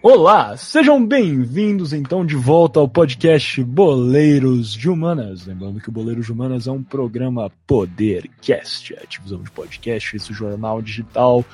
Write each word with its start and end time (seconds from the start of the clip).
Olá, 0.00 0.56
sejam 0.56 1.04
bem-vindos 1.04 1.92
então 1.92 2.24
de 2.24 2.36
volta 2.36 2.78
ao 2.78 2.88
podcast 2.88 3.64
Boleiros 3.64 4.72
de 4.72 4.88
Humanas. 4.88 5.44
Lembrando 5.44 5.80
que 5.80 5.88
o 5.88 5.92
Boleiros 5.92 6.26
de 6.26 6.32
Humanas 6.32 6.68
é 6.68 6.70
um 6.70 6.84
programa 6.84 7.50
Podercast, 7.66 8.94
a 8.94 9.04
divisão 9.04 9.42
de 9.42 9.50
podcast, 9.50 10.14
esse 10.14 10.32
jornal 10.32 10.80
digital 10.80 11.44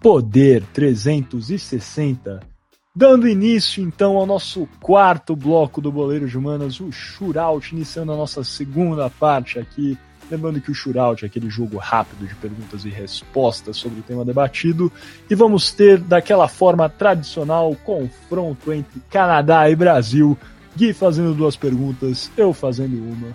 Poder 0.00 0.64
360. 0.72 2.40
Dando 2.96 3.28
início 3.28 3.82
então 3.82 4.16
ao 4.16 4.24
nosso 4.24 4.66
quarto 4.80 5.36
bloco 5.36 5.82
do 5.82 5.92
Boleiros 5.92 6.30
de 6.30 6.38
Humanas, 6.38 6.80
o 6.80 6.90
Shootout, 6.90 7.74
iniciando 7.74 8.12
a 8.12 8.16
nossa 8.16 8.42
segunda 8.42 9.10
parte 9.10 9.58
aqui 9.58 9.98
Lembrando 10.30 10.60
que 10.60 10.70
o 10.70 10.74
Shootout 10.74 11.24
é 11.24 11.26
aquele 11.26 11.50
jogo 11.50 11.76
rápido 11.76 12.26
de 12.26 12.34
perguntas 12.36 12.84
e 12.84 12.88
respostas 12.88 13.76
sobre 13.76 13.98
o 13.98 14.02
tema 14.02 14.24
debatido. 14.24 14.92
E 15.28 15.34
vamos 15.34 15.72
ter, 15.72 15.98
daquela 15.98 16.46
forma 16.46 16.88
tradicional, 16.88 17.74
confronto 17.84 18.72
entre 18.72 19.00
Canadá 19.10 19.68
e 19.68 19.74
Brasil. 19.74 20.38
Gui 20.76 20.92
fazendo 20.92 21.34
duas 21.34 21.56
perguntas, 21.56 22.30
eu 22.36 22.52
fazendo 22.52 22.96
uma. 22.96 23.34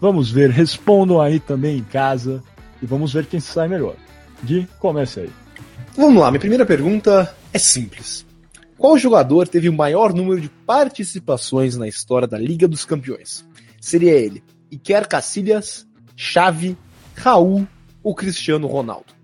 Vamos 0.00 0.30
ver, 0.30 0.50
respondam 0.50 1.20
aí 1.20 1.40
também 1.40 1.78
em 1.78 1.84
casa. 1.84 2.42
E 2.80 2.86
vamos 2.86 3.12
ver 3.12 3.26
quem 3.26 3.40
sai 3.40 3.66
melhor. 3.66 3.96
Gui, 4.44 4.68
comece 4.78 5.20
aí. 5.20 5.30
Vamos 5.96 6.22
lá, 6.22 6.30
minha 6.30 6.40
primeira 6.40 6.64
pergunta 6.64 7.34
é 7.52 7.58
simples. 7.58 8.24
Qual 8.78 8.98
jogador 8.98 9.48
teve 9.48 9.68
o 9.68 9.72
maior 9.72 10.12
número 10.12 10.40
de 10.40 10.48
participações 10.48 11.76
na 11.76 11.88
história 11.88 12.28
da 12.28 12.38
Liga 12.38 12.68
dos 12.68 12.84
Campeões? 12.84 13.44
Seria 13.80 14.12
ele 14.12 14.44
Iker 14.70 15.08
Casillas, 15.08 15.85
Chave, 16.16 16.76
Raul 17.14 17.68
ou 18.02 18.14
Cristiano 18.14 18.66
Ronaldo? 18.66 19.14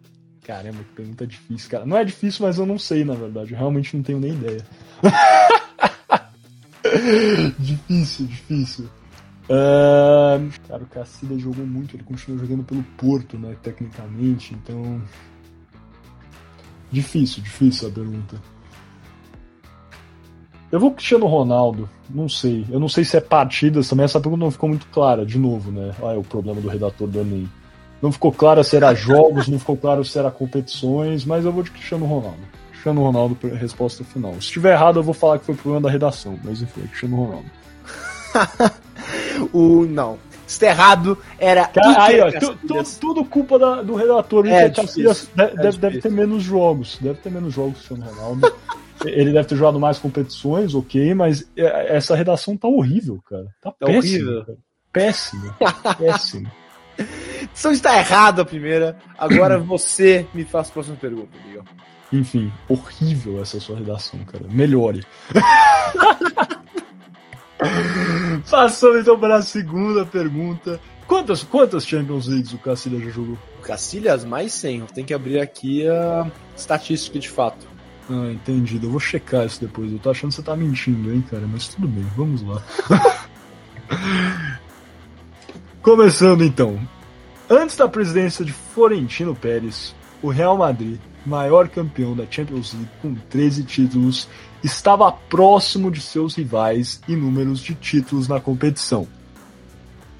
Caramba, 0.44 0.78
que 0.78 0.94
pergunta 0.94 1.27
difícil, 1.27 1.70
cara. 1.70 1.86
Não 1.86 1.97
é 1.97 2.05
difícil, 2.05 2.44
mas 2.44 2.58
eu 2.58 2.67
não 2.67 2.78
sei, 2.78 3.05
na 3.05 3.14
verdade. 3.14 3.53
Eu 3.53 3.58
realmente 3.58 3.97
não 3.97 4.03
tenho 4.03 4.20
nem 4.20 4.33
ideia. 4.33 4.64
difícil, 7.58 8.27
difícil. 8.27 8.91
Uh, 9.44 10.50
cara, 10.69 10.83
o 10.83 10.86
Cacilha 10.86 11.39
jogou 11.39 11.67
muito, 11.67 11.97
ele 11.97 12.05
continua 12.05 12.39
jogando 12.39 12.64
pelo 12.64 12.83
Porto, 12.97 13.39
né, 13.39 13.56
tecnicamente, 13.62 14.55
então... 14.55 15.02
Difícil, 16.91 17.42
difícil 17.42 17.89
a 17.89 17.91
pergunta. 17.91 18.41
Eu 20.73 20.81
vou 20.81 20.91
Cristiano 20.91 21.27
Ronaldo, 21.27 21.87
não 22.09 22.31
sei. 22.31 22.65
Eu 22.70 22.81
não 22.81 22.89
sei 22.89 23.05
se 23.05 23.15
é 23.19 23.20
partidas 23.20 23.91
também, 23.91 24.05
essa 24.05 24.19
pergunta 24.19 24.42
não 24.42 24.51
ficou 24.51 24.70
muito 24.70 24.87
clara, 24.87 25.27
de 25.27 25.39
novo, 25.39 25.70
né? 25.70 25.95
Olha 26.01 26.19
o 26.19 26.25
problema 26.25 26.62
do 26.62 26.69
redator 26.69 27.06
do 27.06 27.20
Enem. 27.20 27.47
Não 28.01 28.11
ficou 28.11 28.33
claro 28.33 28.64
se 28.64 28.75
era 28.75 28.95
jogos, 28.95 29.48
não 29.48 29.59
ficou 29.59 29.77
claro 29.77 30.03
se 30.03 30.19
era 30.19 30.31
competições, 30.31 31.27
mas 31.27 31.45
eu 31.45 31.53
vou 31.53 31.62
de 31.62 31.70
Cristiano 31.70 32.06
Ronaldo. 32.06 32.41
Cristiano 32.70 33.03
Ronaldo, 33.03 33.37
resposta 33.55 34.03
final. 34.03 34.33
Se 34.33 34.41
estiver 34.41 34.73
errado, 34.73 34.98
eu 34.98 35.03
vou 35.03 35.12
falar 35.12 35.39
que 35.39 35.45
foi 35.45 35.55
problema 35.55 35.83
da 35.83 35.91
redação, 35.91 36.39
mas 36.42 36.62
enfim, 36.62 36.81
é 36.84 36.86
Cristiano 36.89 37.17
Ronaldo. 37.17 37.51
o, 39.53 39.84
não. 39.84 40.19
Se 40.47 40.67
errado, 40.67 41.19
era. 41.39 41.67
Cara, 41.67 42.03
aí, 42.03 42.20
ó, 42.20 42.31
tu, 42.33 42.57
tu, 42.67 42.83
tudo 42.98 43.25
culpa 43.25 43.59
da, 43.59 43.83
do 43.83 43.95
redator. 43.95 44.47
É, 44.47 44.69
difícil, 44.69 45.29
deve, 45.34 45.53
é 45.53 45.73
deve, 45.73 46.01
ter 46.01 46.11
menos 46.11 46.42
jogos. 46.42 46.98
Deve 47.01 47.19
ter 47.20 47.31
menos 47.31 47.55
jogos, 47.55 47.75
Cristiano 47.75 48.05
Ronaldo. 48.11 48.53
Ele 49.05 49.33
deve 49.33 49.48
ter 49.48 49.56
jogado 49.56 49.81
mais 49.81 49.98
competições, 49.98 50.75
ok, 50.75 51.14
mas 51.14 51.48
é, 51.56 51.97
essa 51.97 52.14
redação 52.14 52.56
tá 52.56 52.69
horrível, 52.69 53.20
cara. 53.28 53.47
Tá, 53.61 53.70
tá 53.70 53.86
péssimo. 53.86 53.98
Horrível. 53.98 54.45
Cara. 54.45 54.58
Péssimo. 54.92 55.55
péssimo. 55.98 56.50
Então 57.42 57.73
está 57.73 57.98
errado 57.98 58.41
a 58.41 58.45
primeira. 58.45 58.97
Agora 59.19 59.58
você 59.61 60.27
me 60.34 60.45
faz 60.45 60.69
a 60.69 60.73
próxima 60.73 60.97
pergunta, 60.97 61.30
Miguel. 61.47 61.64
Enfim, 62.12 62.53
horrível 62.69 63.41
essa 63.41 63.58
sua 63.58 63.79
redação, 63.79 64.20
cara. 64.24 64.45
Melhore. 64.51 65.05
Passando 68.51 68.98
então 68.98 69.19
para 69.19 69.36
a 69.36 69.42
segunda 69.42 70.05
pergunta. 70.05 70.79
Quantas, 71.07 71.42
quantas 71.42 71.86
Champions 71.86 72.27
Leagues 72.27 72.52
o 72.52 72.58
Cacilhas 72.58 73.05
já 73.05 73.11
jogou? 73.11 73.39
O 73.58 73.63
Cacilhas 73.63 74.24
mais 74.24 74.52
100. 74.52 74.86
Tem 74.86 75.05
que 75.05 75.14
abrir 75.14 75.40
aqui 75.40 75.89
a 75.89 76.30
estatística 76.57 77.19
de 77.19 77.29
fato. 77.29 77.71
Ah, 78.11 78.30
entendido. 78.33 78.86
Eu 78.86 78.90
vou 78.90 79.01
checar 79.01 79.46
isso 79.46 79.61
depois. 79.61 79.92
Eu 79.92 79.98
tô 79.98 80.11
achando 80.11 80.30
que 80.30 80.36
você 80.36 80.42
tá 80.42 80.57
mentindo, 80.57 81.13
hein, 81.13 81.24
cara? 81.30 81.46
Mas 81.51 81.68
tudo 81.68 81.89
bem, 81.89 82.05
vamos 82.17 82.42
lá. 82.42 82.63
Começando 85.83 86.45
então. 86.45 86.79
Antes 87.48 87.77
da 87.77 87.89
presidência 87.89 88.45
de 88.45 88.52
Florentino 88.52 89.35
Pérez, 89.35 89.95
o 90.23 90.30
Real 90.30 90.57
Madrid, 90.57 90.98
maior 91.27 91.68
campeão 91.68 92.14
da 92.14 92.24
Champions 92.29 92.73
League 92.73 92.90
com 93.01 93.14
13 93.14 93.64
títulos, 93.64 94.29
estava 94.63 95.11
próximo 95.13 95.90
de 95.90 96.01
seus 96.01 96.34
rivais 96.36 97.01
em 97.08 97.17
números 97.17 97.61
de 97.61 97.74
títulos 97.74 98.29
na 98.29 98.40
competição. 98.40 99.07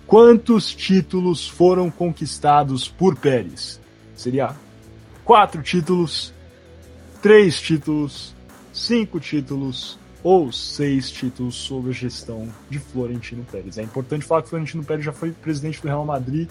Quantos 0.07 0.75
títulos 0.75 1.49
foram 1.49 1.91
conquistados 1.91 2.89
por 2.89 3.17
Pérez? 3.17 3.81
Seria 4.15 4.55
quatro 5.25 5.63
títulos, 5.63 6.35
três 7.23 7.61
títulos, 7.61 8.35
cinco 8.73 9.21
títulos 9.21 9.97
ou 10.25 10.51
seis 10.53 11.11
títulos 11.11 11.55
sob 11.55 11.91
a 11.91 11.93
gestão 11.93 12.49
de 12.69 12.81
Florentino 12.81 13.47
Pérez. 13.51 13.79
É 13.79 13.83
importante 13.83 14.25
falar 14.25 14.43
que 14.43 14.49
Florentino 14.49 14.85
Pérez 14.85 15.05
já 15.05 15.13
foi 15.13 15.31
presidente 15.31 15.81
do 15.81 15.87
Real 15.87 16.05
Madrid 16.05 16.49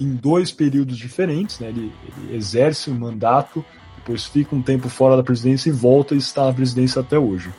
em 0.00 0.14
dois 0.14 0.50
períodos 0.50 0.98
diferentes, 0.98 1.60
né? 1.60 1.68
ele, 1.68 1.92
ele 2.26 2.36
exerce 2.36 2.90
o 2.90 2.92
um 2.92 2.98
mandato, 2.98 3.64
depois 3.96 4.24
fica 4.24 4.54
um 4.54 4.62
tempo 4.62 4.88
fora 4.88 5.16
da 5.16 5.22
presidência 5.22 5.70
e 5.70 5.72
volta 5.72 6.14
e 6.14 6.18
está 6.18 6.46
na 6.46 6.52
presidência 6.52 7.00
até 7.00 7.18
hoje. 7.18 7.50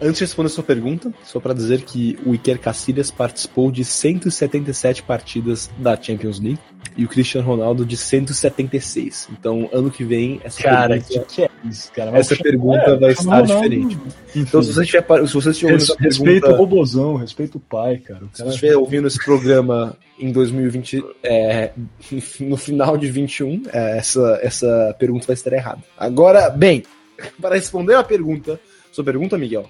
Antes 0.00 0.18
de 0.18 0.24
responder 0.24 0.48
a 0.48 0.50
sua 0.50 0.64
pergunta, 0.64 1.12
só 1.24 1.40
para 1.40 1.54
dizer 1.54 1.82
que 1.82 2.18
o 2.26 2.34
Iker 2.34 2.58
Casillas 2.58 3.10
participou 3.10 3.70
de 3.70 3.82
177 3.82 5.02
partidas 5.02 5.70
da 5.78 6.00
Champions 6.00 6.38
League 6.38 6.58
e 6.96 7.04
o 7.04 7.08
Cristiano 7.08 7.46
Ronaldo 7.46 7.84
de 7.84 7.96
176. 7.96 9.28
Então, 9.32 9.70
ano 9.72 9.90
que 9.90 10.04
vem, 10.04 10.38
essa 10.44 10.62
cara, 10.62 10.98
pergunta, 10.98 11.26
que 11.26 11.42
é 11.42 11.50
isso, 11.64 11.92
cara? 11.92 12.16
essa 12.18 12.36
pergunta 12.36 12.90
é, 12.90 12.98
vai 12.98 13.12
estar 13.12 13.22
Ronaldo, 13.22 13.54
diferente. 13.54 13.94
Enfim. 13.94 14.40
Então, 14.40 14.62
se 14.62 14.72
você 14.72 14.82
estiver, 14.82 15.26
se 15.26 15.34
você 15.34 15.48
respeito 15.48 16.22
pergunta, 16.22 16.52
o 16.52 16.56
robozão, 16.56 17.16
respeito 17.16 17.56
o 17.56 17.60
pai, 17.60 17.96
cara. 17.96 18.24
O 18.24 18.28
cara 18.28 18.32
se 18.34 18.42
você 18.42 18.48
estiver 18.50 18.76
ouvindo 18.76 19.08
esse 19.08 19.22
programa 19.24 19.96
em 20.18 20.30
2020, 20.30 21.04
é, 21.22 21.72
no 22.40 22.56
final 22.58 22.98
de 22.98 23.10
21, 23.10 23.62
é, 23.72 23.98
essa, 23.98 24.38
essa 24.42 24.94
pergunta 24.98 25.26
vai 25.26 25.34
estar 25.34 25.52
errada. 25.54 25.82
Agora, 25.96 26.50
bem, 26.50 26.82
para 27.40 27.54
responder 27.54 27.94
a 27.94 28.04
pergunta, 28.04 28.60
sua 28.92 29.04
pergunta, 29.04 29.38
Miguel. 29.38 29.68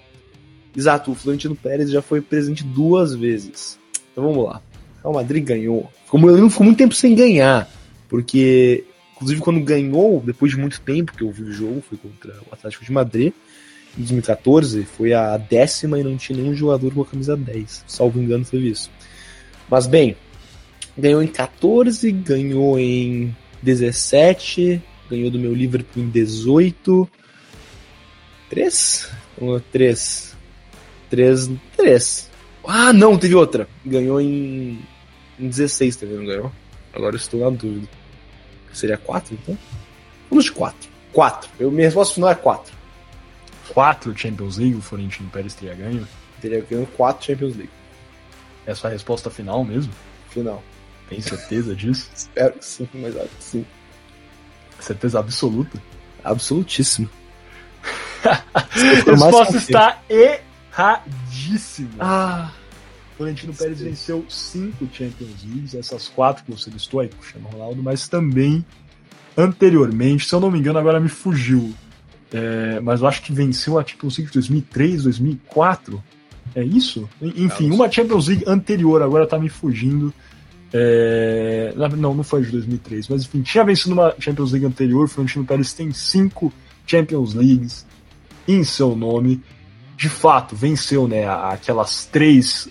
Exato, 0.77 1.11
o 1.11 1.15
Florentino 1.15 1.57
Pérez 1.57 1.91
já 1.91 2.03
foi 2.03 2.21
presidente 2.21 2.63
duas 2.63 3.15
vezes. 3.15 3.79
Então 4.13 4.25
vamos 4.25 4.45
lá. 4.45 4.61
O 5.03 5.13
Madrid 5.13 5.43
ganhou. 5.43 5.91
Ficou, 6.05 6.31
ele 6.31 6.41
não 6.41 6.51
ficou 6.51 6.65
muito 6.67 6.79
tempo 6.79 6.95
sem 6.95 7.15
ganhar. 7.15 7.71
Porque, 8.09 8.85
inclusive, 9.15 9.41
quando 9.41 9.61
ganhou, 9.61 10.23
depois 10.25 10.53
de 10.53 10.59
muito 10.59 10.81
tempo 10.81 11.13
que 11.13 11.23
eu 11.23 11.31
vi 11.31 11.45
o 11.45 11.53
jogo, 11.53 11.83
foi 11.89 11.97
contra 11.97 12.35
o 12.51 12.53
Atlético 12.53 12.85
de 12.85 12.93
Madrid, 12.93 13.33
em 13.97 14.01
2014, 14.01 14.85
foi 14.85 15.15
a 15.15 15.37
décima 15.39 15.99
e 15.99 16.05
não 16.05 16.17
tinha 16.17 16.39
nenhum 16.39 16.55
jogador 16.55 16.93
com 16.93 17.03
a 17.03 17.07
camisa 17.07 17.37
10. 17.37 17.85
Salvo 17.87 18.21
engano, 18.21 18.45
foi 18.45 18.59
isso. 18.61 18.91
Mas, 19.71 19.87
bem, 19.87 20.17
ganhou 20.99 21.23
em 21.23 21.27
14, 21.27 22.13
ganhou 22.13 22.79
em 22.79 23.35
17, 23.63 24.83
ganhou 25.09 25.31
do 25.31 25.39
meu 25.39 25.55
Liverpool 25.55 26.03
em 26.03 26.11
18. 26.11 27.09
3? 28.51 29.11
3. 29.73 30.36
3. 31.11 31.51
3. 31.77 32.31
Ah, 32.67 32.93
não, 32.93 33.17
teve 33.17 33.35
outra. 33.35 33.69
Ganhou 33.85 34.21
em 34.21 34.81
em 35.39 35.49
16 35.49 35.97
também 35.97 36.17
não 36.17 36.25
ganhou. 36.25 36.53
Agora 36.93 37.15
eu 37.15 37.19
estou 37.19 37.41
na 37.41 37.51
dúvida. 37.51 37.89
Seria 38.73 38.97
4 38.97 39.35
então? 39.35 39.59
Vamos 40.31 40.47
de 40.47 40.53
4. 40.53 40.89
4. 41.13 41.51
Eu, 41.59 41.71
minha 41.71 41.87
resposta 41.87 42.15
final 42.15 42.31
é 42.31 42.35
4. 42.35 42.75
4 43.73 44.17
Champions 44.17 44.57
League 44.57 44.77
o 44.77 44.81
Florentino 44.81 45.29
Pérez 45.31 45.55
teria 45.55 45.75
ganho? 45.75 46.07
Teria 46.41 46.61
ganho 46.61 46.87
4 46.87 47.27
Champions 47.27 47.57
League. 47.57 47.73
É 48.67 48.73
a 48.73 48.75
sua 48.75 48.91
resposta 48.91 49.31
final 49.31 49.65
mesmo? 49.65 49.93
Final. 50.31 50.63
Tem 51.09 51.21
certeza 51.21 51.75
disso? 51.75 52.11
Espero 52.15 52.53
que 52.55 52.65
sim, 52.65 52.89
mas 52.95 53.17
acho 53.17 53.29
que 53.29 53.45
sim. 53.45 53.67
Certeza 54.81 55.21
absoluta? 55.21 55.83
Absolutíssimo. 56.25 57.09
a 58.25 58.67
resposta 59.11 59.57
está 59.57 60.03
erradíssima. 60.77 61.91
Ah. 61.99 62.53
Florentino 63.17 63.55
Pérez 63.55 63.81
venceu 63.81 64.27
cinco 64.29 64.87
Champions 64.93 65.43
Leagues, 65.43 65.75
essas 65.75 66.07
quatro 66.09 66.45
que 66.45 66.51
você 66.51 66.69
listou 66.69 67.01
aí, 67.01 67.09
Cristiano 67.09 67.49
Ronaldo, 67.49 67.83
mas 67.83 68.09
também 68.09 68.63
anteriormente, 69.37 70.27
se 70.27 70.35
eu 70.35 70.41
não 70.41 70.51
me 70.51 70.59
engano, 70.59 70.79
agora 70.79 71.01
me 71.01 71.09
fugiu. 71.09 71.73
É, 72.31 72.79
mas 72.81 73.01
eu 73.01 73.07
acho 73.07 73.23
que 73.23 73.33
venceu 73.33 73.79
a 73.79 73.85
Champions 73.85 74.19
League 74.19 74.31
de 74.31 74.35
2003, 74.35 75.05
2004. 75.05 76.03
É 76.55 76.63
isso? 76.63 77.09
Enfim, 77.23 77.71
uma 77.71 77.91
Champions 77.91 78.29
League 78.29 78.45
anterior, 78.47 79.03
agora 79.03 79.27
tá 79.27 79.39
me 79.39 79.49
fugindo. 79.49 80.13
É, 80.73 81.73
não, 81.97 82.15
não 82.15 82.25
foi 82.25 82.43
de 82.43 82.51
2003, 82.51 83.09
mas 83.09 83.23
enfim, 83.23 83.41
tinha 83.41 83.65
vencido 83.65 83.95
uma 83.95 84.15
Champions 84.19 84.53
League 84.53 84.67
anterior. 84.67 85.09
Florentino 85.09 85.45
Pérez 85.45 85.73
tem 85.73 85.91
cinco 85.93 86.53
Champions 86.87 87.33
Leagues. 87.33 87.87
em 88.47 88.63
seu 88.63 88.95
nome. 88.95 89.43
De 89.97 90.09
fato, 90.11 90.55
venceu 90.55 91.09
né, 91.09 91.27
aquelas 91.27 92.05
três 92.05 92.69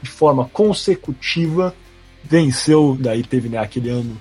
de 0.00 0.08
forma 0.08 0.44
consecutiva. 0.46 1.74
Venceu, 2.22 2.96
daí 2.98 3.24
teve 3.24 3.48
né, 3.48 3.58
aquele 3.58 3.90
ano 3.90 4.16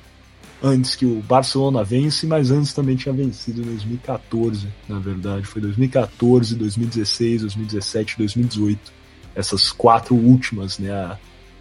antes 0.62 0.96
que 0.96 1.06
o 1.06 1.22
Barcelona 1.22 1.84
vence, 1.84 2.26
mas 2.26 2.50
antes 2.50 2.74
também 2.74 2.96
tinha 2.96 3.14
vencido 3.14 3.62
em 3.62 3.66
2014, 3.66 4.68
na 4.88 4.98
verdade. 4.98 5.46
Foi 5.46 5.62
2014, 5.62 6.56
2016, 6.56 7.42
2017, 7.42 8.18
2018. 8.18 8.92
Essas 9.36 9.72
quatro 9.72 10.16
últimas, 10.16 10.80
né? 10.80 10.92
A, 10.92 11.18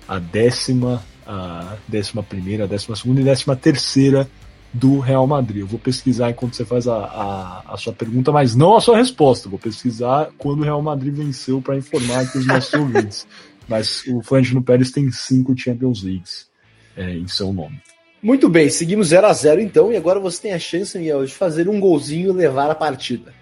a 0.08 0.19
décima, 0.19 1.05
a 1.26 1.76
décima 1.87 2.23
primeira, 2.23 2.64
a 2.64 2.67
décima 2.67 2.96
segunda 2.96 3.20
e 3.20 3.25
décima 3.25 3.55
terceira 3.55 4.29
do 4.78 5.00
Real 5.00 5.26
Madrid. 5.26 5.60
Eu 5.60 5.66
vou 5.66 5.78
pesquisar 5.78 6.30
enquanto 6.30 6.54
você 6.54 6.64
faz 6.64 6.86
a, 6.86 6.96
a, 6.96 7.75
a, 7.75 7.76
sua 7.76 7.92
pergunta, 7.92 8.30
mas 8.30 8.54
não 8.54 8.76
a 8.76 8.80
sua 8.80 8.96
resposta. 8.96 9.48
Vou 9.48 9.58
pesquisar 9.58 10.30
quando 10.38 10.60
o 10.60 10.64
Real 10.64 10.80
Madrid 10.80 11.14
venceu 11.14 11.60
para 11.60 11.76
informar 11.76 12.20
aqui 12.20 12.38
os 12.38 12.46
nossos 12.46 12.72
ouvintes. 12.75 13.26
Mas 13.69 14.04
o 14.06 14.22
Florentino 14.22 14.62
Pérez 14.62 14.90
tem 14.90 15.10
cinco 15.10 15.56
Champions 15.56 16.02
Leagues 16.02 16.48
é, 16.96 17.12
em 17.12 17.26
seu 17.26 17.52
nome. 17.52 17.80
Muito 18.22 18.48
bem, 18.48 18.69
seguimos 18.69 19.08
0 19.08 19.26
a 19.26 19.32
0 19.32 19.60
então, 19.60 19.92
e 19.92 19.96
agora 19.96 20.19
você 20.19 20.42
tem 20.42 20.52
a 20.52 20.58
chance, 20.58 20.98
Miguel, 20.98 21.25
de 21.25 21.34
fazer 21.34 21.69
um 21.69 21.78
golzinho 21.78 22.30
e 22.30 22.32
levar 22.32 22.70
a 22.70 22.75
partida. 22.75 23.32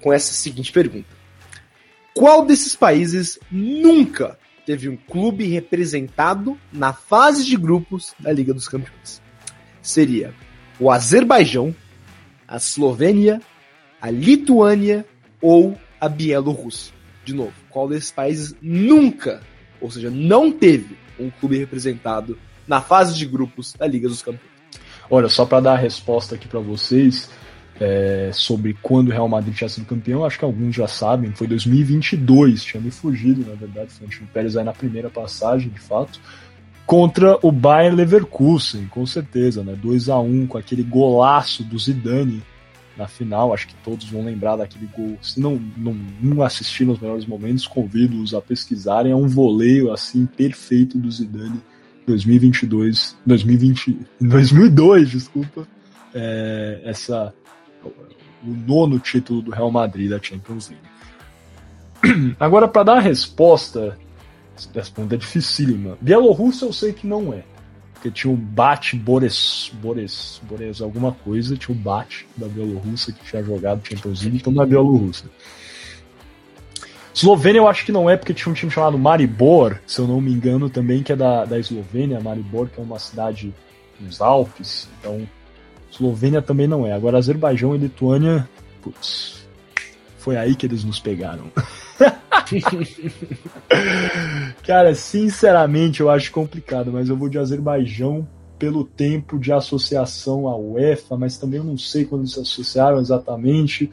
Com 0.00 0.12
essa 0.12 0.32
seguinte 0.32 0.72
pergunta: 0.72 1.08
Qual 2.14 2.44
desses 2.44 2.76
países 2.76 3.38
nunca 3.50 4.38
teve 4.64 4.88
um 4.88 4.96
clube 4.96 5.46
representado 5.46 6.58
na 6.72 6.92
fase 6.92 7.44
de 7.44 7.56
grupos 7.56 8.14
da 8.20 8.32
Liga 8.32 8.54
dos 8.54 8.68
Campeões? 8.68 9.20
Seria 9.82 10.32
o 10.80 10.90
Azerbaijão, 10.90 11.74
a 12.48 12.56
Eslovênia, 12.56 13.40
a 14.00 14.10
Lituânia 14.10 15.04
ou 15.40 15.78
a 16.00 16.08
Bielorrússia? 16.08 16.94
De 17.24 17.34
novo, 17.34 17.52
qual 17.68 17.88
desses 17.88 18.10
países 18.10 18.56
nunca, 18.62 19.42
ou 19.80 19.90
seja, 19.90 20.10
não 20.10 20.50
teve 20.50 20.96
um 21.18 21.30
clube 21.30 21.58
representado 21.58 22.38
na 22.66 22.80
fase 22.80 23.14
de 23.14 23.26
grupos 23.26 23.74
da 23.74 23.86
Liga 23.86 24.08
dos 24.08 24.22
Campeões. 24.22 24.50
Olha, 25.10 25.28
só 25.28 25.44
para 25.44 25.60
dar 25.60 25.72
a 25.72 25.76
resposta 25.76 26.36
aqui 26.36 26.48
para 26.48 26.60
vocês 26.60 27.28
é, 27.80 28.30
sobre 28.32 28.76
quando 28.80 29.08
o 29.08 29.10
Real 29.10 29.28
Madrid 29.28 29.54
tinha 29.54 29.68
sido 29.68 29.86
campeão, 29.86 30.24
acho 30.24 30.38
que 30.38 30.44
alguns 30.44 30.76
já 30.76 30.86
sabem, 30.86 31.32
foi 31.32 31.46
2022, 31.46 32.62
tinha 32.62 32.80
me 32.80 32.90
fugido, 32.90 33.48
na 33.48 33.56
verdade, 33.56 33.90
foi 33.90 34.06
o 34.06 34.26
Pérez 34.28 34.56
aí 34.56 34.64
na 34.64 34.72
primeira 34.72 35.10
passagem, 35.10 35.70
de 35.70 35.80
fato, 35.80 36.20
contra 36.90 37.38
o 37.40 37.52
Bayern 37.52 37.94
Leverkusen, 37.94 38.86
com 38.86 39.06
certeza, 39.06 39.62
né? 39.62 39.76
2 39.80 40.08
a 40.08 40.18
1 40.18 40.48
com 40.48 40.58
aquele 40.58 40.82
golaço 40.82 41.62
do 41.62 41.78
Zidane 41.78 42.42
na 42.96 43.06
final, 43.06 43.54
acho 43.54 43.68
que 43.68 43.76
todos 43.84 44.10
vão 44.10 44.24
lembrar 44.24 44.56
daquele 44.56 44.86
gol. 44.86 45.16
Se 45.22 45.38
não, 45.38 45.54
não, 45.76 45.96
não 46.20 46.42
assistiram 46.42 46.92
os 46.92 46.98
melhores 46.98 47.24
momentos, 47.24 47.64
convido-os 47.64 48.34
a 48.34 48.40
pesquisarem, 48.40 49.12
é 49.12 49.14
um 49.14 49.28
voleio 49.28 49.92
assim 49.92 50.26
perfeito 50.26 50.98
do 50.98 51.08
Zidane 51.08 51.60
2022, 52.08 53.16
2020, 53.24 53.96
2002, 54.20 55.10
desculpa, 55.10 55.68
é, 56.12 56.80
essa 56.82 57.32
o 58.42 58.50
nono 58.66 58.98
título 58.98 59.40
do 59.42 59.52
Real 59.52 59.70
Madrid 59.70 60.10
da 60.10 60.20
Champions 60.20 60.72
League. 62.02 62.34
Agora, 62.40 62.66
para 62.66 62.82
dar 62.82 62.96
a 62.96 63.00
resposta, 63.00 63.96
essa 64.74 64.90
pergunta 64.90 65.14
é 65.14 65.18
dificílima. 65.18 65.96
Bielorrússia 66.00 66.66
eu 66.66 66.72
sei 66.72 66.92
que 66.92 67.06
não 67.06 67.32
é. 67.32 67.44
Porque 67.94 68.10
tinha 68.10 68.32
um 68.32 68.36
Bate 68.36 68.96
Boris, 68.96 69.70
Boris, 69.74 70.40
Boris 70.44 70.80
alguma 70.80 71.12
coisa, 71.12 71.56
tinha 71.56 71.76
um 71.76 71.78
Bate 71.78 72.26
da 72.36 72.48
Bielorrússia 72.48 73.12
que 73.12 73.24
tinha 73.24 73.42
jogado 73.42 73.86
Champions 73.86 74.22
League, 74.22 74.38
então 74.38 74.52
não 74.52 74.62
é 74.62 74.66
Bielorrússia. 74.66 75.28
Eslovênia 77.14 77.58
eu 77.58 77.68
acho 77.68 77.84
que 77.84 77.92
não 77.92 78.08
é, 78.08 78.16
porque 78.16 78.32
tinha 78.32 78.50
um 78.50 78.54
time 78.54 78.70
chamado 78.70 78.96
Maribor, 78.96 79.78
se 79.86 80.00
eu 80.00 80.06
não 80.06 80.20
me 80.20 80.32
engano, 80.32 80.70
também, 80.70 81.02
que 81.02 81.12
é 81.12 81.16
da, 81.16 81.44
da 81.44 81.58
Eslovênia. 81.58 82.20
Maribor, 82.20 82.68
que 82.68 82.80
é 82.80 82.82
uma 82.82 82.98
cidade 82.98 83.52
nos 84.00 84.20
Alpes. 84.20 84.88
Então, 84.98 85.28
Eslovênia 85.92 86.40
também 86.40 86.66
não 86.66 86.86
é. 86.86 86.92
Agora, 86.92 87.18
Azerbaijão 87.18 87.74
e 87.74 87.78
Lituânia, 87.78 88.48
putz, 88.80 89.39
foi 90.20 90.36
aí 90.36 90.54
que 90.54 90.66
eles 90.66 90.84
nos 90.84 91.00
pegaram. 91.00 91.50
Cara, 94.62 94.94
sinceramente, 94.94 96.00
eu 96.00 96.10
acho 96.10 96.30
complicado, 96.30 96.92
mas 96.92 97.08
eu 97.08 97.16
vou 97.16 97.28
de 97.28 97.38
Azerbaijão 97.38 98.28
pelo 98.58 98.84
tempo 98.84 99.38
de 99.38 99.52
associação 99.52 100.46
à 100.46 100.56
UEFA, 100.56 101.16
mas 101.16 101.38
também 101.38 101.58
eu 101.58 101.64
não 101.64 101.78
sei 101.78 102.04
quando 102.04 102.28
se 102.28 102.38
associaram 102.38 103.00
exatamente 103.00 103.90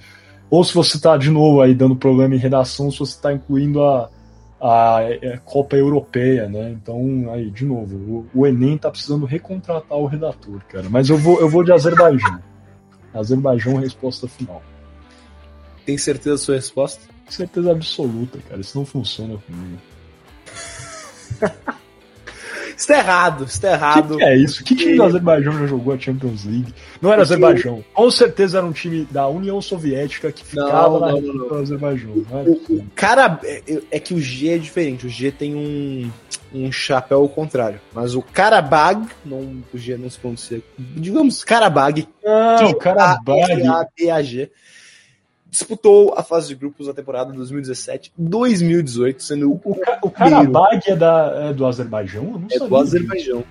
ou 0.50 0.63
se 0.63 0.74
você 0.74 0.97
está 0.97 1.18
de 1.18 1.29
novo 1.29 1.62
aí 1.62 1.74
dando 1.74 1.95
problema 1.95 2.35
em 2.35 2.39
redação, 2.39 2.89
se 2.89 3.00
você 3.00 3.15
está 3.15 3.33
incluindo 3.33 3.83
a, 3.83 4.09
a, 4.62 5.00
a, 5.00 5.38
Copa 5.44 5.75
Europeia, 5.75 6.47
né? 6.47 6.71
Então, 6.71 7.30
aí, 7.31 7.50
de 7.50 7.65
novo, 7.65 7.95
o, 7.95 8.41
o 8.41 8.47
Enem 8.47 8.75
está 8.75 8.89
precisando 8.89 9.25
recontratar 9.25 9.97
o 9.97 10.06
redator, 10.06 10.62
cara. 10.69 10.88
Mas 10.89 11.09
eu 11.09 11.18
vou, 11.18 11.39
eu 11.39 11.50
vou 11.50 11.63
de 11.63 11.71
Azerbaijão. 11.71 12.39
Azerbaijão, 13.13 13.75
resposta 13.75 14.27
final. 14.27 14.62
Tem 15.88 15.98
certeza 15.98 16.31
da 16.31 16.38
sua 16.38 16.56
resposta? 16.56 17.01
Certeza 17.30 17.72
absoluta, 17.72 18.39
cara. 18.50 18.60
Isso 18.60 18.78
não 18.78 18.86
funciona 18.86 19.38
comigo. 19.38 19.80
Isso 22.75 22.86
tá 22.86 23.00
errado, 23.00 23.45
isso 23.45 23.60
tá 23.60 23.72
errado. 23.72 24.10
Que, 24.10 24.18
que 24.18 24.24
é 24.24 24.38
isso? 24.38 24.63
Que 24.63 24.75
time 24.75 24.98
do 24.98 25.04
Azerbaijão 25.04 25.51
já 25.54 25.66
jogou 25.66 25.95
a 25.95 25.98
Champions 25.98 26.45
League? 26.45 26.72
Não 27.01 27.12
era 27.12 27.24
Azerbaijão. 27.24 27.84
Com 27.92 28.12
certeza 28.12 28.60
era 28.60 28.68
um 28.68 28.72
time 28.72 29.07
da 29.10 29.28
União 29.28 29.60
Soviética 29.60 30.31
que 30.31 30.45
ficava 30.45 31.00
não, 31.00 31.19
não, 31.19 31.34
não, 31.34 31.48
no 31.48 31.56
Azerbaijão. 31.56 32.12
O, 32.12 32.75
o, 32.75 32.86
cara, 32.94 33.40
é, 33.44 33.81
é, 33.90 34.00
que 34.00 34.13
o 34.13 34.22
G 34.22 34.50
é 34.50 34.57
diferente. 34.60 35.07
O 35.07 35.10
G 35.10 35.31
tem 35.31 35.56
um, 35.56 36.12
um 36.54 36.72
chapéu 36.72 37.22
ao 37.22 37.30
contrário. 37.30 37.81
Mas 37.92 38.13
o 38.13 38.22
Karabag, 38.22 39.07
não, 39.25 39.63
o 39.74 39.78
G 39.78 39.98
não 39.98 40.07
se 40.07 40.19
pronuncia. 40.19 40.62
Digamos 40.78 41.44
Karabag. 41.44 42.07
Ah, 42.24 42.60
o 42.69 42.75
Karabag. 42.75 43.66
A-B-A-G 43.66 44.51
disputou 45.57 46.13
a 46.15 46.21
fase 46.21 46.50
de 46.50 46.56
grupos 46.56 46.86
da 46.86 46.94
temporada 46.94 47.33
2017-2018, 47.33 49.19
sendo 49.19 49.54
o, 49.54 49.62
o, 49.65 49.75
o 50.04 50.12
Karabag 50.12 50.81
é, 50.86 50.95
da, 50.95 51.50
é 51.50 51.54
do 51.54 51.65
Azerbaijão? 51.65 52.45
é 52.51 52.59
do 52.59 52.75
Azerbaijão. 52.75 53.44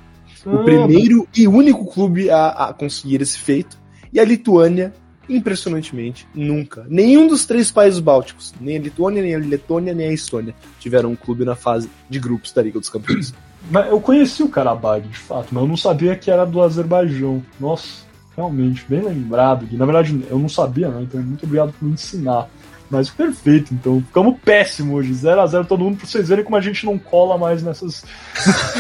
Ah, 0.47 0.51
o 0.51 0.63
primeiro 0.63 1.27
e 1.37 1.49
único 1.49 1.85
clube 1.87 2.31
a, 2.31 2.69
a 2.69 2.73
conseguir 2.73 3.21
esse 3.21 3.37
feito. 3.37 3.77
E 4.13 4.21
a 4.21 4.25
Lituânia, 4.25 4.95
impressionantemente, 5.29 6.29
nunca. 6.33 6.87
Nenhum 6.89 7.27
dos 7.27 7.45
três 7.45 7.73
países 7.73 7.99
bálticos, 7.99 8.55
nem 8.61 8.77
a 8.77 8.81
Lituânia, 8.81 9.23
nem 9.23 9.35
a 9.35 9.39
Letônia, 9.39 9.93
nem 9.93 10.09
a 10.09 10.13
Estônia, 10.13 10.55
tiveram 10.79 11.11
um 11.11 11.17
clube 11.17 11.45
na 11.45 11.57
fase 11.57 11.91
de 12.09 12.21
grupos 12.21 12.53
da 12.53 12.63
Liga 12.63 12.79
dos 12.79 12.89
Campeões. 12.89 13.35
Mas 13.69 13.89
eu 13.89 14.01
conheci 14.01 14.45
o 14.45 14.49
Karabag, 14.49 15.09
de 15.09 15.19
fato, 15.19 15.49
mas 15.51 15.61
eu 15.61 15.69
não 15.69 15.77
sabia 15.77 16.15
que 16.15 16.31
era 16.31 16.47
do 16.47 16.63
Azerbaijão. 16.63 17.43
Nossa. 17.59 18.06
Realmente, 18.37 18.85
bem 18.89 19.01
lembrado. 19.01 19.67
Na 19.73 19.87
verdade, 19.87 20.25
eu 20.29 20.39
não 20.39 20.49
sabia, 20.49 20.89
né? 20.89 21.03
Então, 21.03 21.21
muito 21.23 21.45
obrigado 21.45 21.73
por 21.73 21.87
me 21.87 21.95
ensinar. 21.95 22.49
Mas 22.89 23.11
perfeito, 23.11 23.75
então 23.75 24.01
ficamos 24.01 24.39
péssimo 24.45 24.95
hoje. 24.95 25.13
0 25.13 25.41
a 25.41 25.47
0 25.47 25.65
todo 25.65 25.83
mundo, 25.83 25.97
pra 25.97 26.07
vocês 26.07 26.29
verem 26.29 26.45
como 26.45 26.57
a 26.57 26.61
gente 26.61 26.87
não 26.87 26.99
cola 26.99 27.37
mais 27.37 27.63
nessas. 27.63 28.05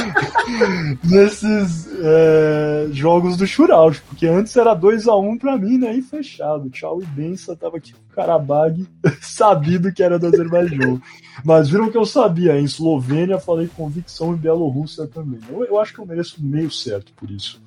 nesses 1.02 1.88
é, 2.00 2.88
jogos 2.92 3.36
do 3.36 3.46
shootout. 3.46 4.00
Porque 4.02 4.26
antes 4.26 4.54
era 4.56 4.74
2 4.74 5.08
a 5.08 5.16
1 5.16 5.38
pra 5.38 5.58
mim, 5.58 5.78
né? 5.78 5.94
E 5.96 6.02
fechado. 6.02 6.70
Tchau 6.70 7.02
e 7.02 7.06
benção. 7.06 7.56
Tava 7.56 7.78
aqui 7.78 7.92
com 7.92 7.98
o 7.98 8.14
Karabag, 8.14 8.86
sabido 9.20 9.92
que 9.92 10.02
era 10.02 10.18
do 10.18 10.26
Azerbaijão. 10.26 11.00
Mas 11.44 11.68
viram 11.68 11.90
que 11.90 11.98
eu 11.98 12.06
sabia. 12.06 12.58
Em 12.58 12.64
Eslovênia, 12.64 13.40
falei 13.40 13.68
convicção 13.76 14.34
e 14.34 14.36
Bielorrússia 14.36 15.06
também. 15.08 15.40
Eu, 15.50 15.64
eu 15.64 15.80
acho 15.80 15.92
que 15.92 15.98
eu 15.98 16.06
mereço 16.06 16.36
meio 16.40 16.70
certo 16.70 17.12
por 17.14 17.28
isso. 17.28 17.60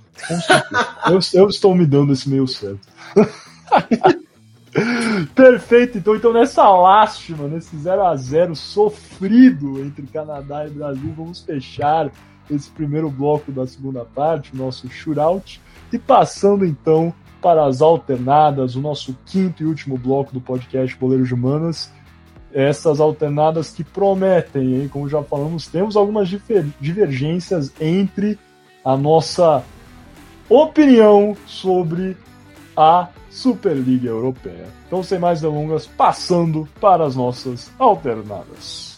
Eu, 1.07 1.19
eu 1.33 1.47
estou 1.49 1.75
me 1.75 1.85
dando 1.85 2.13
esse 2.13 2.29
meio 2.29 2.47
certo. 2.47 2.87
Perfeito, 5.33 5.97
então, 5.97 6.15
então 6.15 6.31
nessa 6.31 6.69
lástima, 6.69 7.47
nesse 7.47 7.75
0 7.75 8.03
a 8.03 8.15
0 8.15 8.55
sofrido 8.55 9.79
entre 9.79 10.05
Canadá 10.07 10.67
e 10.67 10.69
Brasil, 10.69 11.13
vamos 11.15 11.41
fechar 11.41 12.11
esse 12.49 12.69
primeiro 12.69 13.09
bloco 13.09 13.51
da 13.51 13.65
segunda 13.65 14.05
parte, 14.05 14.53
o 14.53 14.57
nosso 14.57 14.89
shootout, 14.89 15.61
e 15.91 15.97
passando 15.97 16.65
então 16.65 17.13
para 17.41 17.65
as 17.65 17.81
alternadas, 17.81 18.75
o 18.75 18.81
nosso 18.81 19.15
quinto 19.25 19.63
e 19.63 19.65
último 19.65 19.97
bloco 19.97 20.33
do 20.33 20.41
podcast 20.41 20.95
Boleiros 20.97 21.31
Humanas. 21.31 21.91
Essas 22.51 22.99
alternadas 22.99 23.71
que 23.71 23.83
prometem, 23.83 24.81
hein? 24.81 24.89
como 24.91 25.07
já 25.07 25.21
falamos, 25.23 25.67
temos 25.67 25.95
algumas 25.95 26.27
divergências 26.79 27.71
entre 27.79 28.39
a 28.83 28.97
nossa 28.97 29.63
opinião 30.49 31.37
sobre 31.45 32.17
a 32.75 33.07
Superliga 33.29 34.09
Europeia. 34.09 34.67
Então, 34.87 35.03
sem 35.03 35.19
mais 35.19 35.41
delongas, 35.41 35.85
passando 35.85 36.67
para 36.81 37.05
as 37.05 37.15
nossas 37.15 37.71
alternadas. 37.77 38.88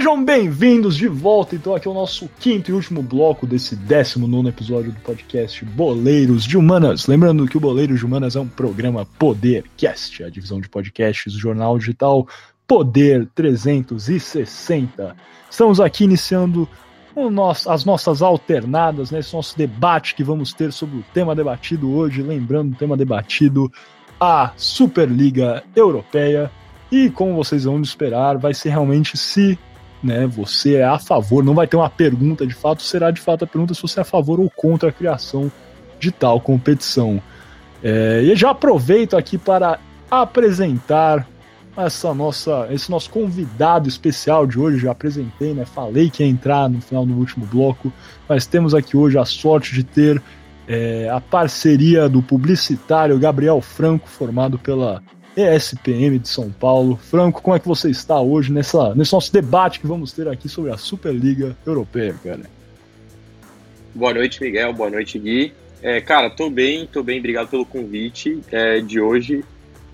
Sejam 0.00 0.24
bem-vindos 0.24 0.96
de 0.96 1.06
volta, 1.06 1.54
então, 1.54 1.74
aqui 1.74 1.86
é 1.86 1.90
o 1.90 1.92
nosso 1.92 2.26
quinto 2.40 2.70
e 2.70 2.72
último 2.72 3.02
bloco 3.02 3.46
desse 3.46 3.76
19 3.76 4.48
episódio 4.48 4.92
do 4.92 5.00
podcast 5.00 5.62
Boleiros 5.62 6.44
de 6.44 6.56
Humanas. 6.56 7.06
Lembrando 7.06 7.46
que 7.46 7.58
o 7.58 7.60
Boleiros 7.60 7.98
de 7.98 8.06
Humanas 8.06 8.34
é 8.34 8.40
um 8.40 8.48
programa 8.48 9.04
Podercast, 9.18 10.24
a 10.24 10.30
divisão 10.30 10.58
de 10.58 10.70
podcasts 10.70 11.34
jornal 11.34 11.78
digital 11.78 12.26
Poder 12.66 13.28
360. 13.34 15.14
Estamos 15.50 15.78
aqui 15.78 16.04
iniciando 16.04 16.66
nosso, 17.14 17.70
as 17.70 17.84
nossas 17.84 18.22
alternadas, 18.22 19.10
nesse 19.10 19.34
né, 19.34 19.36
nosso 19.36 19.58
debate 19.58 20.14
que 20.14 20.24
vamos 20.24 20.54
ter 20.54 20.72
sobre 20.72 20.96
o 20.96 21.04
tema 21.12 21.34
debatido 21.34 21.92
hoje. 21.92 22.22
Lembrando, 22.22 22.72
o 22.72 22.76
tema 22.76 22.96
debatido, 22.96 23.70
a 24.18 24.50
Superliga 24.56 25.62
Europeia. 25.76 26.50
E 26.90 27.10
como 27.10 27.34
vocês 27.34 27.64
vão 27.64 27.82
esperar, 27.82 28.38
vai 28.38 28.54
ser 28.54 28.70
realmente 28.70 29.18
se 29.18 29.58
né, 30.02 30.26
você 30.26 30.76
é 30.76 30.84
a 30.84 30.98
favor, 30.98 31.44
não 31.44 31.54
vai 31.54 31.66
ter 31.66 31.76
uma 31.76 31.90
pergunta 31.90 32.46
de 32.46 32.54
fato, 32.54 32.82
será 32.82 33.10
de 33.10 33.20
fato 33.20 33.44
a 33.44 33.46
pergunta 33.46 33.74
se 33.74 33.82
você 33.82 34.00
é 34.00 34.02
a 34.02 34.04
favor 34.04 34.40
ou 34.40 34.50
contra 34.50 34.88
a 34.88 34.92
criação 34.92 35.50
de 35.98 36.10
tal 36.10 36.40
competição. 36.40 37.22
É, 37.82 38.22
e 38.22 38.34
já 38.34 38.50
aproveito 38.50 39.16
aqui 39.16 39.38
para 39.38 39.78
apresentar 40.10 41.26
essa 41.76 42.12
nossa, 42.12 42.68
esse 42.70 42.90
nosso 42.90 43.10
convidado 43.10 43.88
especial 43.88 44.46
de 44.46 44.58
hoje. 44.58 44.78
Já 44.78 44.90
apresentei, 44.90 45.54
né? 45.54 45.64
Falei 45.64 46.10
que 46.10 46.22
ia 46.22 46.28
entrar 46.28 46.68
no 46.68 46.80
final 46.80 47.06
do 47.06 47.14
último 47.14 47.46
bloco, 47.46 47.92
mas 48.28 48.46
temos 48.46 48.74
aqui 48.74 48.96
hoje 48.96 49.18
a 49.18 49.24
sorte 49.24 49.74
de 49.74 49.84
ter 49.84 50.22
é, 50.68 51.08
a 51.10 51.20
parceria 51.20 52.08
do 52.08 52.22
publicitário 52.22 53.18
Gabriel 53.18 53.60
Franco, 53.60 54.08
formado 54.08 54.58
pela 54.58 55.02
ESPM 55.40 56.18
de 56.18 56.28
São 56.28 56.50
Paulo. 56.50 56.96
Franco, 56.96 57.40
como 57.40 57.56
é 57.56 57.58
que 57.58 57.68
você 57.68 57.90
está 57.90 58.20
hoje 58.20 58.52
nessa, 58.52 58.94
nesse 58.94 59.12
nosso 59.12 59.32
debate 59.32 59.80
que 59.80 59.86
vamos 59.86 60.12
ter 60.12 60.28
aqui 60.28 60.48
sobre 60.48 60.70
a 60.70 60.76
Superliga 60.76 61.56
Europeia, 61.66 62.14
cara? 62.22 62.42
Boa 63.94 64.14
noite, 64.14 64.42
Miguel. 64.42 64.72
Boa 64.72 64.90
noite, 64.90 65.18
Gui. 65.18 65.52
É, 65.82 66.00
cara, 66.00 66.28
tô 66.28 66.50
bem, 66.50 66.86
tô 66.86 67.02
bem, 67.02 67.18
obrigado 67.18 67.48
pelo 67.48 67.64
convite 67.64 68.40
é, 68.52 68.80
de 68.80 69.00
hoje. 69.00 69.44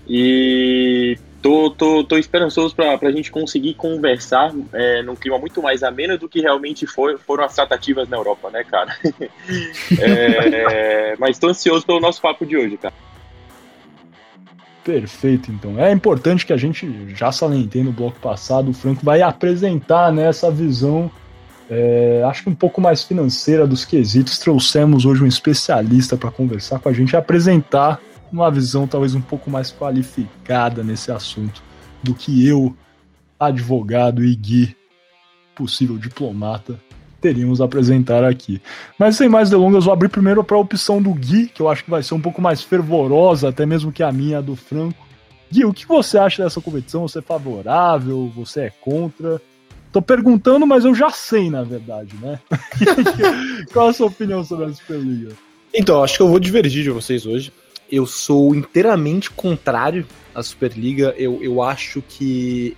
E 0.07 1.17
tô, 1.41 1.69
tô, 1.69 2.03
tô 2.03 2.17
esperançoso 2.17 2.75
para 2.75 2.97
a 3.01 3.11
gente 3.11 3.31
conseguir 3.31 3.73
conversar 3.73 4.53
é, 4.73 5.01
num 5.01 5.15
clima 5.15 5.39
muito 5.39 5.61
mais 5.61 5.83
ameno 5.83 6.17
do 6.17 6.27
que 6.27 6.41
realmente 6.41 6.85
foi, 6.85 7.17
foram 7.17 7.45
as 7.45 7.55
tratativas 7.55 8.07
na 8.09 8.17
Europa, 8.17 8.49
né, 8.49 8.63
cara? 8.63 8.95
é, 9.99 11.15
mas 11.17 11.39
tô 11.39 11.47
ansioso 11.47 11.85
pelo 11.85 11.99
nosso 11.99 12.21
papo 12.21 12.45
de 12.45 12.57
hoje, 12.57 12.77
cara. 12.77 12.93
Perfeito, 14.87 15.51
então. 15.51 15.77
É 15.77 15.91
importante 15.91 16.45
que 16.45 16.53
a 16.53 16.57
gente, 16.57 17.13
já 17.13 17.29
salientei 17.29 17.83
no 17.83 17.91
bloco 17.91 18.17
passado, 18.21 18.71
o 18.71 18.73
Franco 18.73 19.03
vai 19.03 19.21
apresentar 19.21 20.13
né, 20.13 20.23
essa 20.29 20.49
visão, 20.49 21.11
é, 21.69 22.23
acho 22.25 22.43
que 22.43 22.49
um 22.49 22.55
pouco 22.55 22.79
mais 22.79 23.03
financeira 23.03 23.67
dos 23.67 23.83
quesitos. 23.83 24.39
Trouxemos 24.39 25.03
hoje 25.03 25.21
um 25.21 25.27
especialista 25.27 26.15
para 26.15 26.31
conversar 26.31 26.79
com 26.79 26.87
a 26.87 26.93
gente 26.93 27.11
e 27.11 27.17
apresentar 27.17 27.99
uma 28.31 28.49
visão 28.49 28.87
talvez 28.87 29.13
um 29.13 29.19
pouco 29.19 29.51
mais 29.51 29.73
qualificada 29.73 30.81
nesse 30.85 31.11
assunto 31.11 31.61
do 32.01 32.15
que 32.15 32.47
eu, 32.47 32.73
advogado 33.37 34.23
e 34.23 34.33
Gui, 34.37 34.73
possível 35.53 35.97
diplomata, 35.97 36.79
teríamos 37.21 37.61
a 37.61 37.65
apresentar 37.65 38.23
aqui. 38.23 38.61
Mas 38.97 39.15
sem 39.15 39.29
mais 39.29 39.49
delongas, 39.49 39.85
vou 39.85 39.93
abrir 39.93 40.09
primeiro 40.09 40.43
para 40.43 40.57
a 40.57 40.59
opção 40.59 41.01
do 41.01 41.13
Gui, 41.13 41.47
que 41.47 41.61
eu 41.61 41.69
acho 41.69 41.83
que 41.83 41.89
vai 41.89 42.03
ser 42.03 42.13
um 42.13 42.21
pouco 42.21 42.41
mais 42.41 42.61
fervorosa, 42.61 43.49
até 43.49 43.65
mesmo 43.65 43.91
que 43.91 44.03
a 44.03 44.11
minha, 44.11 44.39
a 44.39 44.41
do 44.41 44.55
Franco. 44.55 45.05
Gui, 45.51 45.65
o 45.65 45.73
que 45.73 45.87
você 45.87 46.17
acha 46.17 46.43
dessa 46.43 46.61
competição? 46.61 47.07
Você 47.07 47.19
é 47.19 47.21
favorável? 47.21 48.31
Você 48.35 48.61
é 48.61 48.69
contra? 48.69 49.41
Tô 49.91 50.01
perguntando, 50.01 50.67
mas 50.67 50.85
eu 50.85 50.93
já 50.93 51.09
sei, 51.09 51.49
na 51.49 51.63
verdade, 51.63 52.13
né? 52.21 52.39
Qual 53.71 53.87
a 53.87 53.93
sua 53.93 54.07
opinião 54.07 54.43
sobre 54.43 54.65
a 54.65 54.73
Superliga? 54.73 55.31
Então, 55.73 56.03
acho 56.03 56.17
que 56.17 56.21
eu 56.21 56.29
vou 56.29 56.39
divergir 56.39 56.83
de 56.83 56.89
vocês 56.89 57.25
hoje. 57.25 57.51
Eu 57.89 58.05
sou 58.05 58.53
inteiramente 58.53 59.31
contrário 59.31 60.05
à 60.35 60.43
Superliga. 60.43 61.15
Eu, 61.17 61.41
eu 61.41 61.61
acho 61.61 62.01
que 62.01 62.75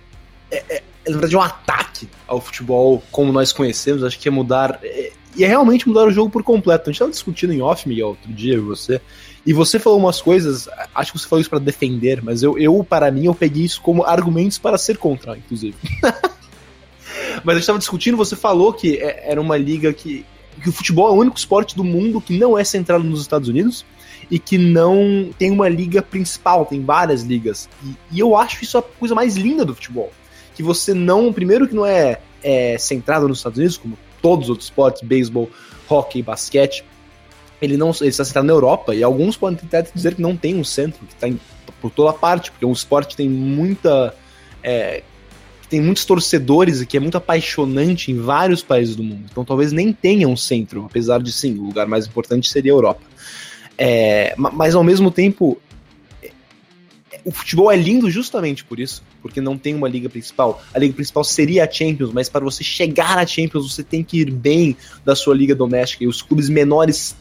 é, 0.50 0.64
é, 0.68 0.82
na 1.10 1.18
verdade, 1.18 1.36
um 1.36 1.40
ataque 1.40 2.08
ao 2.26 2.40
futebol 2.40 3.02
como 3.10 3.32
nós 3.32 3.52
conhecemos. 3.52 4.04
Acho 4.04 4.18
que 4.18 4.28
é 4.28 4.30
mudar. 4.30 4.78
É, 4.82 5.12
e 5.36 5.44
é 5.44 5.46
realmente 5.46 5.88
mudar 5.88 6.06
o 6.06 6.10
jogo 6.10 6.30
por 6.30 6.42
completo. 6.42 6.84
A 6.84 6.86
gente 6.86 6.96
estava 6.96 7.10
discutindo 7.10 7.52
em 7.52 7.62
off, 7.62 7.88
Miguel, 7.88 8.08
outro 8.08 8.32
dia, 8.32 8.60
você. 8.60 9.00
E 9.46 9.52
você 9.52 9.78
falou 9.78 9.98
umas 9.98 10.20
coisas, 10.20 10.68
acho 10.94 11.12
que 11.12 11.18
você 11.18 11.26
falou 11.26 11.40
isso 11.40 11.48
para 11.48 11.58
defender, 11.58 12.22
mas 12.22 12.42
eu, 12.42 12.58
eu, 12.58 12.84
para 12.84 13.10
mim, 13.10 13.24
eu 13.24 13.34
peguei 13.34 13.64
isso 13.64 13.80
como 13.80 14.04
argumentos 14.04 14.58
para 14.58 14.76
ser 14.76 14.98
contra, 14.98 15.36
inclusive. 15.36 15.76
mas 16.02 17.48
a 17.48 17.52
gente 17.52 17.60
estava 17.60 17.78
discutindo, 17.78 18.16
você 18.16 18.36
falou 18.36 18.72
que 18.72 18.96
é, 18.96 19.30
era 19.30 19.40
uma 19.40 19.56
liga 19.56 19.92
que, 19.94 20.26
que 20.62 20.68
o 20.68 20.72
futebol 20.72 21.08
é 21.08 21.12
o 21.12 21.14
único 21.14 21.38
esporte 21.38 21.74
do 21.74 21.82
mundo 21.82 22.20
que 22.20 22.36
não 22.36 22.58
é 22.58 22.64
centrado 22.64 23.02
nos 23.02 23.22
Estados 23.22 23.48
Unidos 23.48 23.84
e 24.30 24.38
que 24.38 24.58
não 24.58 25.30
tem 25.38 25.50
uma 25.50 25.68
liga 25.68 26.02
principal, 26.02 26.66
tem 26.66 26.84
várias 26.84 27.22
ligas. 27.22 27.66
E, 27.82 27.96
e 28.12 28.20
eu 28.20 28.36
acho 28.36 28.62
isso 28.62 28.76
a 28.76 28.82
coisa 28.82 29.14
mais 29.14 29.36
linda 29.36 29.64
do 29.64 29.74
futebol 29.74 30.12
que 30.60 30.62
você 30.62 30.92
não. 30.92 31.32
Primeiro, 31.32 31.66
que 31.66 31.74
não 31.74 31.86
é, 31.86 32.20
é 32.42 32.76
centrado 32.78 33.26
nos 33.26 33.38
Estados 33.38 33.58
Unidos, 33.58 33.78
como 33.78 33.98
todos 34.20 34.44
os 34.44 34.50
outros 34.50 34.66
esportes, 34.66 35.02
beisebol, 35.02 35.50
hockey, 35.88 36.22
basquete. 36.22 36.84
Ele 37.60 37.76
não 37.76 37.90
ele 38.00 38.08
está 38.08 38.24
centrado 38.24 38.46
na 38.46 38.52
Europa, 38.52 38.94
e 38.94 39.02
alguns 39.02 39.36
podem 39.36 39.58
até 39.62 39.82
dizer 39.82 40.14
que 40.14 40.22
não 40.22 40.36
tem 40.36 40.54
um 40.54 40.64
centro, 40.64 41.06
que 41.06 41.14
está 41.14 41.28
por 41.80 41.90
toda 41.90 42.12
parte, 42.12 42.50
porque 42.50 42.64
é 42.64 42.68
um 42.68 42.72
esporte 42.72 43.16
tem 43.16 43.28
muita. 43.28 44.14
É, 44.62 45.02
tem 45.68 45.80
muitos 45.80 46.04
torcedores 46.04 46.80
e 46.80 46.86
que 46.86 46.96
é 46.96 47.00
muito 47.00 47.16
apaixonante 47.16 48.10
em 48.10 48.20
vários 48.20 48.60
países 48.60 48.96
do 48.96 49.04
mundo. 49.04 49.26
Então 49.30 49.44
talvez 49.44 49.72
nem 49.72 49.92
tenha 49.92 50.28
um 50.28 50.36
centro, 50.36 50.84
apesar 50.84 51.22
de 51.22 51.32
sim, 51.32 51.56
o 51.58 51.62
lugar 51.62 51.86
mais 51.86 52.06
importante 52.06 52.50
seria 52.50 52.72
a 52.72 52.74
Europa. 52.74 53.02
É, 53.78 54.34
mas 54.36 54.74
ao 54.74 54.82
mesmo 54.82 55.12
tempo, 55.12 55.60
o 57.30 57.32
futebol 57.32 57.70
é 57.70 57.76
lindo 57.76 58.10
justamente 58.10 58.64
por 58.64 58.80
isso, 58.80 59.04
porque 59.22 59.40
não 59.40 59.56
tem 59.56 59.72
uma 59.72 59.88
liga 59.88 60.08
principal. 60.08 60.60
A 60.74 60.78
liga 60.80 60.92
principal 60.92 61.22
seria 61.22 61.64
a 61.64 61.70
Champions, 61.70 62.12
mas 62.12 62.28
para 62.28 62.44
você 62.44 62.64
chegar 62.64 63.18
à 63.18 63.24
Champions, 63.24 63.72
você 63.72 63.84
tem 63.84 64.02
que 64.02 64.18
ir 64.18 64.32
bem 64.32 64.76
da 65.04 65.14
sua 65.14 65.32
liga 65.32 65.54
doméstica 65.54 66.02
e 66.02 66.08
os 66.08 66.22
clubes 66.22 66.48
menores 66.48 67.14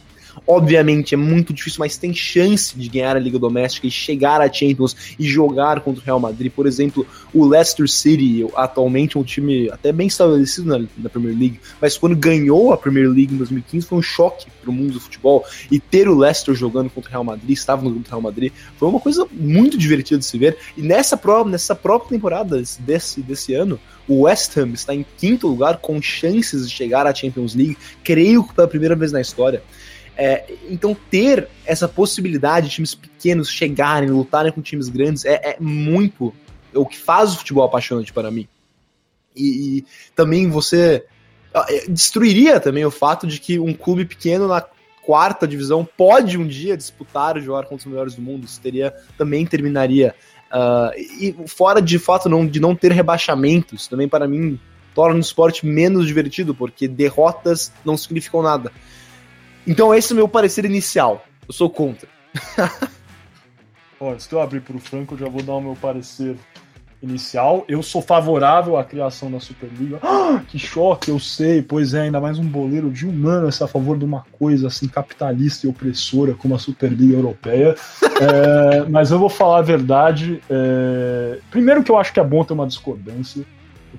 Obviamente 0.48 1.14
é 1.14 1.18
muito 1.18 1.54
difícil, 1.54 1.80
mas 1.80 1.98
tem 1.98 2.14
chance 2.14 2.78
de 2.78 2.90
ganhar 2.90 3.16
a 3.16 3.20
Liga 3.20 3.40
Doméstica 3.40 3.88
e 3.88 3.92
chegar 3.92 4.42
à 4.42 4.52
Champions 4.52 4.96
e 5.18 5.28
jogar 5.28 5.82
contra 5.82 6.02
o 6.02 6.06
Real 6.06 6.20
Madrid. 6.20 6.52
Por 6.52 6.66
exemplo, 6.66 7.06
o 7.34 7.46
Leicester 7.46 7.88
City, 7.90 8.46
atualmente 8.56 9.18
um 9.18 9.24
time 9.24 9.70
até 9.72 9.92
bem 9.92 10.08
estabelecido 10.08 10.68
na, 10.68 10.86
na 10.98 11.10
Premier 11.10 11.38
League, 11.38 11.60
mas 11.82 11.98
quando 11.98 12.16
ganhou 12.16 12.74
a 12.74 12.78
Premier 12.78 13.10
League 13.10 13.34
em 13.34 13.38
2015 13.38 13.86
foi 13.86 13.98
um 13.98 14.02
choque 14.02 14.48
para 14.62 14.70
o 14.70 14.74
mundo 14.74 14.94
do 14.94 15.00
futebol. 15.00 15.46
E 15.72 15.80
ter 15.80 16.08
o 16.08 16.18
Leicester 16.18 16.54
jogando 16.54 16.90
contra 16.90 17.10
o 17.10 17.12
Real 17.12 17.24
Madrid, 17.24 17.52
estava 17.52 17.82
no 17.82 17.90
grupo 17.90 18.06
do 18.06 18.10
Real 18.10 18.22
Madrid, 18.22 18.52
foi 18.78 18.88
uma 18.88 19.00
coisa 19.00 19.28
muito 19.32 19.78
divertida 19.78 20.20
de 20.20 20.26
se 20.26 20.38
ver. 20.38 20.58
E 20.78 20.82
nessa, 20.82 21.18
prova, 21.18 21.50
nessa 21.50 21.76
própria 21.76 22.10
temporada 22.10 22.62
desse, 22.80 23.22
desse 23.22 23.54
ano, 23.54 23.80
o 24.08 24.22
West 24.22 24.58
Ham 24.58 24.72
está 24.74 24.94
em 24.94 25.06
quinto 25.18 25.48
lugar 25.48 25.78
com 25.78 26.02
chances 26.02 26.68
de 26.68 26.74
chegar 26.74 27.06
à 27.06 27.14
Champions 27.14 27.54
League, 27.56 27.78
creio 28.04 28.44
que 28.44 28.54
pela 28.54 28.68
primeira 28.68 28.96
vez 28.96 29.12
na 29.12 29.22
história. 29.22 29.62
É, 30.22 30.44
então, 30.70 30.94
ter 31.10 31.48
essa 31.66 31.88
possibilidade 31.88 32.68
de 32.68 32.76
times 32.76 32.94
pequenos 32.94 33.50
chegarem, 33.50 34.10
lutarem 34.10 34.52
com 34.52 34.62
times 34.62 34.90
grandes, 34.90 35.24
é, 35.24 35.52
é 35.52 35.58
muito 35.62 36.34
o 36.74 36.86
que 36.86 36.98
faz 36.98 37.34
o 37.34 37.38
futebol 37.38 37.64
apaixonante 37.64 38.12
para 38.12 38.30
mim. 38.30 38.46
E, 39.34 39.78
e, 39.78 39.86
também 40.14 40.50
você 40.50 41.06
é, 41.54 41.88
destruiria 41.88 42.60
também 42.60 42.84
o 42.84 42.92
fato 42.92 43.26
de 43.26 43.40
que 43.40 43.58
um 43.60 43.74
clube 43.74 44.04
pequeno 44.04 44.46
na 44.46 44.62
quarta 45.06 45.48
divisão 45.48 45.88
pode 45.98 46.38
um 46.38 46.46
dia 46.46 46.76
disputar 46.76 47.38
e 47.38 47.42
jogar 47.42 47.64
contra 47.64 47.78
os 47.78 47.86
melhores 47.86 48.14
do 48.14 48.22
mundo. 48.22 48.44
Isso 48.44 48.60
teria 48.60 48.94
também 49.18 49.46
terminaria. 49.46 50.14
Uh, 50.52 51.00
e 51.00 51.36
fora 51.48 51.82
de 51.82 51.98
fato 51.98 52.28
não, 52.28 52.46
de 52.46 52.60
não 52.60 52.76
ter 52.76 52.92
rebaixamentos, 52.92 53.88
também 53.88 54.10
para 54.10 54.28
mim 54.28 54.60
torna 54.94 55.16
o 55.16 55.20
esporte 55.22 55.66
menos 55.66 56.06
divertido, 56.06 56.54
porque 56.54 56.90
derrotas 56.90 57.72
não 57.86 57.96
significam 57.96 58.42
nada. 58.42 58.70
Então 59.70 59.94
esse 59.94 60.12
é 60.12 60.14
o 60.14 60.16
meu 60.16 60.28
parecer 60.28 60.66
inicial. 60.66 61.24
Eu 61.48 61.54
sou 61.54 61.70
contra. 61.70 62.10
Antes 64.02 64.26
que 64.26 64.34
eu 64.34 64.42
abrir 64.42 64.62
para 64.62 64.76
o 64.76 64.80
Franco, 64.80 65.14
eu 65.14 65.20
já 65.20 65.30
vou 65.30 65.44
dar 65.44 65.54
o 65.54 65.62
meu 65.62 65.76
parecer 65.76 66.36
inicial. 67.04 67.66
Eu 67.68 67.84
sou 67.84 68.02
favorável 68.02 68.78
à 68.78 68.84
criação 68.84 69.30
da 69.30 69.40
Superliga. 69.40 70.00
Ah, 70.30 70.42
que 70.48 70.60
choque, 70.60 71.10
eu 71.10 71.20
sei. 71.20 71.62
Pois 71.62 71.96
é, 71.96 72.02
ainda 72.02 72.20
mais 72.22 72.38
um 72.38 72.46
boleiro 72.46 72.92
de 72.92 73.08
humanas 73.08 73.60
a 73.64 73.68
favor 73.68 73.98
de 73.98 74.06
uma 74.06 74.24
coisa 74.32 74.68
assim 74.68 74.88
capitalista 74.88 75.66
e 75.66 75.70
opressora 75.70 76.36
como 76.36 76.54
a 76.54 76.60
Superliga 76.60 77.16
Europeia. 77.16 77.76
é, 78.22 78.86
mas 78.90 79.10
eu 79.10 79.18
vou 79.18 79.30
falar 79.30 79.60
a 79.60 79.64
verdade. 79.64 80.42
É... 80.50 81.40
Primeiro 81.50 81.84
que 81.84 81.92
eu 81.92 81.98
acho 81.98 82.14
que 82.14 82.20
é 82.20 82.24
bom 82.24 82.44
ter 82.44 82.54
uma 82.54 82.68
discordância 82.68 83.44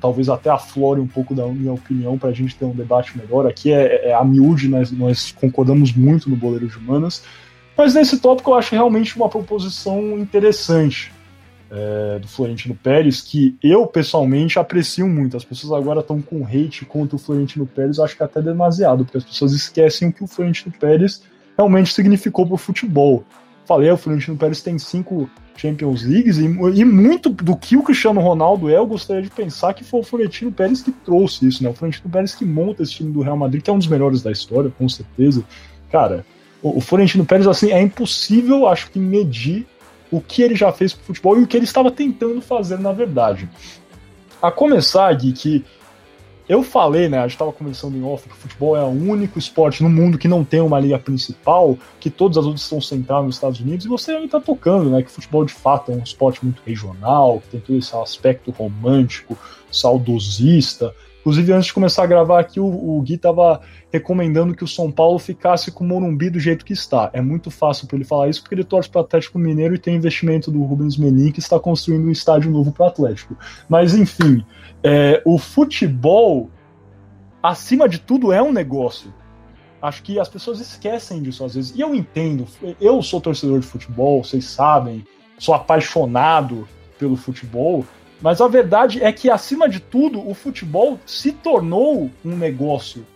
talvez 0.01 0.29
até 0.29 0.51
aflore 0.51 1.01
um 1.01 1.07
pouco 1.07 1.35
da 1.35 1.47
minha 1.47 1.73
opinião 1.73 2.19
para 2.19 2.31
a 2.31 2.33
gente 2.33 2.57
ter 2.57 2.65
um 2.65 2.75
debate 2.75 3.17
melhor. 3.19 3.47
Aqui 3.47 3.73
é, 3.73 4.09
é 4.11 4.15
a 4.15 4.25
miúde, 4.25 4.69
nós, 4.69 4.91
nós 4.91 5.33
concordamos 5.33 5.93
muito 5.93 6.31
no 6.31 6.37
Boleiro 6.37 6.67
de 6.67 6.77
Humanas, 6.79 7.23
mas 7.77 7.95
nesse 7.95 8.19
tópico 8.19 8.51
eu 8.51 8.55
acho 8.55 8.75
realmente 8.75 9.17
uma 9.17 9.29
proposição 9.29 10.19
interessante. 10.19 11.13
é, 11.71 12.19
do 12.19 12.27
Florentino 12.27 12.75
Pérez, 12.75 13.21
que 13.21 13.57
eu 13.63 13.87
pessoalmente 13.87 14.59
aprecio 14.59 15.09
muito. 15.09 15.37
As 15.37 15.45
pessoas 15.45 15.73
agora 15.81 16.01
estão 16.01 16.21
com 16.21 16.45
hate 16.45 16.85
contra 16.85 17.17
o 17.17 17.19
Florentino 17.19 17.67
Pérez, 17.67 17.99
acho 18.01 18.17
que 18.17 18.23
até 18.23 18.43
demasiado, 18.43 19.05
porque 19.05 19.19
as 19.19 19.25
pessoas 19.25 19.53
esquecem 19.53 20.09
o 20.09 20.13
que 20.13 20.25
o 20.25 20.27
Florentino 20.27 20.75
Pérez 20.79 21.23
realmente 21.57 21.95
significou 21.95 22.45
para 22.45 22.55
o 22.55 22.59
futebol. 22.59 23.25
Falei, 23.71 23.89
o 23.89 23.97
Florentino 23.97 24.37
Pérez 24.37 24.61
tem 24.63 24.77
cinco 24.81 25.31
Champions 25.57 26.03
Leagues 26.03 26.39
e, 26.39 26.45
e, 26.45 26.85
muito 26.85 27.29
do 27.29 27.57
que 27.57 27.77
o 27.77 27.85
Cristiano 27.85 28.21
Ronaldo 28.21 28.69
é, 28.69 28.77
eu 28.77 28.85
gostaria 28.85 29.23
de 29.23 29.31
pensar 29.31 29.75
que 29.75 29.85
foi 29.85 30.01
o 30.01 30.03
Florentino 30.03 30.51
Pérez 30.51 30.83
que 30.83 30.91
trouxe 30.91 31.47
isso, 31.47 31.63
né? 31.63 31.71
O 31.71 31.73
Florentino 31.73 32.11
Pérez 32.11 32.35
que 32.35 32.45
monta 32.45 32.83
esse 32.83 32.95
time 32.95 33.13
do 33.13 33.21
Real 33.21 33.37
Madrid, 33.37 33.63
que 33.63 33.71
é 33.71 33.73
um 33.73 33.79
dos 33.79 33.87
melhores 33.87 34.23
da 34.23 34.33
história, 34.33 34.73
com 34.77 34.89
certeza. 34.89 35.45
Cara, 35.89 36.27
o, 36.61 36.79
o 36.79 36.81
Florentino 36.81 37.25
Pérez, 37.25 37.47
assim, 37.47 37.71
é 37.71 37.81
impossível, 37.81 38.67
acho 38.67 38.91
que, 38.91 38.99
medir 38.99 39.65
o 40.11 40.21
que 40.21 40.43
ele 40.43 40.57
já 40.57 40.73
fez 40.73 40.93
pro 40.93 41.05
futebol 41.05 41.39
e 41.39 41.45
o 41.45 41.47
que 41.47 41.57
ele 41.57 41.63
estava 41.63 41.93
tentando 41.93 42.41
fazer, 42.41 42.81
na 42.81 42.91
verdade. 42.91 43.49
A 44.43 44.51
começar, 44.51 45.15
Gui, 45.15 45.33
que 45.33 45.65
eu 46.51 46.65
falei, 46.65 47.09
né? 47.09 47.19
A 47.19 47.23
gente 47.23 47.35
estava 47.35 47.53
conversando 47.53 47.97
em 47.97 48.03
off 48.03 48.29
que 48.29 48.35
o 48.35 48.37
futebol 48.37 48.77
é 48.77 48.83
o 48.83 48.89
único 48.89 49.39
esporte 49.39 49.85
no 49.85 49.89
mundo 49.89 50.19
que 50.19 50.27
não 50.27 50.45
tem 50.45 50.61
uma 50.61 50.81
liga 50.81 50.99
principal, 50.99 51.79
que 52.01 52.11
todas 52.11 52.39
as 52.39 52.45
outras 52.45 52.63
estão 52.63 52.81
centradas 52.81 53.25
nos 53.25 53.37
Estados 53.37 53.61
Unidos, 53.61 53.87
e 53.87 53.89
você 53.89 54.11
ainda 54.11 54.25
está 54.25 54.41
tocando, 54.41 54.91
né? 54.91 55.01
Que 55.01 55.09
o 55.09 55.13
futebol 55.13 55.45
de 55.45 55.53
fato 55.53 55.93
é 55.93 55.95
um 55.95 56.03
esporte 56.03 56.45
muito 56.45 56.61
regional, 56.67 57.41
que 57.41 57.51
tem 57.51 57.61
todo 57.61 57.79
esse 57.79 57.95
aspecto 57.95 58.51
romântico, 58.51 59.39
saudosista. 59.71 60.93
Inclusive, 61.21 61.53
antes 61.53 61.67
de 61.67 61.75
começar 61.75 62.05
a 62.05 62.07
gravar 62.07 62.41
aqui, 62.41 62.59
o, 62.59 62.65
o 62.65 63.01
Gui 63.03 63.15
estava 63.15 63.61
recomendando 63.93 64.55
que 64.55 64.65
o 64.65 64.69
São 64.69 64.91
Paulo 64.91 65.19
ficasse 65.19 65.71
com 65.71 65.85
o 65.85 65.87
Morumbi 65.87 66.31
do 66.31 66.41
jeito 66.41 66.65
que 66.65 66.73
está. 66.73 67.11
É 67.13 67.21
muito 67.21 67.51
fácil 67.51 67.87
para 67.87 67.97
ele 67.97 68.05
falar 68.05 68.29
isso, 68.29 68.41
porque 68.41 68.55
ele 68.55 68.65
torce 68.65 68.89
para 68.89 69.03
o 69.03 69.05
Atlético 69.05 69.39
Mineiro 69.39 69.75
e 69.75 69.79
tem 69.79 69.97
investimento 69.97 70.51
do 70.51 70.63
Rubens 70.63 70.97
Menin, 70.97 71.31
que 71.31 71.39
está 71.39 71.61
construindo 71.61 72.07
um 72.07 72.11
estádio 72.11 72.51
novo 72.51 72.73
para 72.73 72.85
o 72.85 72.89
Atlético. 72.89 73.37
Mas, 73.69 73.95
enfim, 73.95 74.45
é, 74.83 75.21
o 75.25 75.39
futebol, 75.39 76.51
acima 77.43 77.87
de 77.89 77.99
tudo, 77.99 78.33
é 78.33 78.43
um 78.43 78.53
negócio. 78.53 79.13
Acho 79.83 80.03
que 80.03 80.19
as 80.19 80.29
pessoas 80.29 80.61
esquecem 80.61 81.23
disso 81.23 81.45
às 81.45 81.55
vezes. 81.55 81.75
E 81.75 81.81
eu 81.81 81.95
entendo, 81.95 82.47
eu 82.81 83.03
sou 83.03 83.21
torcedor 83.21 83.61
de 83.61 83.67
futebol, 83.67 84.23
vocês 84.23 84.45
sabem, 84.45 85.05
sou 85.39 85.55
apaixonado 85.55 86.69
pelo 86.99 87.17
futebol, 87.17 87.85
mas 88.21 88.41
a 88.41 88.49
verdade 88.49 89.03
é 89.03 89.13
que, 89.13 89.31
acima 89.31 89.69
de 89.69 89.81
tudo, 89.81 90.27
o 90.29 90.35
futebol 90.35 90.99
se 91.07 91.33
tornou 91.33 92.11
um 92.25 92.37
negócio. 92.37 93.07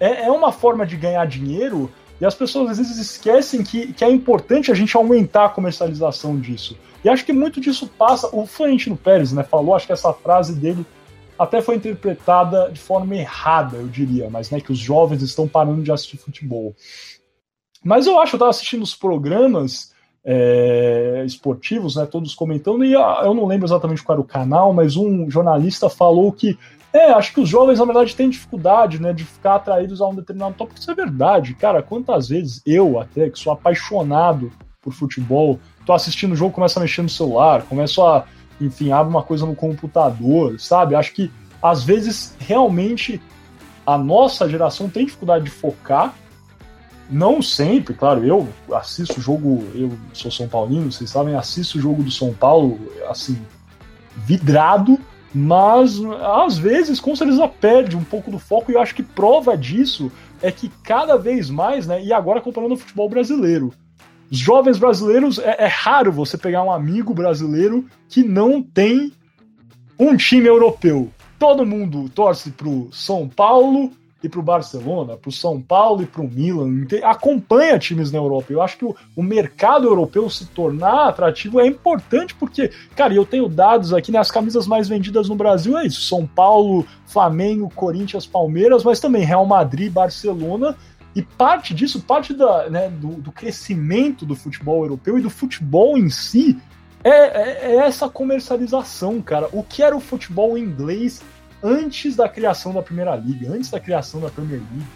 É, 0.00 0.24
é 0.24 0.30
uma 0.30 0.52
forma 0.52 0.84
de 0.84 0.96
ganhar 0.96 1.26
dinheiro 1.26 1.90
e 2.20 2.26
as 2.26 2.34
pessoas 2.34 2.70
às 2.70 2.78
vezes 2.78 2.98
esquecem 2.98 3.62
que, 3.62 3.92
que 3.92 4.04
é 4.04 4.10
importante 4.10 4.72
a 4.72 4.74
gente 4.74 4.96
aumentar 4.96 5.46
a 5.46 5.48
comercialização 5.48 6.38
disso. 6.38 6.76
E 7.04 7.08
acho 7.08 7.24
que 7.24 7.32
muito 7.32 7.60
disso 7.60 7.86
passa. 7.86 8.28
O 8.32 8.46
Florentino 8.46 8.96
Pérez 8.96 9.32
né, 9.32 9.44
falou, 9.44 9.74
acho 9.74 9.86
que 9.86 9.92
essa 9.92 10.12
frase 10.12 10.54
dele 10.54 10.84
até 11.38 11.62
foi 11.62 11.76
interpretada 11.76 12.68
de 12.72 12.80
forma 12.80 13.14
errada, 13.14 13.76
eu 13.76 13.86
diria, 13.86 14.28
mas 14.28 14.50
né, 14.50 14.60
que 14.60 14.72
os 14.72 14.78
jovens 14.78 15.22
estão 15.22 15.46
parando 15.46 15.82
de 15.82 15.92
assistir 15.92 16.16
futebol. 16.16 16.74
Mas 17.84 18.08
eu 18.08 18.18
acho, 18.18 18.34
eu 18.34 18.38
estava 18.38 18.50
assistindo 18.50 18.82
os 18.82 18.96
programas 18.96 19.94
é, 20.30 21.22
esportivos, 21.24 21.96
né, 21.96 22.04
todos 22.04 22.34
comentando, 22.34 22.84
e 22.84 22.94
ah, 22.94 23.22
eu 23.24 23.32
não 23.32 23.46
lembro 23.46 23.66
exatamente 23.66 24.02
qual 24.02 24.16
era 24.16 24.20
o 24.20 24.24
canal, 24.24 24.74
mas 24.74 24.94
um 24.94 25.30
jornalista 25.30 25.88
falou 25.88 26.30
que 26.30 26.58
é, 26.92 27.12
acho 27.12 27.32
que 27.32 27.40
os 27.40 27.48
jovens, 27.48 27.78
na 27.78 27.86
verdade, 27.86 28.14
têm 28.14 28.28
dificuldade, 28.28 29.00
né, 29.00 29.14
de 29.14 29.24
ficar 29.24 29.54
atraídos 29.54 30.02
a 30.02 30.06
um 30.06 30.14
determinado 30.14 30.54
tópico. 30.54 30.78
Isso 30.78 30.90
é 30.90 30.94
verdade, 30.94 31.54
cara. 31.54 31.82
Quantas 31.82 32.28
vezes 32.28 32.62
eu, 32.64 32.98
até, 32.98 33.28
que 33.30 33.38
sou 33.38 33.52
apaixonado 33.52 34.50
por 34.82 34.92
futebol, 34.92 35.58
tô 35.86 35.92
assistindo 35.92 36.32
o 36.32 36.36
jogo, 36.36 36.54
começo 36.54 36.78
a 36.78 36.82
mexer 36.82 37.02
no 37.02 37.08
celular, 37.08 37.62
começo 37.62 38.02
a, 38.02 38.24
enfim, 38.60 38.90
abro 38.90 39.10
uma 39.10 39.22
coisa 39.22 39.46
no 39.46 39.54
computador, 39.54 40.58
sabe? 40.58 40.94
Acho 40.94 41.12
que, 41.14 41.30
às 41.62 41.84
vezes, 41.84 42.34
realmente, 42.38 43.20
a 43.86 43.96
nossa 43.96 44.48
geração 44.48 44.88
tem 44.88 45.06
dificuldade 45.06 45.44
de 45.44 45.50
focar 45.50 46.14
não 47.10 47.40
sempre, 47.40 47.94
claro, 47.94 48.24
eu 48.24 48.48
assisto 48.72 49.18
o 49.18 49.22
jogo, 49.22 49.64
eu 49.74 49.92
sou 50.12 50.30
São 50.30 50.48
Paulino, 50.48 50.92
vocês 50.92 51.10
sabem, 51.10 51.34
assisto 51.34 51.78
o 51.78 51.80
jogo 51.80 52.02
do 52.02 52.10
São 52.10 52.34
Paulo, 52.34 52.78
assim, 53.08 53.38
vidrado, 54.16 54.98
mas 55.34 55.98
às 56.44 56.58
vezes 56.58 57.00
com 57.00 57.14
certeza 57.14 57.46
perde 57.48 57.96
um 57.96 58.04
pouco 58.04 58.30
do 58.30 58.38
foco, 58.38 58.70
e 58.70 58.74
eu 58.74 58.80
acho 58.80 58.94
que 58.94 59.02
prova 59.02 59.56
disso 59.56 60.10
é 60.42 60.52
que 60.52 60.70
cada 60.82 61.16
vez 61.16 61.50
mais, 61.50 61.86
né, 61.86 62.02
e 62.02 62.12
agora 62.12 62.40
comparando 62.40 62.74
o 62.74 62.78
futebol 62.78 63.08
brasileiro, 63.08 63.72
os 64.30 64.38
jovens 64.38 64.78
brasileiros, 64.78 65.38
é, 65.38 65.64
é 65.64 65.66
raro 65.66 66.12
você 66.12 66.36
pegar 66.36 66.62
um 66.62 66.70
amigo 66.70 67.14
brasileiro 67.14 67.86
que 68.08 68.22
não 68.22 68.62
tem 68.62 69.12
um 69.98 70.16
time 70.16 70.46
europeu. 70.46 71.10
Todo 71.38 71.64
mundo 71.64 72.08
torce 72.10 72.50
pro 72.50 72.88
São 72.92 73.28
Paulo, 73.28 73.90
e 74.22 74.28
para 74.28 74.40
o 74.40 74.42
Barcelona, 74.42 75.16
para 75.16 75.28
o 75.28 75.32
São 75.32 75.60
Paulo 75.60 76.02
e 76.02 76.06
para 76.06 76.22
o 76.22 76.28
Milan, 76.28 76.86
acompanha 77.04 77.78
times 77.78 78.10
na 78.10 78.18
Europa. 78.18 78.52
Eu 78.52 78.60
acho 78.60 78.76
que 78.76 78.84
o, 78.84 78.94
o, 79.14 79.22
mercado 79.22 79.86
europeu 79.86 80.28
se 80.28 80.46
tornar 80.46 81.08
atrativo 81.08 81.60
é 81.60 81.66
importante 81.66 82.34
porque, 82.34 82.70
cara, 82.96 83.14
eu 83.14 83.24
tenho 83.24 83.48
dados 83.48 83.94
aqui, 83.94 84.10
né, 84.10 84.18
as 84.18 84.30
camisas 84.30 84.66
mais 84.66 84.88
vendidas 84.88 85.28
no 85.28 85.36
Brasil 85.36 85.78
é 85.78 85.86
isso: 85.86 86.02
São 86.02 86.26
Paulo, 86.26 86.84
Flamengo, 87.06 87.70
Corinthians, 87.74 88.26
Palmeiras, 88.26 88.82
mas 88.82 88.98
também 88.98 89.24
Real 89.24 89.46
Madrid, 89.46 89.92
Barcelona. 89.92 90.76
E 91.14 91.22
parte 91.22 91.74
disso, 91.74 92.00
parte 92.00 92.34
da, 92.34 92.68
né, 92.68 92.88
do, 92.88 93.08
do 93.14 93.32
crescimento 93.32 94.26
do 94.26 94.36
futebol 94.36 94.82
europeu 94.84 95.18
e 95.18 95.22
do 95.22 95.30
futebol 95.30 95.96
em 95.96 96.10
si, 96.10 96.56
é, 97.02 97.10
é, 97.10 97.72
é 97.72 97.76
essa 97.78 98.08
comercialização, 98.08 99.20
cara. 99.20 99.48
O 99.52 99.62
que 99.62 99.82
era 99.82 99.96
o 99.96 100.00
futebol 100.00 100.56
inglês 100.56 101.22
antes 101.62 102.16
da 102.16 102.28
criação 102.28 102.72
da 102.72 102.82
Primeira 102.82 103.14
Liga, 103.16 103.52
antes 103.52 103.70
da 103.70 103.80
criação 103.80 104.20
da 104.20 104.30
Premier 104.30 104.60
League. 104.60 104.86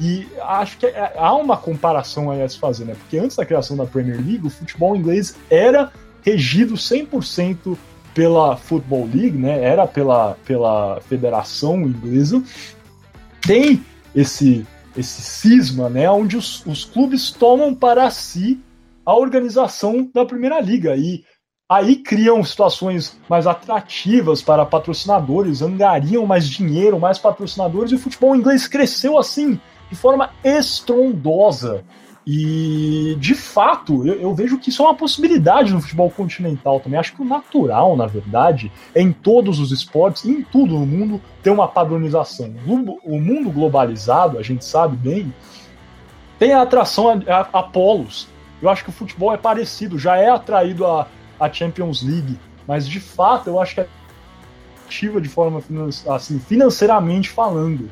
E 0.00 0.26
acho 0.42 0.78
que 0.78 0.86
é, 0.86 1.12
há 1.16 1.34
uma 1.34 1.56
comparação 1.56 2.30
aí 2.30 2.42
a 2.42 2.48
se 2.48 2.58
fazer, 2.58 2.84
né? 2.84 2.94
Porque 2.94 3.18
antes 3.18 3.36
da 3.36 3.44
criação 3.44 3.76
da 3.76 3.86
Premier 3.86 4.16
League, 4.16 4.46
o 4.46 4.50
futebol 4.50 4.96
inglês 4.96 5.36
era 5.50 5.92
regido 6.22 6.74
100% 6.74 7.76
pela 8.14 8.56
Football 8.56 9.08
League, 9.12 9.36
né? 9.36 9.62
Era 9.62 9.86
pela, 9.86 10.36
pela 10.44 11.00
Federação 11.02 11.82
Inglesa. 11.82 12.42
Tem 13.40 13.84
esse 14.14 14.66
esse 14.96 15.22
cisma, 15.22 15.88
né, 15.88 16.10
onde 16.10 16.36
os, 16.36 16.64
os 16.66 16.84
clubes 16.84 17.30
tomam 17.30 17.74
para 17.74 18.10
si 18.10 18.60
a 19.04 19.14
organização 19.16 20.08
da 20.12 20.24
Primeira 20.24 20.60
Liga 20.60 20.96
e 20.96 21.24
Aí 21.72 21.96
criam 21.96 22.44
situações 22.44 23.18
mais 23.30 23.46
atrativas 23.46 24.42
para 24.42 24.66
patrocinadores, 24.66 25.62
angariam 25.62 26.26
mais 26.26 26.46
dinheiro, 26.46 27.00
mais 27.00 27.18
patrocinadores, 27.18 27.90
e 27.90 27.94
o 27.94 27.98
futebol 27.98 28.36
inglês 28.36 28.68
cresceu 28.68 29.18
assim, 29.18 29.58
de 29.88 29.96
forma 29.96 30.28
estrondosa. 30.44 31.82
E, 32.26 33.16
de 33.18 33.34
fato, 33.34 34.06
eu, 34.06 34.20
eu, 34.20 34.34
vejo 34.34 34.58
que 34.58 34.68
isso 34.68 34.82
é 34.82 34.84
uma 34.84 34.94
possibilidade 34.94 35.72
no 35.72 35.80
futebol 35.80 36.10
continental 36.10 36.78
também. 36.78 37.00
Acho 37.00 37.14
que 37.14 37.22
o 37.22 37.24
natural, 37.24 37.96
na 37.96 38.06
verdade, 38.06 38.70
é 38.94 39.00
em 39.00 39.10
todos 39.10 39.58
os 39.58 39.72
esportes, 39.72 40.26
em 40.26 40.42
tudo 40.42 40.74
no 40.74 40.84
mundo, 40.84 41.22
ter 41.42 41.48
uma 41.48 41.66
padronização. 41.66 42.54
O 43.02 43.18
mundo 43.18 43.50
globalizado, 43.50 44.38
a 44.38 44.42
gente 44.42 44.62
sabe 44.62 44.94
bem, 44.94 45.32
tem 46.38 46.52
a 46.52 46.60
atração 46.60 47.08
a, 47.08 47.14
a, 47.34 47.40
a 47.40 47.62
polos. 47.62 48.28
Eu 48.60 48.68
acho 48.68 48.84
que 48.84 48.90
o 48.90 48.92
futebol 48.92 49.32
é 49.32 49.38
parecido, 49.38 49.98
já 49.98 50.18
é 50.18 50.28
atraído 50.28 50.86
a 50.86 51.08
a 51.42 51.52
Champions 51.52 52.02
League, 52.02 52.38
mas 52.68 52.88
de 52.88 53.00
fato 53.00 53.50
eu 53.50 53.60
acho 53.60 53.74
que 53.74 53.80
é 53.80 53.88
ativa 54.86 55.20
de 55.20 55.28
forma 55.28 55.60
assim, 56.14 56.38
financeiramente 56.38 57.28
falando. 57.28 57.90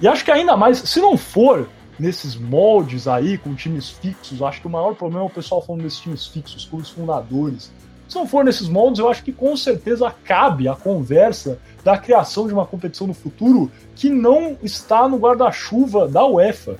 E 0.00 0.06
acho 0.06 0.24
que 0.24 0.30
ainda 0.30 0.56
mais, 0.56 0.78
se 0.78 1.00
não 1.00 1.16
for 1.16 1.68
nesses 1.98 2.36
moldes 2.36 3.08
aí, 3.08 3.36
com 3.36 3.52
times 3.56 3.90
fixos, 3.90 4.40
acho 4.40 4.60
que 4.60 4.68
o 4.68 4.70
maior 4.70 4.94
problema 4.94 5.24
é 5.24 5.26
o 5.26 5.30
pessoal 5.30 5.60
falando 5.60 5.82
desses 5.82 5.98
times 5.98 6.24
fixos, 6.28 6.68
os 6.72 6.90
fundadores. 6.90 7.72
Se 8.08 8.14
não 8.14 8.28
for 8.28 8.44
nesses 8.44 8.68
moldes, 8.68 9.00
eu 9.00 9.08
acho 9.10 9.24
que 9.24 9.32
com 9.32 9.56
certeza 9.56 10.14
cabe 10.24 10.68
a 10.68 10.76
conversa 10.76 11.58
da 11.82 11.98
criação 11.98 12.46
de 12.46 12.52
uma 12.52 12.64
competição 12.64 13.08
no 13.08 13.14
futuro 13.14 13.72
que 13.96 14.08
não 14.08 14.56
está 14.62 15.08
no 15.08 15.18
guarda-chuva 15.18 16.06
da 16.06 16.24
UEFA 16.24 16.76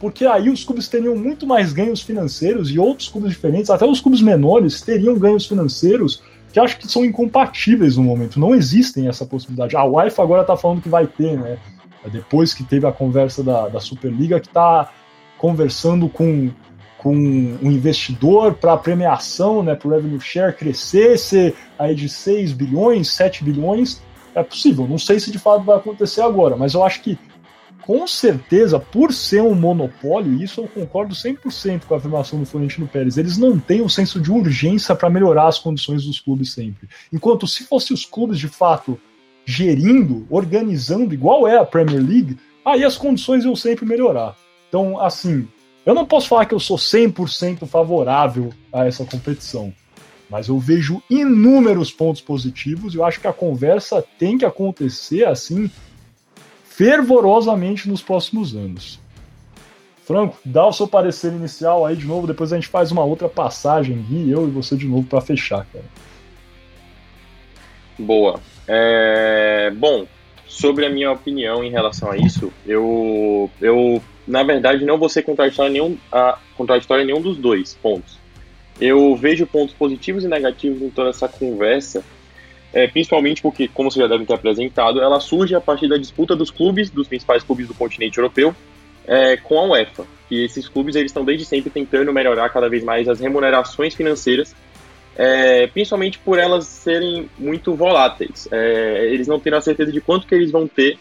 porque 0.00 0.24
aí 0.24 0.48
os 0.48 0.64
clubes 0.64 0.88
teriam 0.88 1.16
muito 1.16 1.46
mais 1.46 1.72
ganhos 1.72 2.00
financeiros 2.00 2.70
e 2.70 2.78
outros 2.78 3.08
clubes 3.08 3.30
diferentes, 3.30 3.70
até 3.70 3.84
os 3.84 4.00
clubes 4.00 4.20
menores, 4.20 4.80
teriam 4.80 5.18
ganhos 5.18 5.46
financeiros 5.46 6.22
que 6.52 6.60
acho 6.60 6.78
que 6.78 6.88
são 6.88 7.04
incompatíveis 7.04 7.96
no 7.96 8.04
momento. 8.04 8.40
Não 8.40 8.54
existem 8.54 9.08
essa 9.08 9.26
possibilidade. 9.26 9.76
A 9.76 9.84
UEFA 9.84 10.22
agora 10.22 10.42
está 10.42 10.56
falando 10.56 10.80
que 10.80 10.88
vai 10.88 11.06
ter, 11.06 11.36
né? 11.36 11.58
Depois 12.10 12.54
que 12.54 12.64
teve 12.64 12.86
a 12.86 12.92
conversa 12.92 13.42
da, 13.42 13.68
da 13.68 13.80
Superliga, 13.80 14.40
que 14.40 14.46
está 14.46 14.90
conversando 15.36 16.08
com, 16.08 16.50
com 16.96 17.14
um 17.14 17.70
investidor 17.70 18.54
para 18.54 18.72
a 18.72 18.76
premiação, 18.76 19.62
né, 19.62 19.74
para 19.74 19.88
o 19.88 19.90
revenue 19.90 20.20
share 20.20 20.54
crescer, 20.54 21.18
ser 21.18 21.54
aí 21.78 21.94
de 21.94 22.08
6 22.08 22.52
bilhões, 22.52 23.10
7 23.10 23.44
bilhões. 23.44 24.00
É 24.34 24.42
possível, 24.42 24.86
não 24.86 24.98
sei 24.98 25.18
se 25.18 25.30
de 25.30 25.38
fato 25.38 25.64
vai 25.64 25.76
acontecer 25.76 26.22
agora, 26.22 26.56
mas 26.56 26.74
eu 26.74 26.84
acho 26.84 27.02
que 27.02 27.18
com 27.88 28.06
certeza, 28.06 28.78
por 28.78 29.14
ser 29.14 29.40
um 29.40 29.54
monopólio, 29.54 30.42
isso 30.42 30.60
eu 30.60 30.68
concordo 30.68 31.14
100% 31.14 31.86
com 31.86 31.94
a 31.94 31.96
afirmação 31.96 32.38
do 32.38 32.44
Florentino 32.44 32.86
Pérez, 32.86 33.16
eles 33.16 33.38
não 33.38 33.58
têm 33.58 33.80
um 33.80 33.88
senso 33.88 34.20
de 34.20 34.30
urgência 34.30 34.94
para 34.94 35.08
melhorar 35.08 35.48
as 35.48 35.58
condições 35.58 36.04
dos 36.04 36.20
clubes 36.20 36.52
sempre. 36.52 36.86
Enquanto 37.10 37.46
se 37.46 37.64
fossem 37.64 37.94
os 37.94 38.04
clubes 38.04 38.38
de 38.38 38.46
fato 38.46 39.00
gerindo, 39.42 40.26
organizando, 40.28 41.14
igual 41.14 41.48
é 41.48 41.56
a 41.56 41.64
Premier 41.64 42.06
League, 42.06 42.36
aí 42.62 42.84
as 42.84 42.98
condições 42.98 43.46
iam 43.46 43.56
sempre 43.56 43.86
melhorar. 43.86 44.36
Então, 44.68 45.00
assim, 45.00 45.48
eu 45.86 45.94
não 45.94 46.04
posso 46.04 46.28
falar 46.28 46.44
que 46.44 46.52
eu 46.54 46.60
sou 46.60 46.76
100% 46.76 47.66
favorável 47.66 48.52
a 48.70 48.86
essa 48.86 49.02
competição, 49.06 49.72
mas 50.28 50.48
eu 50.48 50.58
vejo 50.58 51.02
inúmeros 51.08 51.90
pontos 51.90 52.20
positivos 52.20 52.92
e 52.92 52.98
eu 52.98 53.04
acho 53.06 53.18
que 53.18 53.26
a 53.26 53.32
conversa 53.32 54.04
tem 54.18 54.36
que 54.36 54.44
acontecer 54.44 55.24
assim 55.24 55.70
fervorosamente 56.78 57.88
nos 57.88 58.00
próximos 58.00 58.54
anos. 58.54 59.00
Franco, 60.06 60.38
dá 60.44 60.64
o 60.64 60.72
seu 60.72 60.86
parecer 60.86 61.32
inicial 61.32 61.84
aí 61.84 61.96
de 61.96 62.06
novo, 62.06 62.24
depois 62.24 62.52
a 62.52 62.56
gente 62.56 62.68
faz 62.68 62.92
uma 62.92 63.02
outra 63.02 63.28
passagem, 63.28 64.00
Gui, 64.08 64.30
eu 64.30 64.46
e 64.46 64.50
você 64.52 64.76
de 64.76 64.86
novo 64.86 65.02
para 65.02 65.20
fechar, 65.20 65.66
cara. 65.72 65.84
Boa. 67.98 68.38
É... 68.68 69.72
Bom, 69.76 70.06
sobre 70.46 70.86
a 70.86 70.88
minha 70.88 71.10
opinião 71.10 71.64
em 71.64 71.70
relação 71.70 72.12
a 72.12 72.16
isso, 72.16 72.52
eu, 72.64 73.50
eu 73.60 74.00
na 74.24 74.44
verdade, 74.44 74.84
não 74.84 74.98
vou 74.98 75.08
ser 75.08 75.22
contraditório 75.22 75.72
nenhum, 75.72 75.98
a, 76.12 76.38
contraditório 76.56 77.04
nenhum 77.04 77.20
dos 77.20 77.36
dois 77.36 77.74
pontos. 77.74 78.16
Eu 78.80 79.16
vejo 79.16 79.48
pontos 79.48 79.74
positivos 79.74 80.22
e 80.22 80.28
negativos 80.28 80.80
em 80.80 80.90
toda 80.90 81.10
essa 81.10 81.26
conversa, 81.26 82.04
é, 82.72 82.86
principalmente 82.86 83.40
porque, 83.40 83.68
como 83.68 83.90
você 83.90 84.00
já 84.00 84.06
deve 84.06 84.24
ter 84.24 84.34
apresentado, 84.34 85.00
ela 85.00 85.20
surge 85.20 85.54
a 85.54 85.60
partir 85.60 85.88
da 85.88 85.96
disputa 85.96 86.36
dos 86.36 86.50
clubes, 86.50 86.90
dos 86.90 87.08
principais 87.08 87.42
clubes 87.42 87.66
do 87.66 87.74
continente 87.74 88.18
europeu, 88.18 88.54
é, 89.06 89.36
com 89.36 89.58
a 89.58 89.64
UEFA. 89.64 90.04
E 90.30 90.44
esses 90.44 90.68
clubes 90.68 90.94
eles 90.94 91.10
estão 91.10 91.24
desde 91.24 91.46
sempre 91.46 91.70
tentando 91.70 92.12
melhorar 92.12 92.48
cada 92.50 92.68
vez 92.68 92.84
mais 92.84 93.08
as 93.08 93.20
remunerações 93.20 93.94
financeiras, 93.94 94.54
é, 95.16 95.66
principalmente 95.68 96.18
por 96.18 96.38
elas 96.38 96.66
serem 96.66 97.28
muito 97.38 97.74
voláteis. 97.74 98.46
É, 98.52 99.06
eles 99.06 99.26
não 99.26 99.40
têm 99.40 99.54
a 99.54 99.60
certeza 99.60 99.90
de 99.90 100.00
quanto 100.00 100.26
que 100.26 100.34
eles 100.34 100.50
vão 100.50 100.68
ter 100.68 100.98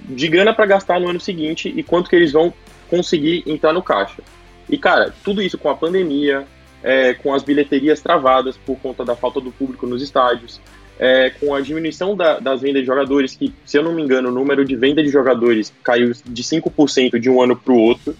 de 0.00 0.28
grana 0.28 0.52
para 0.52 0.66
gastar 0.66 1.00
no 1.00 1.08
ano 1.08 1.20
seguinte 1.20 1.72
e 1.74 1.82
quanto 1.82 2.10
que 2.10 2.16
eles 2.16 2.32
vão 2.32 2.52
conseguir 2.88 3.42
entrar 3.46 3.72
no 3.72 3.82
caixa. 3.82 4.22
E 4.68 4.76
cara, 4.76 5.12
tudo 5.24 5.42
isso 5.42 5.58
com 5.58 5.68
a 5.68 5.74
pandemia, 5.74 6.46
é, 6.82 7.14
com 7.14 7.34
as 7.34 7.42
bilheterias 7.42 8.00
travadas 8.00 8.56
por 8.56 8.78
conta 8.78 9.04
da 9.04 9.16
falta 9.16 9.40
do 9.40 9.50
público 9.50 9.86
nos 9.86 10.02
estádios, 10.02 10.60
é, 11.00 11.30
com 11.30 11.54
a 11.54 11.62
diminuição 11.62 12.14
da, 12.14 12.38
das 12.38 12.60
vendas 12.60 12.82
de 12.82 12.86
jogadores, 12.86 13.34
que, 13.34 13.54
se 13.64 13.78
eu 13.78 13.82
não 13.82 13.94
me 13.94 14.02
engano, 14.02 14.28
o 14.28 14.32
número 14.32 14.66
de 14.66 14.76
venda 14.76 15.02
de 15.02 15.08
jogadores 15.08 15.72
caiu 15.82 16.12
de 16.26 16.42
5% 16.42 17.18
de 17.18 17.30
um 17.30 17.40
ano 17.40 17.56
para 17.56 17.72
o 17.72 17.78
outro. 17.78 18.14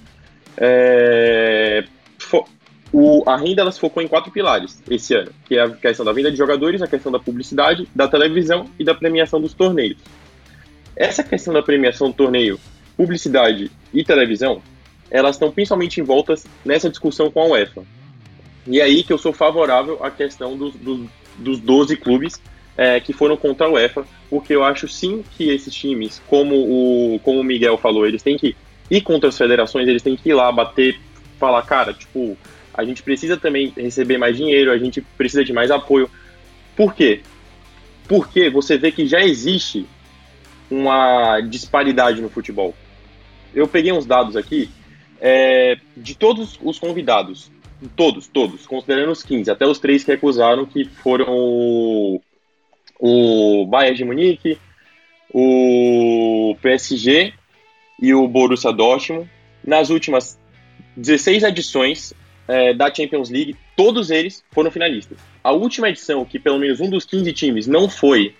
É, 0.57 1.85
o, 2.90 3.23
a 3.29 3.37
renda 3.37 3.61
ela 3.61 3.71
se 3.71 3.79
focou 3.79 4.03
em 4.03 4.09
quatro 4.09 4.33
pilares 4.33 4.83
esse 4.88 5.14
ano, 5.14 5.31
que 5.45 5.57
é 5.57 5.61
a 5.61 5.69
questão 5.69 6.07
da 6.07 6.12
venda 6.12 6.31
de 6.31 6.38
jogadores, 6.38 6.81
a 6.81 6.87
questão 6.87 7.12
da 7.12 7.19
publicidade, 7.19 7.87
da 7.95 8.09
televisão 8.09 8.64
e 8.79 8.85
da 8.85 8.95
premiação 8.95 9.43
dos 9.43 9.53
torneios. 9.53 9.99
Essa 10.97 11.23
questão 11.23 11.53
da 11.53 11.62
premiação 11.62 12.09
do 12.09 12.14
torneio, 12.14 12.59
publicidade 12.97 13.71
e 13.93 14.03
televisão, 14.03 14.62
elas 15.11 15.37
estão 15.37 15.53
principalmente 15.53 16.01
envoltas 16.01 16.47
nessa 16.64 16.88
discussão 16.88 17.31
com 17.31 17.43
a 17.43 17.47
UEFA. 17.47 17.83
E 18.66 18.81
é 18.81 18.85
aí 18.85 19.03
que 19.03 19.12
eu 19.12 19.19
sou 19.19 19.35
favorável 19.35 20.03
à 20.03 20.11
questão 20.11 20.57
dos, 20.57 20.75
dos, 20.77 21.07
dos 21.38 21.61
12 21.61 21.97
clubes 21.99 22.40
é, 22.81 22.99
que 22.99 23.12
foram 23.12 23.37
contra 23.37 23.66
a 23.66 23.71
UEFA, 23.71 24.07
porque 24.31 24.55
eu 24.55 24.64
acho 24.64 24.88
sim 24.88 25.23
que 25.37 25.51
esses 25.51 25.75
times, 25.75 26.23
como 26.27 26.55
o, 26.55 27.21
como 27.23 27.38
o 27.38 27.45
Miguel 27.45 27.77
falou, 27.77 28.07
eles 28.07 28.23
têm 28.23 28.38
que 28.38 28.57
ir 28.90 29.03
contra 29.03 29.29
as 29.29 29.37
federações, 29.37 29.87
eles 29.87 30.03
têm 30.03 30.16
que 30.16 30.31
ir 30.31 30.33
lá 30.33 30.51
bater, 30.51 30.99
falar, 31.38 31.61
cara, 31.61 31.93
tipo, 31.93 32.38
a 32.73 32.83
gente 32.83 33.03
precisa 33.03 33.37
também 33.37 33.71
receber 33.77 34.16
mais 34.16 34.35
dinheiro, 34.35 34.73
a 34.73 34.79
gente 34.79 35.03
precisa 35.03 35.45
de 35.45 35.53
mais 35.53 35.71
apoio. 35.71 36.09
Por 36.75 36.95
quê? 36.95 37.21
Porque 38.09 38.49
você 38.49 38.79
vê 38.79 38.90
que 38.90 39.07
já 39.07 39.21
existe 39.21 39.85
uma 40.71 41.38
disparidade 41.43 42.23
no 42.23 42.31
futebol. 42.31 42.75
Eu 43.55 43.69
peguei 43.69 43.93
uns 43.93 44.07
dados 44.07 44.37
aqui 44.37 44.71
é, 45.21 45.77
de 45.95 46.14
todos 46.14 46.59
os 46.62 46.79
convidados, 46.79 47.53
todos, 47.95 48.27
todos, 48.27 48.66
considerando 48.66 49.12
os 49.12 49.23
15, 49.23 49.51
até 49.51 49.66
os 49.66 49.79
três 49.79 50.03
que 50.03 50.12
recusaram, 50.12 50.64
que 50.64 50.87
foram 50.87 52.23
o 53.01 53.67
Bayern 53.67 53.97
de 53.97 54.05
Munique, 54.05 54.59
o 55.33 56.55
PSG 56.61 57.33
e 58.01 58.15
o 58.15 58.29
Borussia 58.29 58.73
Dortmund. 58.73 59.29
Nas 59.65 59.91
últimas 59.91 60.39
16 60.97 61.43
edições 61.43 62.15
é, 62.47 62.75
da 62.75 62.93
Champions 62.93 63.31
League, 63.31 63.57
todos 63.77 64.11
eles 64.11 64.45
foram 64.51 64.71
finalistas. 64.71 65.19
A 65.43 65.53
última 65.53 65.89
edição, 65.89 66.25
que 66.25 66.39
pelo 66.39 66.59
menos 66.59 66.81
um 66.81 66.91
dos 66.91 67.05
15 67.05 67.33
times 67.33 67.67
não 67.67 67.89
foi 67.89 68.35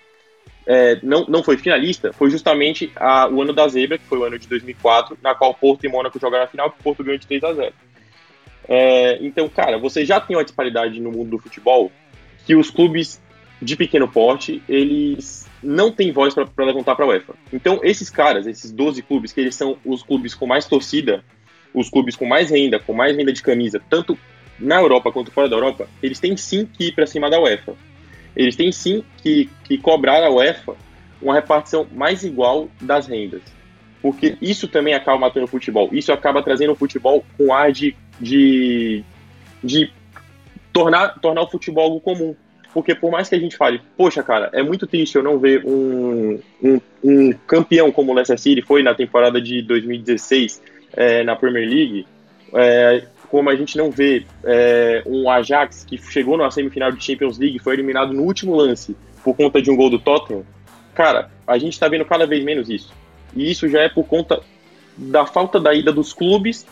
é, 0.65 0.99
não, 1.01 1.25
não 1.25 1.43
foi 1.43 1.57
finalista, 1.57 2.13
foi 2.13 2.29
justamente 2.29 2.91
a, 2.95 3.27
o 3.27 3.41
ano 3.41 3.51
da 3.51 3.67
zebra, 3.67 3.97
que 3.97 4.05
foi 4.05 4.19
o 4.19 4.23
ano 4.23 4.37
de 4.37 4.47
2004, 4.47 5.17
na 5.21 5.33
qual 5.33 5.53
Porto 5.53 5.85
e 5.85 5.89
Mônaco 5.89 6.19
jogaram 6.19 6.43
a 6.43 6.47
final, 6.47 6.69
que 6.69 6.83
Porto 6.83 7.03
ganhou 7.03 7.17
de 7.17 7.25
3 7.25 7.43
a 7.43 7.53
0 7.53 7.73
é, 8.69 9.17
Então, 9.21 9.49
cara, 9.49 9.79
você 9.79 10.05
já 10.05 10.19
tem 10.19 10.35
uma 10.35 10.43
disparidade 10.43 10.99
no 10.99 11.11
mundo 11.11 11.31
do 11.31 11.39
futebol 11.39 11.91
que 12.45 12.55
os 12.55 12.69
clubes 12.69 13.21
de 13.61 13.75
pequeno 13.75 14.07
porte, 14.07 14.61
eles 14.67 15.47
não 15.61 15.91
têm 15.91 16.11
voz 16.11 16.33
para 16.33 16.65
levantar 16.65 16.95
para 16.95 17.05
a 17.05 17.09
UEFA. 17.09 17.35
Então, 17.53 17.79
esses 17.83 18.09
caras, 18.09 18.47
esses 18.47 18.71
12 18.71 19.01
clubes, 19.03 19.31
que 19.31 19.39
eles 19.39 19.55
são 19.55 19.77
os 19.85 20.01
clubes 20.01 20.33
com 20.33 20.47
mais 20.47 20.65
torcida, 20.65 21.23
os 21.73 21.89
clubes 21.89 22.15
com 22.15 22.25
mais 22.25 22.49
renda, 22.49 22.79
com 22.79 22.93
mais 22.93 23.15
venda 23.15 23.31
de 23.31 23.41
camisa, 23.41 23.81
tanto 23.89 24.17
na 24.59 24.75
Europa 24.75 25.11
quanto 25.11 25.31
fora 25.31 25.47
da 25.47 25.55
Europa, 25.55 25.87
eles 26.01 26.19
têm 26.19 26.35
sim 26.35 26.65
que 26.65 26.87
ir 26.87 26.95
para 26.95 27.05
cima 27.05 27.29
da 27.29 27.39
UEFA. 27.39 27.75
Eles 28.35 28.55
têm 28.55 28.71
sim 28.71 29.03
que, 29.21 29.49
que 29.63 29.77
cobrar 29.77 30.23
a 30.23 30.29
UEFA 30.29 30.75
uma 31.21 31.33
repartição 31.33 31.85
mais 31.91 32.23
igual 32.23 32.69
das 32.81 33.07
rendas. 33.07 33.41
Porque 34.01 34.35
isso 34.41 34.67
também 34.67 34.95
acaba 34.95 35.17
matando 35.19 35.45
o 35.45 35.49
futebol. 35.49 35.89
Isso 35.91 36.11
acaba 36.11 36.41
trazendo 36.41 36.73
o 36.73 36.75
futebol 36.75 37.23
com 37.37 37.53
ar 37.53 37.71
de, 37.71 37.95
de, 38.19 39.03
de 39.63 39.91
tornar, 40.73 41.19
tornar 41.19 41.43
o 41.43 41.49
futebol 41.49 41.83
algo 41.83 42.01
comum. 42.01 42.35
Porque 42.73 42.95
por 42.95 43.11
mais 43.11 43.27
que 43.27 43.35
a 43.35 43.39
gente 43.39 43.57
fale, 43.57 43.81
poxa, 43.97 44.23
cara, 44.23 44.49
é 44.53 44.63
muito 44.63 44.87
triste 44.87 45.15
eu 45.15 45.23
não 45.23 45.37
ver 45.37 45.63
um, 45.65 46.39
um, 46.63 46.81
um 47.03 47.33
campeão 47.45 47.91
como 47.91 48.11
o 48.11 48.15
Leicester 48.15 48.39
City 48.39 48.61
foi 48.61 48.81
na 48.81 48.95
temporada 48.95 49.41
de 49.41 49.61
2016 49.61 50.61
é, 50.93 51.23
na 51.23 51.35
Premier 51.35 51.67
League, 51.67 52.07
é, 52.53 53.03
como 53.29 53.49
a 53.49 53.55
gente 53.55 53.77
não 53.77 53.91
vê 53.91 54.25
é, 54.43 55.03
um 55.05 55.29
Ajax 55.29 55.85
que 55.85 55.97
chegou 55.97 56.37
na 56.37 56.49
semifinal 56.51 56.91
de 56.91 57.03
Champions 57.03 57.37
League 57.37 57.59
foi 57.59 57.73
eliminado 57.73 58.13
no 58.13 58.23
último 58.23 58.55
lance 58.55 58.95
por 59.23 59.35
conta 59.35 59.61
de 59.61 59.69
um 59.69 59.75
gol 59.75 59.89
do 59.89 59.99
Tottenham, 59.99 60.43
cara, 60.93 61.29
a 61.45 61.57
gente 61.57 61.73
está 61.73 61.87
vendo 61.87 62.05
cada 62.05 62.25
vez 62.25 62.43
menos 62.43 62.69
isso. 62.69 62.93
E 63.35 63.49
isso 63.49 63.67
já 63.69 63.81
é 63.81 63.89
por 63.89 64.05
conta 64.05 64.41
da 64.97 65.25
falta 65.25 65.59
da 65.59 65.73
ida 65.73 65.91
dos 65.91 66.13
clubes 66.13 66.65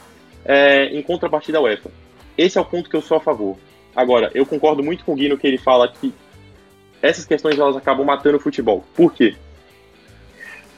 é, 0.43 0.85
em 0.87 1.01
contrapartida 1.01 1.57
à 1.57 1.61
UEFA. 1.61 1.89
Esse 2.37 2.57
é 2.57 2.61
o 2.61 2.65
ponto 2.65 2.89
que 2.89 2.95
eu 2.95 3.01
sou 3.01 3.17
a 3.17 3.21
favor. 3.21 3.57
Agora, 3.99 4.31
eu 4.33 4.45
concordo 4.45 4.81
muito 4.81 5.03
com 5.03 5.11
o 5.11 5.15
Guino 5.15 5.37
que 5.37 5.45
ele 5.45 5.57
fala 5.57 5.85
que 5.85 6.13
essas 7.01 7.25
questões 7.25 7.59
elas 7.59 7.75
acabam 7.75 8.05
matando 8.05 8.37
o 8.37 8.39
futebol. 8.39 8.85
Por 8.95 9.13
quê? 9.13 9.35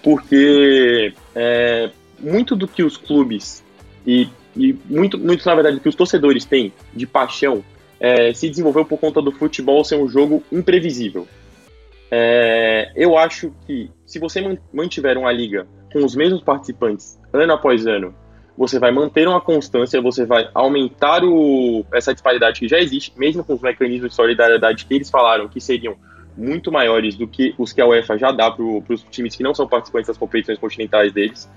Porque 0.02 1.14
é, 1.36 1.92
muito 2.20 2.56
do 2.56 2.68
que 2.68 2.82
os 2.82 2.98
clubes 2.98 3.64
e, 4.08 4.28
e 4.58 4.76
muito, 4.90 5.20
muito, 5.20 5.46
na 5.46 5.54
verdade, 5.54 5.76
do 5.76 5.82
que 5.84 5.90
os 5.90 5.94
torcedores 5.94 6.46
têm 6.46 6.74
de 6.96 7.06
paixão 7.06 7.64
é, 8.00 8.34
se 8.34 8.50
desenvolveu 8.50 8.86
por 8.86 9.00
conta 9.00 9.22
do 9.22 9.32
futebol 9.32 9.86
ser 9.86 9.98
um 9.98 10.10
jogo 10.10 10.44
imprevisível. 10.52 11.28
É, 12.10 12.92
eu 12.96 13.20
acho 13.20 13.54
que 13.68 13.92
se 14.04 14.18
você 14.18 14.42
mantiver 14.74 15.16
uma 15.16 15.32
liga 15.32 15.68
com 15.94 16.04
os 16.04 16.16
mesmos 16.16 16.42
participantes 16.42 17.20
ano 17.32 17.54
após 17.54 17.86
ano 17.86 18.16
você 18.62 18.78
vai 18.78 18.92
manter 18.92 19.28
uma 19.28 19.42
constância, 19.42 20.00
você 20.00 20.24
vai 20.24 20.48
aumentar 20.54 21.24
o, 21.24 21.84
essa 21.92 22.14
disparidade 22.14 22.60
que 22.60 22.68
já 22.68 22.78
existe, 22.78 23.12
mesmo 23.18 23.44
com 23.44 23.56
os 23.56 23.62
mecanismos 23.62 24.12
de 24.12 24.16
solidariedade 24.16 24.86
que 24.86 24.94
eles 24.94 25.10
falaram 25.10 25.48
que 25.48 25.60
seriam 25.60 25.96
muito 26.38 26.72
maiores 26.72 27.16
do 27.16 27.28
que 27.28 27.56
os 27.58 27.74
que 27.74 27.82
a 27.82 27.88
UEFA 27.88 28.20
já 28.20 28.32
dá 28.32 28.52
para 28.52 28.64
os 28.64 29.04
times 29.10 29.36
que 29.36 29.42
não 29.42 29.56
são 29.56 29.68
participantes 29.68 30.10
das 30.10 30.18
competições 30.18 30.60
continentais 30.60 31.12
deles. 31.12 31.50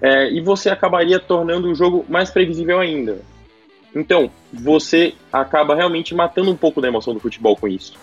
É, 0.00 0.30
e 0.30 0.40
você 0.40 0.70
acabaria 0.70 1.18
tornando 1.18 1.68
o 1.72 1.74
jogo 1.74 2.06
mais 2.08 2.30
previsível 2.30 2.78
ainda. 2.78 3.18
Então, 3.92 4.30
você 4.52 5.14
acaba 5.32 5.74
realmente 5.74 6.14
matando 6.14 6.52
um 6.52 6.56
pouco 6.56 6.80
da 6.80 6.86
emoção 6.86 7.14
do 7.14 7.18
futebol 7.18 7.56
com 7.56 7.66
isso. 7.66 7.98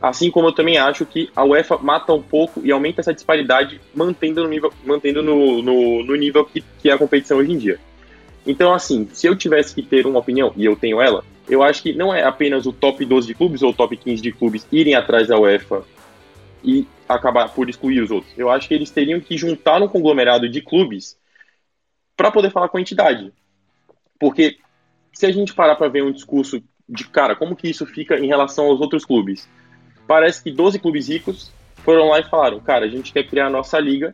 Assim 0.00 0.30
como 0.30 0.48
eu 0.48 0.52
também 0.52 0.78
acho 0.78 1.04
que 1.04 1.30
a 1.36 1.44
UEFA 1.44 1.76
mata 1.78 2.12
um 2.12 2.22
pouco 2.22 2.60
e 2.64 2.72
aumenta 2.72 3.02
essa 3.02 3.12
disparidade, 3.12 3.80
mantendo 3.94 4.42
no 4.42 4.48
nível, 4.48 4.72
mantendo 4.84 5.22
no, 5.22 5.62
no, 5.62 6.02
no 6.02 6.14
nível 6.14 6.44
que, 6.44 6.64
que 6.78 6.88
é 6.88 6.92
a 6.94 6.98
competição 6.98 7.38
hoje 7.38 7.52
em 7.52 7.58
dia. 7.58 7.78
Então, 8.46 8.72
assim, 8.72 9.06
se 9.12 9.26
eu 9.26 9.36
tivesse 9.36 9.74
que 9.74 9.82
ter 9.82 10.06
uma 10.06 10.18
opinião, 10.18 10.52
e 10.56 10.64
eu 10.64 10.74
tenho 10.74 11.00
ela, 11.00 11.22
eu 11.48 11.62
acho 11.62 11.82
que 11.82 11.92
não 11.92 12.14
é 12.14 12.22
apenas 12.22 12.64
o 12.64 12.72
top 12.72 13.04
12 13.04 13.26
de 13.26 13.34
clubes 13.34 13.62
ou 13.62 13.70
o 13.70 13.74
top 13.74 13.96
15 13.96 14.22
de 14.22 14.32
clubes 14.32 14.66
irem 14.72 14.94
atrás 14.94 15.28
da 15.28 15.38
UEFA 15.38 15.84
e 16.64 16.86
acabar 17.08 17.52
por 17.52 17.68
excluir 17.68 18.00
os 18.00 18.10
outros. 18.10 18.32
Eu 18.38 18.48
acho 18.48 18.68
que 18.68 18.74
eles 18.74 18.90
teriam 18.90 19.20
que 19.20 19.36
juntar 19.36 19.82
um 19.82 19.88
conglomerado 19.88 20.48
de 20.48 20.62
clubes 20.62 21.18
para 22.16 22.30
poder 22.30 22.50
falar 22.50 22.68
com 22.68 22.78
a 22.78 22.80
entidade. 22.80 23.32
Porque 24.18 24.56
se 25.12 25.26
a 25.26 25.32
gente 25.32 25.54
parar 25.54 25.76
para 25.76 25.88
ver 25.88 26.02
um 26.02 26.12
discurso 26.12 26.62
de 26.88 27.04
cara, 27.08 27.34
como 27.34 27.56
que 27.56 27.68
isso 27.68 27.84
fica 27.84 28.18
em 28.18 28.26
relação 28.26 28.66
aos 28.66 28.80
outros 28.80 29.04
clubes? 29.04 29.48
Parece 30.10 30.42
que 30.42 30.50
12 30.50 30.80
clubes 30.80 31.08
ricos 31.08 31.52
foram 31.84 32.08
lá 32.08 32.18
e 32.18 32.24
falaram, 32.24 32.58
cara, 32.58 32.84
a 32.84 32.88
gente 32.88 33.12
quer 33.12 33.22
criar 33.22 33.46
a 33.46 33.50
nossa 33.50 33.78
liga 33.78 34.12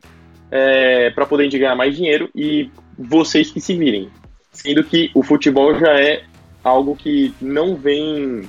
é, 0.50 1.08
para 1.08 1.24
poder 1.24 1.48
ganhar 1.48 1.74
mais 1.74 1.96
dinheiro 1.96 2.28
e 2.34 2.70
vocês 2.98 3.50
que 3.50 3.62
se 3.62 3.74
virem. 3.74 4.10
Sendo 4.52 4.84
que 4.84 5.10
o 5.14 5.22
futebol 5.22 5.74
já 5.78 5.98
é 5.98 6.24
algo 6.62 6.94
que 6.94 7.32
não 7.40 7.76
vem 7.76 8.46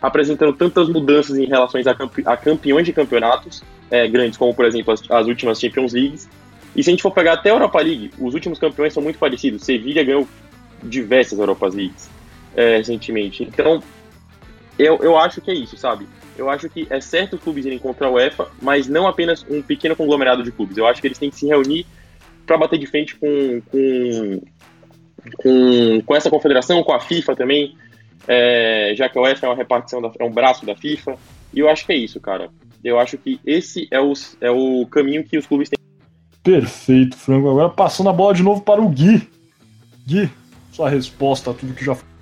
apresentando 0.00 0.52
tantas 0.52 0.88
mudanças 0.88 1.36
em 1.36 1.46
relação 1.46 1.80
a, 1.84 1.94
campe 1.96 2.22
a 2.24 2.36
campeões 2.36 2.86
de 2.86 2.92
campeonatos 2.92 3.64
é, 3.90 4.06
grandes, 4.06 4.38
como 4.38 4.54
por 4.54 4.64
exemplo 4.64 4.92
as, 4.92 5.02
as, 5.10 5.26
últimas 5.26 5.58
Champions 5.58 5.92
Leagues. 5.92 6.30
E 6.76 6.84
se 6.84 6.90
a 6.90 6.92
gente 6.92 7.02
for 7.02 7.10
pegar 7.10 7.32
até 7.32 7.50
a 7.50 7.54
Europa 7.54 7.80
League, 7.80 8.12
os 8.20 8.34
últimos 8.34 8.60
campeões 8.60 8.92
são 8.92 9.02
muito 9.02 9.18
parecidos. 9.18 9.64
Sevilha 9.64 10.04
ganhou 10.04 10.28
diversas 10.80 11.36
Europa 11.36 11.66
Leagues 11.66 12.08
é, 12.54 12.76
recentemente. 12.76 13.42
Então, 13.42 13.82
eu, 14.78 14.98
eu 15.02 15.18
acho 15.18 15.40
que 15.40 15.50
é 15.50 15.54
isso, 15.54 15.76
sabe? 15.76 16.06
Eu 16.36 16.50
acho 16.50 16.68
que 16.68 16.86
é 16.90 17.00
certo 17.00 17.36
os 17.36 17.42
clubes 17.42 17.64
irem 17.64 17.78
contra 17.78 18.06
a 18.06 18.10
UEFA, 18.10 18.48
mas 18.60 18.88
não 18.88 19.06
apenas 19.06 19.44
um 19.48 19.62
pequeno 19.62 19.94
conglomerado 19.94 20.42
de 20.42 20.50
clubes. 20.50 20.76
Eu 20.76 20.86
acho 20.86 21.00
que 21.00 21.06
eles 21.06 21.18
têm 21.18 21.30
que 21.30 21.36
se 21.36 21.46
reunir 21.46 21.86
para 22.44 22.58
bater 22.58 22.78
de 22.78 22.86
frente 22.86 23.16
com, 23.16 23.62
com, 23.70 24.42
com, 25.36 26.02
com, 26.04 26.16
essa 26.16 26.28
confederação, 26.28 26.82
com 26.82 26.92
a 26.92 27.00
FIFA 27.00 27.36
também, 27.36 27.76
é, 28.26 28.94
já 28.96 29.08
que 29.08 29.18
a 29.18 29.22
UEFA 29.22 29.46
é 29.46 29.48
uma 29.48 29.56
repartição, 29.56 30.02
da, 30.02 30.10
é 30.18 30.24
um 30.24 30.30
braço 30.30 30.66
da 30.66 30.74
FIFA. 30.74 31.16
E 31.52 31.60
eu 31.60 31.68
acho 31.68 31.86
que 31.86 31.92
é 31.92 31.96
isso, 31.96 32.20
cara. 32.20 32.50
Eu 32.82 32.98
acho 32.98 33.16
que 33.16 33.40
esse 33.46 33.86
é 33.90 34.00
o, 34.00 34.12
é 34.40 34.50
o 34.50 34.86
caminho 34.86 35.24
que 35.24 35.38
os 35.38 35.46
clubes 35.46 35.70
têm. 35.70 35.78
Perfeito, 36.42 37.16
Franco. 37.16 37.48
Agora 37.48 37.70
passando 37.70 38.10
a 38.10 38.12
bola 38.12 38.34
de 38.34 38.42
novo 38.42 38.60
para 38.60 38.82
o 38.82 38.88
Gui. 38.88 39.26
Gui, 40.06 40.28
sua 40.70 40.90
resposta 40.90 41.50
a 41.50 41.54
tudo 41.54 41.72
que 41.72 41.84
já 41.84 41.94
foi 41.94 42.13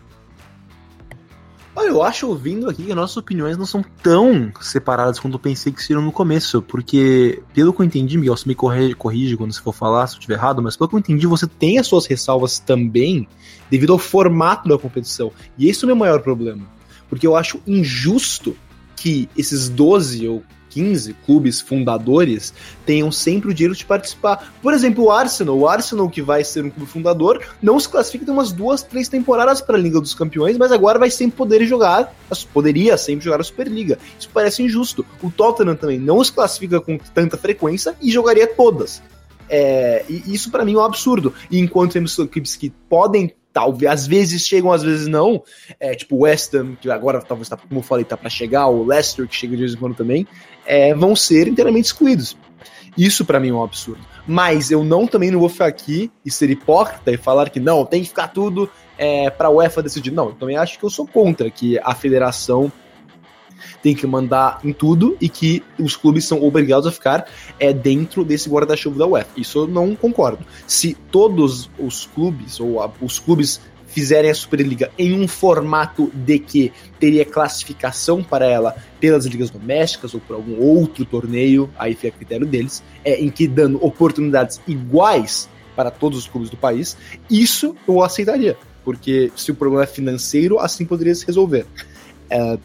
Eu 1.84 2.02
acho 2.02 2.26
ouvindo 2.26 2.68
aqui 2.68 2.84
que 2.84 2.94
nossas 2.94 3.16
opiniões 3.16 3.56
não 3.56 3.66
são 3.66 3.84
tão 4.02 4.52
separadas 4.60 5.20
quanto 5.20 5.34
eu 5.34 5.38
pensei 5.38 5.72
que 5.72 5.82
seriam 5.82 6.02
no 6.02 6.12
começo, 6.12 6.62
porque, 6.62 7.42
pelo 7.54 7.72
que 7.72 7.80
eu 7.80 7.86
entendi, 7.86 8.16
Miguel, 8.16 8.36
você 8.36 8.48
me 8.48 8.54
corrige, 8.54 8.94
corrige 8.94 9.36
quando 9.36 9.52
você 9.52 9.60
for 9.60 9.72
falar 9.72 10.06
se 10.06 10.14
eu 10.14 10.18
estiver 10.18 10.34
errado, 10.34 10.62
mas 10.62 10.76
pelo 10.76 10.88
que 10.88 10.94
eu 10.94 11.00
entendi, 11.00 11.26
você 11.26 11.46
tem 11.46 11.78
as 11.78 11.86
suas 11.86 12.06
ressalvas 12.06 12.58
também 12.58 13.28
devido 13.70 13.92
ao 13.92 13.98
formato 13.98 14.68
da 14.68 14.78
competição. 14.78 15.32
E 15.58 15.68
esse 15.68 15.82
é 15.82 15.86
o 15.86 15.88
meu 15.88 15.96
maior 15.96 16.20
problema. 16.20 16.62
Porque 17.08 17.26
eu 17.26 17.36
acho 17.36 17.60
injusto 17.66 18.56
que 18.96 19.28
esses 19.36 19.68
12 19.68 20.28
ou 20.28 20.42
15 20.72 21.14
clubes 21.26 21.60
fundadores 21.60 22.54
tenham 22.86 23.12
sempre 23.12 23.50
o 23.50 23.54
direito 23.54 23.78
de 23.78 23.84
participar. 23.84 24.54
Por 24.62 24.72
exemplo, 24.72 25.04
o 25.04 25.10
Arsenal, 25.10 25.58
o 25.58 25.68
Arsenal 25.68 26.08
que 26.08 26.22
vai 26.22 26.42
ser 26.42 26.64
um 26.64 26.70
clube 26.70 26.90
fundador, 26.90 27.42
não 27.62 27.78
se 27.78 27.88
classifica 27.88 28.24
tem 28.24 28.32
umas 28.32 28.52
duas, 28.52 28.82
três 28.82 29.08
temporadas 29.08 29.60
para 29.60 29.76
a 29.76 29.80
Liga 29.80 30.00
dos 30.00 30.14
Campeões, 30.14 30.56
mas 30.56 30.72
agora 30.72 30.98
vai 30.98 31.10
sempre 31.10 31.36
poder 31.36 31.64
jogar, 31.66 32.14
poderia 32.52 32.96
sempre 32.96 33.24
jogar 33.24 33.40
a 33.40 33.44
Superliga. 33.44 33.98
Isso 34.18 34.30
parece 34.32 34.62
injusto. 34.62 35.04
O 35.22 35.30
Tottenham 35.30 35.76
também 35.76 35.98
não 35.98 36.22
se 36.24 36.32
classifica 36.32 36.80
com 36.80 36.96
tanta 36.96 37.36
frequência 37.36 37.94
e 38.00 38.10
jogaria 38.10 38.46
todas. 38.46 39.02
É, 39.48 40.04
isso 40.08 40.50
para 40.50 40.64
mim 40.64 40.74
é 40.74 40.78
um 40.78 40.84
absurdo. 40.84 41.34
E 41.50 41.58
enquanto 41.58 41.92
temos 41.92 42.18
equipes 42.18 42.56
que 42.56 42.70
podem 42.88 43.34
talvez 43.52 43.92
às 43.92 44.06
vezes 44.06 44.46
chegam, 44.46 44.72
às 44.72 44.82
vezes 44.82 45.06
não. 45.06 45.42
É, 45.78 45.94
tipo 45.94 46.16
o 46.16 46.20
West 46.20 46.54
Ham, 46.54 46.74
que 46.80 46.90
agora 46.90 47.20
talvez 47.20 47.48
tá, 47.48 47.56
como 47.56 47.80
eu 47.80 47.84
falei, 47.84 48.04
tá 48.04 48.16
para 48.16 48.30
chegar, 48.30 48.66
o 48.68 48.84
Leicester 48.84 49.28
que 49.28 49.36
chega 49.36 49.54
de 49.54 49.62
vez 49.62 49.74
em 49.74 49.76
quando 49.76 49.94
também, 49.94 50.26
é, 50.66 50.94
vão 50.94 51.14
ser 51.16 51.48
inteiramente 51.48 51.86
excluídos. 51.86 52.36
Isso 52.96 53.24
para 53.24 53.40
mim 53.40 53.48
é 53.48 53.52
um 53.52 53.62
absurdo. 53.62 54.00
Mas 54.26 54.70
eu 54.70 54.84
não 54.84 55.06
também 55.06 55.30
não 55.30 55.40
vou 55.40 55.48
ficar 55.48 55.66
aqui 55.66 56.10
e 56.24 56.30
ser 56.30 56.50
hipócrita 56.50 57.10
e 57.10 57.16
falar 57.16 57.50
que 57.50 57.58
não, 57.58 57.84
tem 57.84 58.02
que 58.02 58.08
ficar 58.08 58.28
tudo 58.28 58.70
é, 58.98 59.30
para 59.30 59.48
a 59.48 59.50
UEFA 59.50 59.82
decidir. 59.82 60.12
Não, 60.12 60.26
eu 60.26 60.34
também 60.34 60.56
acho 60.56 60.78
que 60.78 60.84
eu 60.84 60.90
sou 60.90 61.06
contra 61.06 61.50
que 61.50 61.78
a 61.82 61.94
federação 61.94 62.70
tem 63.82 63.94
que 63.94 64.06
mandar 64.06 64.60
em 64.64 64.72
tudo 64.72 65.16
e 65.20 65.28
que 65.28 65.62
os 65.78 65.96
clubes 65.96 66.24
são 66.24 66.42
obrigados 66.42 66.86
a 66.86 66.92
ficar 66.92 67.26
é, 67.58 67.72
dentro 67.72 68.24
desse 68.24 68.48
guarda-chuva 68.48 68.98
da 68.98 69.06
UEFA. 69.06 69.30
Isso 69.36 69.60
eu 69.60 69.66
não 69.66 69.96
concordo. 69.96 70.44
Se 70.66 70.94
todos 71.10 71.70
os 71.78 72.06
clubes, 72.06 72.60
ou 72.60 72.80
a, 72.80 72.90
os 73.00 73.18
clubes 73.18 73.60
fizerem 73.92 74.30
a 74.30 74.34
Superliga 74.34 74.90
em 74.98 75.12
um 75.12 75.28
formato 75.28 76.10
de 76.14 76.38
que 76.38 76.72
teria 76.98 77.24
classificação 77.24 78.22
para 78.22 78.46
ela 78.46 78.74
pelas 78.98 79.26
ligas 79.26 79.50
domésticas 79.50 80.14
ou 80.14 80.20
por 80.20 80.34
algum 80.34 80.58
outro 80.58 81.04
torneio, 81.04 81.70
aí 81.78 81.94
fica 81.94 82.08
a 82.08 82.18
critério 82.18 82.46
deles, 82.46 82.82
é, 83.04 83.20
em 83.20 83.30
que 83.30 83.46
dando 83.46 83.84
oportunidades 83.84 84.60
iguais 84.66 85.48
para 85.76 85.90
todos 85.90 86.18
os 86.18 86.26
clubes 86.26 86.50
do 86.50 86.56
país, 86.56 86.96
isso 87.30 87.76
eu 87.86 88.02
aceitaria, 88.02 88.56
porque 88.84 89.30
se 89.36 89.50
o 89.50 89.54
problema 89.54 89.84
é 89.84 89.86
financeiro, 89.86 90.58
assim 90.58 90.84
poderia 90.84 91.14
se 91.14 91.26
resolver. 91.26 91.66
É, 92.30 92.58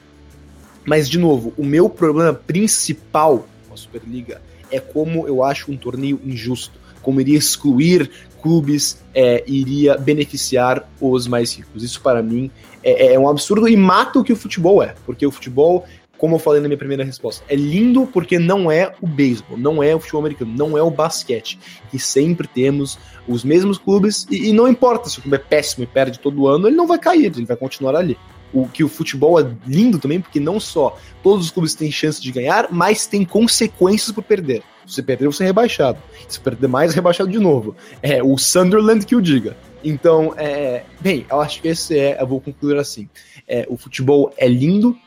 mas, 0.86 1.10
de 1.10 1.20
novo, 1.20 1.54
o 1.58 1.66
meu 1.66 1.90
problema 1.90 2.34
principal 2.34 3.46
com 3.68 3.74
a 3.74 3.78
Superliga 3.78 4.42
é 4.72 4.80
como 4.80 5.28
eu 5.28 5.44
acho 5.44 5.70
um 5.70 5.78
torneio 5.78 6.20
injusto, 6.24 6.80
como 7.08 7.22
iria 7.22 7.38
excluir 7.38 8.12
clubes, 8.42 9.02
é, 9.16 9.42
iria 9.48 9.98
beneficiar 9.98 10.86
os 11.00 11.26
mais 11.26 11.54
ricos. 11.54 11.82
Isso, 11.82 12.02
para 12.02 12.22
mim, 12.22 12.52
é, 12.84 13.14
é 13.14 13.20
um 13.20 13.30
absurdo 13.30 13.66
e 13.66 13.78
mata 13.78 14.20
o 14.20 14.26
que 14.26 14.34
o 14.34 14.36
futebol 14.36 14.84
é, 14.84 14.94
porque 15.06 15.26
o 15.26 15.32
futebol 15.32 15.86
como 16.18 16.36
eu 16.36 16.40
falei 16.40 16.60
na 16.60 16.68
minha 16.68 16.78
primeira 16.78 17.04
resposta, 17.04 17.46
é 17.48 17.56
lindo 17.56 18.08
porque 18.08 18.40
não 18.40 18.72
é 18.72 18.92
o 19.00 19.06
beisebol, 19.06 19.56
não 19.56 19.84
é 19.84 19.96
o 19.96 20.00
futebol 20.00 20.22
americano, 20.22 20.52
não 20.52 20.76
é 20.76 20.82
o 20.82 20.90
basquete. 20.90 21.60
E 21.94 22.00
sempre 22.00 22.48
temos 22.48 22.98
os 23.28 23.44
mesmos 23.44 23.78
clubes, 23.78 24.26
e, 24.32 24.50
e, 24.50 24.52
não 24.52 24.68
importa 24.68 25.10
se 25.10 25.20
o 25.20 25.22
clube 25.22 25.38
é 25.38 25.40
péssimo 25.40 25.84
e 25.84 25.88
perde 25.88 26.18
todo 26.18 26.48
ano, 26.48 26.68
ele 26.68 26.76
não 26.76 26.88
vai 26.88 26.98
cair, 26.98 27.26
ele 27.26 27.46
vai 27.46 27.56
continuar 27.56 27.96
ali 27.96 28.18
o 28.52 28.68
que 28.68 28.84
o 28.84 28.90
futebol 28.90 29.40
é 29.40 29.48
lindo 29.68 30.00
também, 30.00 30.20
porque 30.20 30.40
não 30.40 30.60
só 30.60 30.98
todos 31.22 31.46
os 31.46 31.52
clubes 31.52 31.76
têm 31.76 31.92
chance 31.92 32.20
de 32.20 32.32
ganhar, 32.32 32.70
mas 32.72 33.06
tem 33.06 33.24
consequências 33.24 34.12
por 34.12 34.24
perder. 34.24 34.64
Se 34.88 35.04
perder, 35.04 35.28
você 35.28 35.44
é 35.44 35.48
rebaixado. 35.48 36.00
Se 36.28 36.40
perder 36.40 36.68
mais, 36.68 36.94
é 36.94 36.96
rebaixado 36.96 37.30
de 37.30 37.40
novo. 37.40 37.76
É 38.02 38.24
o 38.24 38.38
Sunderland 38.38 39.06
que 39.06 39.16
o 39.16 39.22
diga. 39.22 39.56
Então, 39.84 40.34
é, 40.38 40.84
bem, 41.00 41.26
eu 41.30 41.42
acho 41.42 41.62
que 41.62 41.68
esse 41.68 42.00
é, 42.00 42.20
eu 42.20 42.26
vou 42.26 42.40
concluir 42.40 42.78
assim. 42.78 43.10
É, 43.48 43.68
o 43.70 43.78
futebol 43.78 44.34
é 44.38 44.48
lindo 44.48 44.98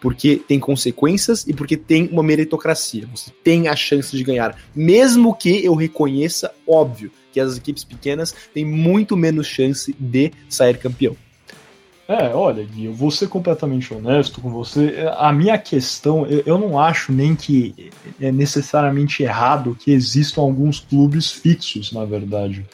porque 0.00 0.36
tem 0.36 0.58
consequências 0.58 1.46
e 1.46 1.52
porque 1.52 1.76
tem 1.76 2.08
uma 2.08 2.22
meritocracia. 2.22 3.06
Você 3.14 3.30
tem 3.44 3.68
a 3.68 3.76
chance 3.76 4.16
de 4.16 4.24
ganhar, 4.24 4.56
mesmo 4.74 5.34
que 5.34 5.64
eu 5.64 5.74
reconheça, 5.74 6.52
óbvio, 6.66 7.10
que 7.32 7.40
as 7.40 7.56
equipes 7.56 7.84
pequenas 7.84 8.34
têm 8.54 8.64
muito 8.64 9.16
menos 9.16 9.46
chance 9.46 9.94
de 9.98 10.32
sair 10.48 10.78
campeão. 10.78 11.16
É, 12.08 12.34
olha, 12.34 12.64
Gui, 12.64 12.86
eu 12.86 12.94
vou 12.94 13.10
ser 13.10 13.28
completamente 13.28 13.92
honesto 13.92 14.40
com 14.40 14.50
você. 14.50 15.06
A 15.18 15.30
minha 15.30 15.58
questão, 15.58 16.26
eu, 16.26 16.42
eu 16.46 16.58
não 16.58 16.80
acho 16.80 17.12
nem 17.12 17.36
que 17.36 17.90
é 18.18 18.32
necessariamente 18.32 19.22
errado 19.22 19.76
que 19.78 19.92
existam 19.92 20.40
alguns 20.40 20.80
clubes 20.80 21.30
fixos, 21.30 21.92
na 21.92 22.06
verdade. 22.06 22.64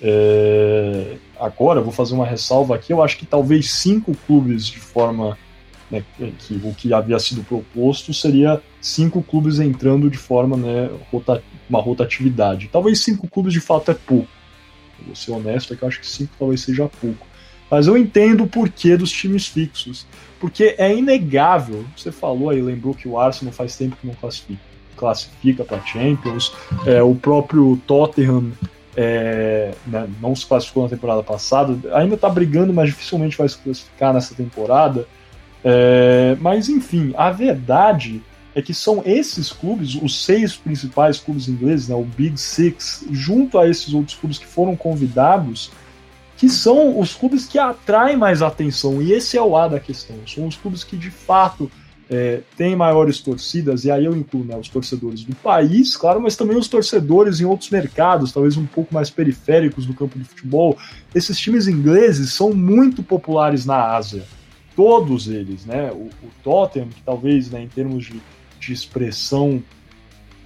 É, 0.00 1.16
agora, 1.40 1.80
vou 1.80 1.92
fazer 1.92 2.14
uma 2.14 2.24
ressalva 2.24 2.76
aqui. 2.76 2.92
Eu 2.92 3.02
acho 3.02 3.18
que 3.18 3.26
talvez 3.26 3.72
cinco 3.72 4.14
clubes 4.26 4.66
de 4.66 4.78
forma. 4.78 5.36
Né, 5.90 6.04
que 6.38 6.54
o 6.54 6.72
que 6.72 6.94
havia 6.94 7.18
sido 7.18 7.42
proposto 7.42 8.14
seria 8.14 8.62
cinco 8.80 9.20
clubes 9.20 9.58
entrando 9.58 10.08
de 10.08 10.16
forma, 10.16 10.56
né, 10.56 10.88
rota, 11.10 11.42
uma 11.68 11.80
rotatividade. 11.80 12.70
Talvez 12.70 13.00
cinco 13.00 13.26
clubes 13.26 13.52
de 13.52 13.58
fato 13.58 13.90
é 13.90 13.94
pouco. 13.94 14.28
vou 15.04 15.16
ser 15.16 15.32
honesto, 15.32 15.74
é 15.74 15.76
que 15.76 15.82
eu 15.82 15.88
acho 15.88 15.98
que 15.98 16.06
cinco 16.06 16.32
talvez 16.38 16.60
seja 16.60 16.88
pouco. 17.00 17.29
Mas 17.70 17.86
eu 17.86 17.96
entendo 17.96 18.44
o 18.44 18.48
porquê 18.48 18.96
dos 18.96 19.10
times 19.10 19.46
fixos. 19.46 20.06
Porque 20.40 20.74
é 20.78 20.94
inegável. 20.94 21.84
Você 21.96 22.10
falou 22.10 22.50
aí, 22.50 22.60
lembrou 22.60 22.94
que 22.94 23.06
o 23.06 23.18
Arsenal 23.18 23.52
faz 23.52 23.76
tempo 23.76 23.96
que 24.00 24.06
não 24.06 24.14
classifica, 24.14 24.60
classifica 24.96 25.64
para 25.64 25.80
Champions. 25.82 26.52
É, 26.86 27.02
o 27.02 27.14
próprio 27.14 27.80
Tottenham 27.86 28.52
é, 28.96 29.72
né, 29.86 30.08
não 30.20 30.34
se 30.34 30.46
classificou 30.46 30.84
na 30.84 30.88
temporada 30.88 31.22
passada. 31.22 31.78
Ainda 31.94 32.14
está 32.14 32.28
brigando, 32.28 32.72
mas 32.72 32.88
dificilmente 32.88 33.36
vai 33.36 33.48
se 33.48 33.58
classificar 33.58 34.14
nessa 34.14 34.34
temporada. 34.34 35.06
É, 35.62 36.36
mas 36.40 36.68
enfim, 36.68 37.12
a 37.16 37.30
verdade 37.30 38.22
é 38.54 38.60
que 38.60 38.74
são 38.74 39.02
esses 39.04 39.52
clubes, 39.52 39.94
os 39.94 40.24
seis 40.24 40.56
principais 40.56 41.18
clubes 41.18 41.48
ingleses, 41.48 41.88
né, 41.88 41.94
o 41.94 42.04
Big 42.04 42.38
Six, 42.40 43.06
junto 43.10 43.58
a 43.58 43.68
esses 43.68 43.94
outros 43.94 44.16
clubes 44.16 44.38
que 44.38 44.46
foram 44.46 44.74
convidados, 44.74 45.70
que 46.40 46.48
são 46.48 46.98
os 46.98 47.14
clubes 47.14 47.46
que 47.46 47.58
atraem 47.58 48.16
mais 48.16 48.40
atenção. 48.40 49.02
E 49.02 49.12
esse 49.12 49.36
é 49.36 49.42
o 49.42 49.54
A 49.54 49.68
da 49.68 49.78
questão. 49.78 50.16
São 50.26 50.46
os 50.46 50.56
clubes 50.56 50.82
que 50.82 50.96
de 50.96 51.10
fato 51.10 51.70
é, 52.08 52.40
têm 52.56 52.74
maiores 52.74 53.20
torcidas, 53.20 53.84
e 53.84 53.90
aí 53.90 54.06
eu 54.06 54.16
incluo 54.16 54.42
né, 54.42 54.56
os 54.56 54.66
torcedores 54.66 55.22
do 55.22 55.36
país, 55.36 55.94
claro, 55.98 56.18
mas 56.18 56.36
também 56.36 56.56
os 56.56 56.66
torcedores 56.66 57.42
em 57.42 57.44
outros 57.44 57.68
mercados, 57.68 58.32
talvez 58.32 58.56
um 58.56 58.64
pouco 58.64 58.94
mais 58.94 59.10
periféricos 59.10 59.84
do 59.84 59.92
campo 59.92 60.18
de 60.18 60.24
futebol. 60.24 60.78
Esses 61.14 61.38
times 61.38 61.68
ingleses 61.68 62.32
são 62.32 62.54
muito 62.54 63.02
populares 63.02 63.66
na 63.66 63.94
Ásia. 63.94 64.24
Todos 64.74 65.28
eles, 65.28 65.66
né? 65.66 65.92
O, 65.92 66.08
o 66.24 66.30
Tottenham, 66.42 66.88
que 66.88 67.02
talvez 67.02 67.50
né, 67.50 67.62
em 67.62 67.68
termos 67.68 68.06
de, 68.06 68.18
de 68.58 68.72
expressão 68.72 69.62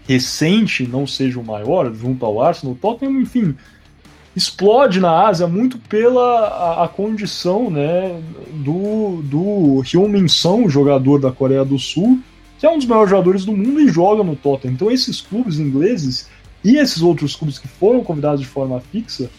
recente 0.09 0.89
não 0.89 1.07
seja 1.07 1.39
o 1.39 1.45
maior, 1.45 1.95
junto 1.95 2.27
ao 2.27 2.43
Arsenal, 2.43 2.75
o 2.75 2.79
Tottenham, 2.79 3.21
enfim, 3.21 3.55
explode 4.37 5.01
na 5.01 5.27
Ásia 5.27 5.47
muito 5.47 5.79
pela 5.79 6.49
a, 6.49 6.85
a 6.85 6.89
condição 6.89 7.71
né, 7.71 8.21
do, 8.53 9.23
do 9.23 9.81
Hyun-Min 9.81 10.29
Son, 10.29 10.69
jogador 10.69 11.21
da 11.21 11.31
Coreia 11.31 11.65
do 11.65 11.79
Sul, 11.79 12.19
que 12.59 12.67
é 12.67 12.71
um 12.71 12.79
dos 12.79 12.87
melhores 12.87 13.11
jogadores 13.11 13.45
do 13.45 13.53
mundo 13.53 13.81
e 13.81 13.89
joga 13.89 14.25
no 14.25 14.35
Tottenham. 14.35 14.75
Então 14.75 14.91
esses 14.91 15.21
clubes 15.21 15.59
ingleses 15.59 16.29
e 16.65 16.77
esses 16.77 17.03
outros 17.03 17.37
clubes 17.37 17.59
que 17.59 17.69
foram 17.69 18.03
convidados 18.03 18.41
de 18.41 18.47
forma 18.47 18.81
fixa 18.81 19.31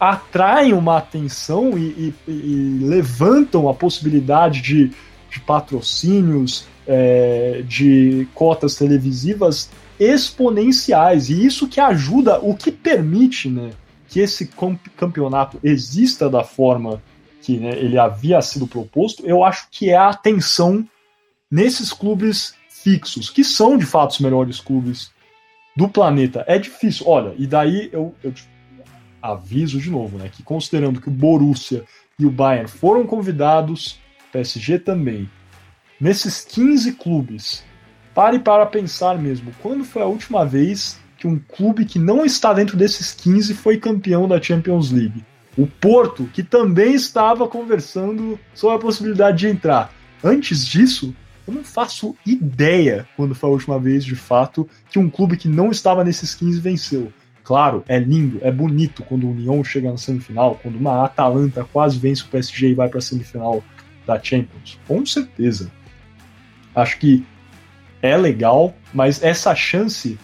atraem 0.00 0.72
uma 0.72 0.98
atenção 0.98 1.78
e, 1.78 2.12
e, 2.26 2.30
e 2.30 2.78
levantam 2.82 3.68
a 3.68 3.74
possibilidade 3.74 4.60
de, 4.60 4.90
de 5.30 5.38
patrocínios, 5.40 6.66
é, 6.86 7.62
de 7.68 8.26
cotas 8.34 8.74
televisivas 8.74 9.70
exponenciais. 10.00 11.30
E 11.30 11.46
isso 11.46 11.68
que 11.68 11.78
ajuda, 11.78 12.40
o 12.40 12.56
que 12.56 12.72
permite 12.72 13.48
né, 13.48 13.70
que 14.12 14.20
esse 14.20 14.50
campeonato 14.94 15.58
exista 15.64 16.28
da 16.28 16.44
forma 16.44 17.02
que 17.40 17.56
né, 17.56 17.70
ele 17.70 17.98
havia 17.98 18.42
sido 18.42 18.66
proposto, 18.66 19.26
eu 19.26 19.42
acho 19.42 19.68
que 19.70 19.88
é 19.88 19.96
a 19.96 20.10
atenção 20.10 20.86
nesses 21.50 21.94
clubes 21.94 22.54
fixos, 22.68 23.30
que 23.30 23.42
são 23.42 23.78
de 23.78 23.86
fato 23.86 24.10
os 24.10 24.20
melhores 24.20 24.60
clubes 24.60 25.10
do 25.74 25.88
planeta. 25.88 26.44
É 26.46 26.58
difícil. 26.58 27.08
Olha, 27.08 27.34
e 27.38 27.46
daí 27.46 27.88
eu, 27.90 28.14
eu 28.22 28.34
aviso 29.22 29.80
de 29.80 29.88
novo, 29.88 30.18
né, 30.18 30.28
que 30.30 30.42
considerando 30.42 31.00
que 31.00 31.08
o 31.08 31.12
Borussia 31.12 31.82
e 32.18 32.26
o 32.26 32.30
Bayern 32.30 32.68
foram 32.68 33.06
convidados, 33.06 33.98
PSG 34.30 34.78
também, 34.78 35.28
nesses 35.98 36.44
15 36.44 36.92
clubes, 36.92 37.64
pare 38.14 38.38
para 38.38 38.66
pensar 38.66 39.18
mesmo, 39.18 39.54
quando 39.62 39.86
foi 39.86 40.02
a 40.02 40.06
última 40.06 40.44
vez 40.44 41.00
que 41.22 41.28
um 41.28 41.38
clube 41.38 41.84
que 41.84 42.00
não 42.00 42.24
está 42.24 42.52
dentro 42.52 42.76
desses 42.76 43.12
15 43.12 43.54
foi 43.54 43.76
campeão 43.76 44.26
da 44.26 44.42
Champions 44.42 44.90
League? 44.90 45.24
O 45.56 45.68
Porto, 45.68 46.28
que 46.32 46.42
também 46.42 46.94
estava 46.94 47.46
conversando 47.46 48.40
sobre 48.52 48.74
a 48.74 48.80
possibilidade 48.80 49.38
de 49.38 49.46
entrar. 49.46 49.94
Antes 50.24 50.66
disso, 50.66 51.14
eu 51.46 51.54
não 51.54 51.62
faço 51.62 52.16
ideia 52.26 53.06
quando 53.16 53.36
foi 53.36 53.48
a 53.48 53.52
última 53.52 53.78
vez, 53.78 54.04
de 54.04 54.16
fato, 54.16 54.68
que 54.90 54.98
um 54.98 55.08
clube 55.08 55.36
que 55.36 55.46
não 55.46 55.70
estava 55.70 56.02
nesses 56.02 56.34
15 56.34 56.58
venceu. 56.58 57.12
Claro, 57.44 57.84
é 57.86 58.00
lindo, 58.00 58.40
é 58.42 58.50
bonito 58.50 59.04
quando 59.04 59.24
o 59.24 59.30
União 59.30 59.62
chega 59.62 59.92
na 59.92 59.98
semifinal, 59.98 60.58
quando 60.60 60.74
uma 60.74 61.04
Atalanta 61.04 61.64
quase 61.72 62.00
vence 62.00 62.22
o 62.22 62.28
PSG 62.28 62.70
e 62.70 62.74
vai 62.74 62.88
para 62.88 62.98
a 62.98 63.02
semifinal 63.02 63.62
da 64.04 64.20
Champions. 64.20 64.76
Com 64.88 65.06
certeza. 65.06 65.70
Acho 66.74 66.98
que 66.98 67.24
é 68.00 68.16
legal, 68.16 68.74
mas 68.92 69.22
essa 69.22 69.54
chance 69.54 70.18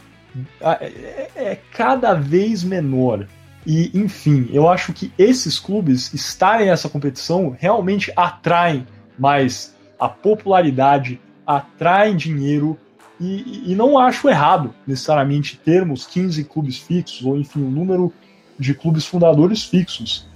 é, 0.61 0.87
é, 0.87 1.31
é 1.37 1.59
cada 1.73 2.15
vez 2.15 2.63
menor. 2.63 3.27
E, 3.67 3.91
enfim, 3.95 4.49
eu 4.53 4.69
acho 4.69 4.93
que 4.93 5.13
esses 5.19 5.59
clubes 5.59 6.13
estarem 6.15 6.67
nessa 6.67 6.89
competição 6.89 7.55
realmente 7.59 8.13
atraem 8.17 8.87
mais 9.19 9.75
a 9.99 10.09
popularidade, 10.09 11.21
atraem 11.47 12.17
dinheiro 12.17 12.79
e, 13.21 13.73
e, 13.73 13.75
não 13.75 13.99
acho 13.99 14.29
errado 14.29 14.73
necessariamente 14.87 15.57
termos 15.57 16.07
15 16.07 16.45
clubes 16.45 16.79
fixos, 16.79 17.27
ou 17.27 17.37
enfim, 17.37 17.61
um 17.61 17.71
número 17.71 18.13
de 18.57 18.75
clubes 18.75 19.05
fundadores 19.05 19.65
fixos. 19.65 20.27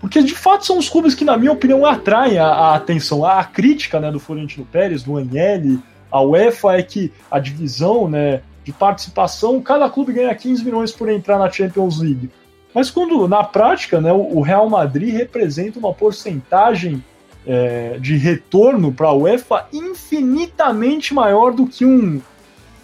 Porque 0.00 0.22
de 0.22 0.34
fato 0.34 0.64
são 0.64 0.78
os 0.78 0.88
clubes 0.88 1.14
que, 1.14 1.24
na 1.24 1.36
minha 1.36 1.50
opinião, 1.50 1.84
atraem 1.84 2.38
a, 2.38 2.46
a 2.46 2.74
atenção. 2.76 3.24
A, 3.24 3.40
a, 3.40 3.44
crítica 3.44 3.98
né, 3.98 4.12
do 4.12 4.20
Florentino 4.20 4.64
Pérez, 4.64 5.02
do 5.02 5.18
Agnelli, 5.18 5.80
a 6.10 6.22
UEFA 6.22 6.78
é 6.78 6.82
que 6.82 7.12
a 7.28 7.40
divisão 7.40 8.08
né, 8.08 8.40
de 8.68 8.72
participação, 8.74 9.62
cada 9.62 9.88
clube 9.88 10.12
ganha 10.12 10.34
15 10.34 10.62
milhões 10.62 10.92
por 10.92 11.08
entrar 11.08 11.38
na 11.38 11.50
Champions 11.50 12.00
League. 12.00 12.30
Mas 12.74 12.90
quando, 12.90 13.26
na 13.26 13.42
prática, 13.42 13.98
né, 13.98 14.12
o 14.12 14.42
Real 14.42 14.68
Madrid 14.68 15.14
representa 15.14 15.78
uma 15.78 15.94
porcentagem 15.94 17.02
é, 17.46 17.96
de 17.98 18.18
retorno 18.18 18.92
para 18.92 19.08
a 19.08 19.14
UEFA 19.14 19.66
infinitamente 19.72 21.14
maior 21.14 21.50
do 21.50 21.66
que 21.66 21.86
um. 21.86 22.20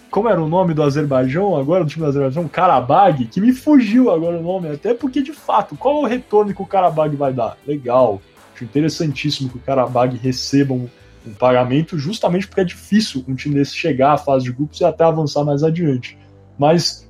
Como 0.09 0.27
era 0.27 0.41
o 0.41 0.49
nome 0.49 0.73
do 0.73 0.81
Azerbaijão 0.81 1.55
agora, 1.55 1.83
do 1.83 1.89
time 1.89 2.03
do 2.03 2.09
Azerbaijão? 2.09 2.47
Karabag, 2.47 3.25
que 3.25 3.39
me 3.39 3.53
fugiu 3.53 4.09
agora 4.09 4.39
o 4.39 4.41
nome, 4.41 4.69
até 4.69 4.91
porque 4.91 5.21
de 5.21 5.33
fato, 5.33 5.75
qual 5.75 5.97
é 5.97 5.99
o 5.99 6.09
retorno 6.09 6.51
que 6.51 6.61
o 6.63 6.65
Karabag 6.65 7.15
vai 7.15 7.31
dar? 7.31 7.59
Legal, 7.67 8.19
acho 8.55 8.63
interessantíssimo 8.63 9.51
que 9.51 9.57
o 9.57 9.61
Karabag 9.61 10.17
receba 10.17 10.73
um, 10.73 10.89
um 11.27 11.33
pagamento, 11.33 11.97
justamente 11.97 12.47
porque 12.47 12.61
é 12.61 12.65
difícil 12.65 13.23
um 13.27 13.35
time 13.35 13.55
desse 13.55 13.75
chegar 13.75 14.13
à 14.13 14.17
fase 14.17 14.45
de 14.45 14.51
grupos 14.51 14.79
e 14.79 14.85
até 14.85 15.03
avançar 15.03 15.43
mais 15.43 15.63
adiante. 15.63 16.17
Mas 16.57 17.09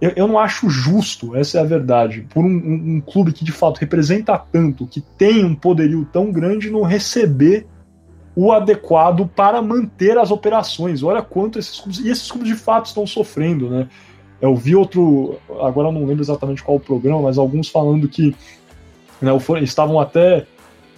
eu, 0.00 0.12
eu 0.16 0.28
não 0.28 0.38
acho 0.38 0.68
justo, 0.68 1.34
essa 1.36 1.58
é 1.58 1.60
a 1.60 1.64
verdade, 1.64 2.26
por 2.32 2.44
um, 2.44 2.48
um, 2.48 2.96
um, 2.96 3.00
clube 3.00 3.32
que 3.32 3.44
de 3.44 3.52
fato 3.52 3.78
representa 3.78 4.36
tanto, 4.38 4.86
que 4.86 5.00
tem 5.00 5.44
um 5.44 5.54
poderio 5.54 6.06
tão 6.12 6.30
grande, 6.30 6.70
não 6.70 6.82
receber 6.82 7.66
o 8.36 8.52
adequado 8.52 9.26
para 9.34 9.62
manter 9.62 10.18
as 10.18 10.30
operações. 10.30 11.02
Olha 11.02 11.22
quanto 11.22 11.58
esses 11.58 11.80
clubes. 11.80 12.00
E 12.00 12.10
esses 12.10 12.30
clubes 12.30 12.48
de 12.48 12.54
fato 12.54 12.86
estão 12.86 13.06
sofrendo, 13.06 13.70
né? 13.70 13.88
Eu 14.38 14.54
vi 14.54 14.76
outro. 14.76 15.38
Agora 15.62 15.88
eu 15.88 15.92
não 15.92 16.04
lembro 16.04 16.22
exatamente 16.22 16.62
qual 16.62 16.76
o 16.76 16.80
programa, 16.80 17.22
mas 17.22 17.38
alguns 17.38 17.70
falando 17.70 18.06
que 18.06 18.36
né, 19.22 19.30
estavam 19.62 19.98
até 19.98 20.46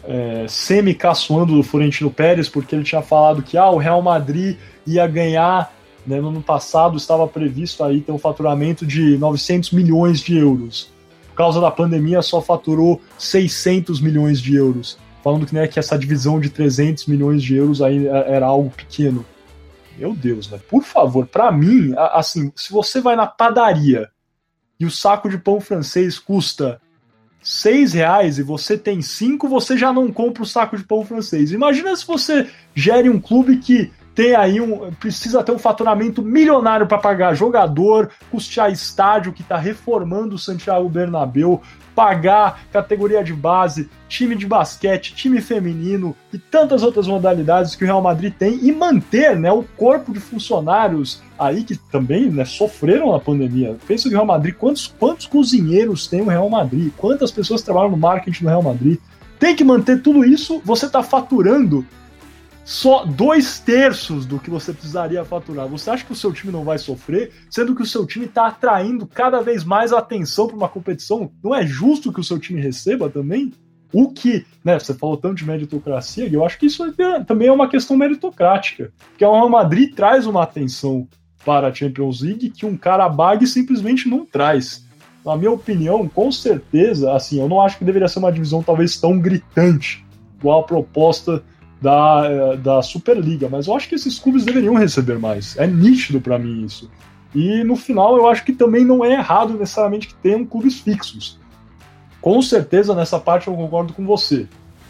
é, 0.09 0.47
semi-caçoando 0.49 1.55
do 1.55 1.63
Florentino 1.63 2.11
Pérez, 2.11 2.49
porque 2.49 2.75
ele 2.75 2.83
tinha 2.83 3.03
falado 3.03 3.43
que 3.43 3.59
ah, 3.59 3.69
o 3.69 3.77
Real 3.77 4.01
Madrid 4.01 4.57
ia 4.87 5.07
ganhar 5.07 5.71
né, 6.07 6.19
no 6.19 6.29
ano 6.29 6.43
passado 6.43 6.97
estava 6.97 7.29
previsto 7.29 7.85
aí 7.85 8.01
ter 8.01 8.11
um 8.11 8.19
faturamento 8.19 8.87
de 8.87 9.19
900 9.19 9.73
milhões 9.73 10.21
de 10.21 10.39
euros. 10.39 10.91
Por 11.29 11.35
causa 11.35 11.61
da 11.61 11.71
pandemia 11.71 12.23
só 12.23 12.41
faturou 12.41 13.03
600 13.19 14.01
milhões 14.01 14.41
de 14.41 14.57
euros. 14.57 14.99
Falando 15.23 15.45
que, 15.45 15.55
né, 15.55 15.69
que 15.69 15.79
essa 15.79 15.99
divisão 15.99 16.41
de 16.41 16.49
300 16.49 17.05
milhões 17.07 17.43
de 17.43 17.57
euros 17.57 17.83
aí 17.83 18.09
é, 18.09 18.33
era 18.33 18.47
algo 18.47 18.71
pequeno. 18.71 19.27
Meu 19.99 20.15
Deus, 20.15 20.49
né? 20.49 20.59
Por 20.71 20.83
favor, 20.85 21.27
para 21.27 21.53
mim, 21.53 21.93
assim, 22.13 22.51
se 22.57 22.73
você 22.73 23.01
vai 23.01 23.15
na 23.15 23.27
padaria 23.27 24.09
e 24.81 24.87
o 24.87 24.91
saco 24.91 25.29
de 25.29 25.37
pão 25.37 25.61
francês 25.61 26.19
custa 26.19 26.81
seis 27.43 27.93
reais 27.93 28.39
e 28.39 28.43
você 28.43 28.77
tem 28.77 29.01
cinco, 29.01 29.49
você 29.49 29.77
já 29.77 29.93
não 29.93 30.13
compra 30.13 30.43
o 30.43 30.47
saco 30.47 30.77
de 30.77 30.85
pão 30.85 31.05
francês. 31.05 31.53
Imagina 31.53 31.95
se 31.97 32.07
você 32.07 32.49
gere 32.75 33.09
um 33.09 33.21
clube 33.21 33.59
que 33.59 33.91
ter 34.15 34.35
aí 34.35 34.61
um. 34.61 34.91
Precisa 34.95 35.45
ter 35.45 35.53
um 35.53 35.59
faturamento 35.59 36.23
milionário 36.23 36.89
para 36.89 36.99
pagar 36.99 37.35
jogador, 37.35 38.11
custear 38.33 38.73
estádio 38.73 39.33
que 39.33 39.43
está 39.43 39.57
reformando 39.57 40.35
o 40.35 40.39
Santiago 40.39 40.89
Bernabéu, 40.89 41.63
pagar 41.99 42.61
categoria 42.71 43.25
de 43.25 43.35
base, 43.35 43.91
time 44.09 44.37
de 44.37 44.47
basquete, 44.47 45.13
time 45.17 45.41
feminino 45.41 46.15
e 46.33 46.39
tantas 46.39 46.85
outras 46.85 47.09
modalidades 47.09 47.75
que 47.75 47.83
o 47.83 47.87
Real 47.89 48.01
Madrid 48.01 48.33
tem 48.33 48.57
e 48.63 48.71
manter 48.71 49.37
né, 49.37 49.51
o 49.51 49.65
corpo 49.77 50.13
de 50.13 50.21
funcionários 50.21 51.21
aí 51.37 51.65
que 51.65 51.77
também 51.77 52.31
né, 52.31 52.45
sofreram 52.45 53.11
na 53.11 53.19
pandemia. 53.19 53.77
Pensa 53.85 54.05
que 54.05 54.11
o 54.11 54.17
Real 54.17 54.25
Madrid, 54.25 54.55
quantos, 54.55 54.87
quantos 54.87 55.27
cozinheiros 55.27 56.07
tem 56.07 56.21
o 56.21 56.29
Real 56.29 56.49
Madrid? 56.49 56.93
Quantas 56.97 57.33
pessoas 57.33 57.63
trabalham 57.63 57.91
no 57.91 57.97
marketing 57.97 58.45
do 58.45 58.49
Real 58.49 58.63
Madrid? 58.63 58.99
Tem 59.37 59.57
que 59.57 59.65
manter 59.65 60.01
tudo 60.01 60.25
isso, 60.25 60.63
você 60.65 60.87
está 60.87 61.03
faturando 61.03 61.85
só 62.69 63.03
dois 63.07 63.59
terços 63.59 64.27
do 64.27 64.39
que 64.39 64.51
você 64.51 64.75
precisaria 64.75 65.25
faturar. 65.25 65.67
Você 65.69 65.89
acha 65.89 66.05
que 66.05 66.13
o 66.13 66.15
seu 66.15 66.31
time 66.35 66.53
não 66.53 66.65
vai 66.65 66.77
sofrer, 66.77 67.33
sendo 67.49 67.75
que 67.75 67.81
o 67.81 67.87
seu 67.87 68.05
time 68.05 68.27
está 68.27 68.49
atraindo 68.49 69.07
cada 69.07 69.41
vez 69.41 69.65
mais 69.65 69.91
atenção 69.91 70.47
para 70.47 70.57
uma 70.57 70.69
competição? 70.69 71.33
Não 71.43 71.55
é 71.55 71.67
justo 71.67 72.13
que 72.13 72.21
o 72.21 72.25
seu 72.25 72.39
time 72.39 72.61
receba 72.61 73.09
também? 73.09 73.55
O 73.91 74.13
que, 74.13 74.45
né, 74.63 74.79
você 74.79 74.93
falou 74.93 75.17
tanto 75.17 75.37
de 75.37 75.47
meritocracia, 75.47 76.29
eu 76.31 76.45
acho 76.45 76.59
que 76.59 76.67
isso 76.67 76.85
é, 76.85 77.25
também 77.25 77.49
é 77.49 77.53
uma 77.53 77.71
questão 77.71 77.97
meritocrática, 77.97 78.93
porque 79.13 79.25
o 79.25 79.33
Real 79.33 79.49
Madrid 79.49 79.95
traz 79.95 80.27
uma 80.27 80.43
atenção 80.43 81.09
para 81.47 81.69
a 81.69 81.75
Champions 81.75 82.21
League 82.21 82.51
que 82.51 82.67
um 82.67 82.77
cara 82.77 83.09
bag 83.09 83.47
simplesmente 83.47 84.11
não 84.11 84.27
traz. 84.27 84.87
Na 85.25 85.39
minha 85.39 85.53
opinião, 85.53 86.07
com 86.07 86.31
certeza, 86.31 87.15
assim, 87.15 87.41
eu 87.41 87.49
não 87.49 87.63
acho 87.63 87.79
que 87.79 87.85
deveria 87.87 88.09
ser 88.09 88.19
uma 88.19 88.31
divisão 88.31 88.63
talvez 88.63 89.01
tão 89.01 89.19
gritante, 89.19 90.05
igual 90.39 90.61
a 90.61 90.65
proposta 90.65 91.43
da, 91.81 92.57
da 92.57 92.83
Superliga, 92.83 93.49
mas 93.49 93.67
eu 93.67 93.77
acho 93.77 93.89
que 93.89 93.95
esses 93.95 94.19
clubes 94.19 94.45
deveriam 94.45 94.75
receber 94.75 95.19
mais. 95.19 95.57
É 95.57 95.67
nítido 95.67 96.21
para 96.21 96.39
mim 96.39 96.65
isso. 96.65 96.91
E 97.35 97.63
no 97.63 97.77
final 97.77 98.17
eu 98.17 98.29
acho 98.29 98.45
que 98.45 98.53
também 98.53 98.85
não 98.85 99.05
é 99.05 99.13
errado 99.13 99.55
necessariamente 99.55 100.09
que 100.09 100.15
tenham 100.15 100.45
clubes 100.45 100.81
fixos. 100.81 101.39
Com 102.21 102.43
certeza 102.43 102.95
nessa 102.95 103.19
parte 103.19 103.49
eu 103.49 103.55
concordo 103.55 103.93
com 103.93 104.05
você. 104.05 104.49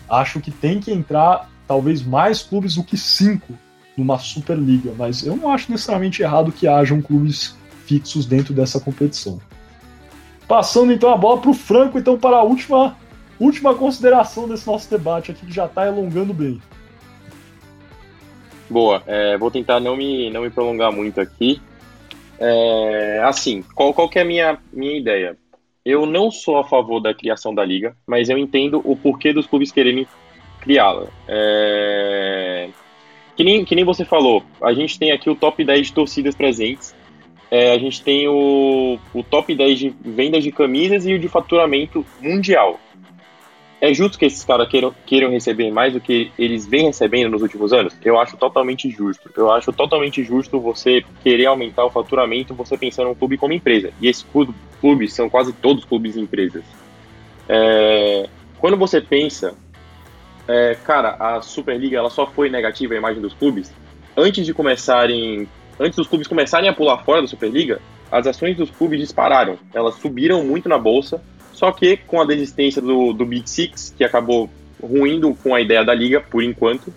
Acho 0.09 0.41
que 0.41 0.51
tem 0.51 0.81
que 0.81 0.93
entrar 0.93 1.51
talvez 1.67 2.03
mais 2.03 2.43
clubes 2.43 2.77
do 2.77 2.85
que 2.85 2.97
cinco 2.97 3.53
numa 3.97 4.19
Superliga, 4.19 4.93
mas 4.97 5.27
eu 5.27 5.37
não 5.37 5.51
acho 5.51 5.71
necessariamente 5.71 6.23
errado 6.23 6.53
que 6.53 6.67
hajam 6.67 7.03
clubes 7.03 7.57
fixos 7.85 8.25
dentro 8.25 8.55
dessa 8.55 8.81
competição. 8.81 9.41
Passando 10.47 10.93
então 10.93 11.13
a 11.13 11.17
bola 11.17 11.41
para 11.41 11.51
o 11.51 11.55
Franco, 11.55 11.99
então 11.99 12.17
para 12.17 12.37
a 12.37 12.43
última 12.43 12.97
última 13.39 13.75
consideração 13.75 14.49
desse 14.49 14.67
nosso 14.67 14.91
debate 14.91 15.31
aqui 15.31 15.47
que 15.47 15.53
já 15.53 15.67
está 15.67 15.87
alongando 15.87 16.33
bem. 16.33 16.61
Boa, 18.71 19.03
é, 19.07 19.37
vou 19.39 19.51
tentar 19.51 19.81
não 19.81 19.97
me, 19.97 20.31
não 20.31 20.43
me 20.43 20.51
prolongar 20.51 20.93
muito 20.93 21.21
aqui. 21.21 21.61
É, 22.39 23.21
assim, 23.25 23.65
qual, 23.75 23.93
qual 23.93 24.09
que 24.09 24.19
é 24.19 24.23
a 24.23 24.25
minha, 24.25 24.59
minha 24.73 24.97
ideia? 24.97 25.37
eu 25.89 26.05
não 26.05 26.31
sou 26.31 26.59
a 26.59 26.65
favor 26.65 27.01
da 27.01 27.15
criação 27.15 27.55
da 27.55 27.65
liga, 27.65 27.97
mas 28.07 28.29
eu 28.29 28.37
entendo 28.37 28.83
o 28.85 28.95
porquê 28.95 29.33
dos 29.33 29.47
clubes 29.47 29.73
quererem 29.73 30.07
criá-la. 30.61 31.07
É... 31.27 32.69
Que, 33.35 33.43
nem, 33.43 33.65
que 33.65 33.75
nem 33.75 33.85
você 33.85 34.05
falou, 34.05 34.43
a 34.61 34.75
gente 34.75 34.99
tem 34.99 35.13
aqui 35.13 35.31
o 35.31 35.35
top 35.35 35.65
10 35.65 35.87
de 35.87 35.93
torcidas 35.95 36.35
presentes, 36.35 36.95
é, 37.51 37.73
a 37.73 37.79
gente 37.79 38.03
tem 38.03 38.29
o, 38.29 38.99
o 39.15 39.23
top 39.23 39.55
10 39.55 39.79
de 39.79 39.89
vendas 40.05 40.45
de 40.45 40.53
camisas 40.53 41.07
e 41.07 41.15
o 41.15 41.19
de 41.19 41.29
faturamento 41.29 42.05
mundial. 42.21 42.79
É 43.81 43.95
justo 43.95 44.19
que 44.19 44.25
esses 44.25 44.45
caras 44.45 44.69
queiram, 44.69 44.93
queiram 45.07 45.31
receber 45.31 45.71
mais 45.71 45.93
do 45.93 46.01
que 46.01 46.33
eles 46.37 46.67
vêm 46.67 46.87
recebendo 46.87 47.31
nos 47.31 47.43
últimos 47.43 47.73
anos? 47.73 47.95
Eu 48.05 48.19
acho 48.19 48.37
totalmente 48.37 48.91
justo. 48.91 49.31
Eu 49.37 49.53
acho 49.53 49.73
totalmente 49.73 50.25
justo 50.25 50.61
você 50.61 51.05
querer 51.23 51.47
aumentar 51.47 51.85
o 51.85 51.91
faturamento 51.91 52.55
você 52.55 52.77
pensando 52.77 53.11
um 53.11 53.15
clube 53.15 53.39
como 53.39 53.53
empresa. 53.53 53.93
E 54.01 54.09
esses 54.09 54.27
clubes 54.81 55.13
são 55.13 55.31
quase 55.31 55.53
todos 55.53 55.85
clubes 55.85 56.17
e 56.17 56.21
empresas. 56.21 56.65
É, 57.49 58.29
quando 58.59 58.77
você 58.77 59.01
pensa, 59.01 59.55
é, 60.49 60.75
cara, 60.75 61.15
a 61.21 61.41
Superliga 61.41 61.99
ela 61.99 62.11
só 62.11 62.27
foi 62.27 62.51
negativa 62.51 62.95
a 62.95 62.97
imagem 62.97 63.23
dos 63.23 63.33
clubes 63.33 63.73
antes 64.17 64.45
de 64.45 64.53
começarem, 64.53 65.49
antes 65.79 65.97
dos 65.97 66.09
clubes 66.09 66.27
começarem 66.27 66.69
a 66.69 66.73
pular 66.73 66.99
fora 67.05 67.21
da 67.23 67.29
Superliga, 67.29 67.81
as 68.11 68.27
ações 68.27 68.57
dos 68.57 68.71
clubes 68.71 68.99
dispararam. 68.99 69.57
Elas 69.73 69.95
subiram 69.95 70.43
muito 70.45 70.69
na 70.69 70.79
bolsa 70.79 71.23
só 71.59 71.73
que 71.73 71.97
com 71.97 72.21
a 72.21 72.25
desistência 72.25 72.81
do, 72.81 73.13
do 73.13 73.27
Big 73.27 73.51
Six, 73.51 73.93
que 73.97 74.05
acabou 74.05 74.49
ruindo 74.81 75.35
com 75.43 75.57
a 75.57 75.61
ideia 75.61 75.85
da 75.85 75.93
liga 75.93 76.21
por 76.21 76.41
enquanto, 76.41 76.95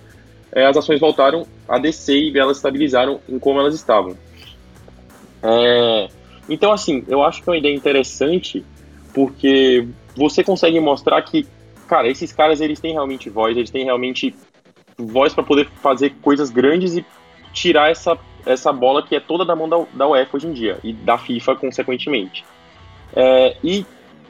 é, 0.52 0.68
as 0.68 0.78
ações 0.78 1.00
voltaram 1.00 1.48
a 1.68 1.80
descer 1.80 2.22
e 2.22 2.38
elas 2.38 2.58
estabilizaram 2.58 3.20
em 3.28 3.40
como 3.40 3.60
elas 3.60 3.74
estavam. 3.74 4.16
É, 5.42 6.10
então, 6.48 6.72
assim, 6.72 7.04
eu 7.08 7.24
acho 7.24 7.42
que 7.42 7.50
é 7.50 7.54
uma 7.54 7.58
ideia 7.58 7.74
interessante 7.74 8.64
porque 9.16 9.88
você 10.16 10.44
consegue 10.44 10.80
mostrar 10.80 11.20
que, 11.24 11.48
cara, 11.88 12.08
esses 12.08 12.32
caras 12.32 12.62
eles 12.62 12.80
têm 12.80 12.94
realmente 12.94 13.32
voz, 13.32 13.58
eles 13.58 13.72
têm 13.72 13.84
realmente 13.84 14.36
voz 14.96 15.34
para 15.34 15.44
poder 15.44 15.70
fazer 15.82 16.12
coisas 16.22 16.52
grandes 16.52 16.96
e 16.96 17.04
tirar 17.52 17.90
essa, 17.90 18.16
essa 18.46 18.72
bola 18.72 19.02
que 19.02 19.16
é 19.16 19.20
toda 19.20 19.44
da 19.44 19.56
mão 19.56 19.68
da, 19.68 19.84
da 19.92 20.08
UEFA 20.08 20.38
hoje 20.38 20.46
em 20.46 20.54
dia 20.54 20.78
e 20.84 20.94
da 20.94 21.18
FIFA, 21.18 21.56
consequentemente. 21.56 22.46
É, 23.16 23.58
e 23.64 23.84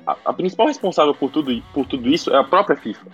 a, 0.06 0.18
a, 0.26 0.34
principal 0.34 0.68
responsável 0.68 1.14
por 1.14 1.32
tudo, 1.32 1.62
por 1.74 1.86
tudo 1.86 2.10
isso 2.10 2.32
é 2.32 2.38
a 2.38 2.44
própria 2.44 2.78
FIFA. 2.78 3.08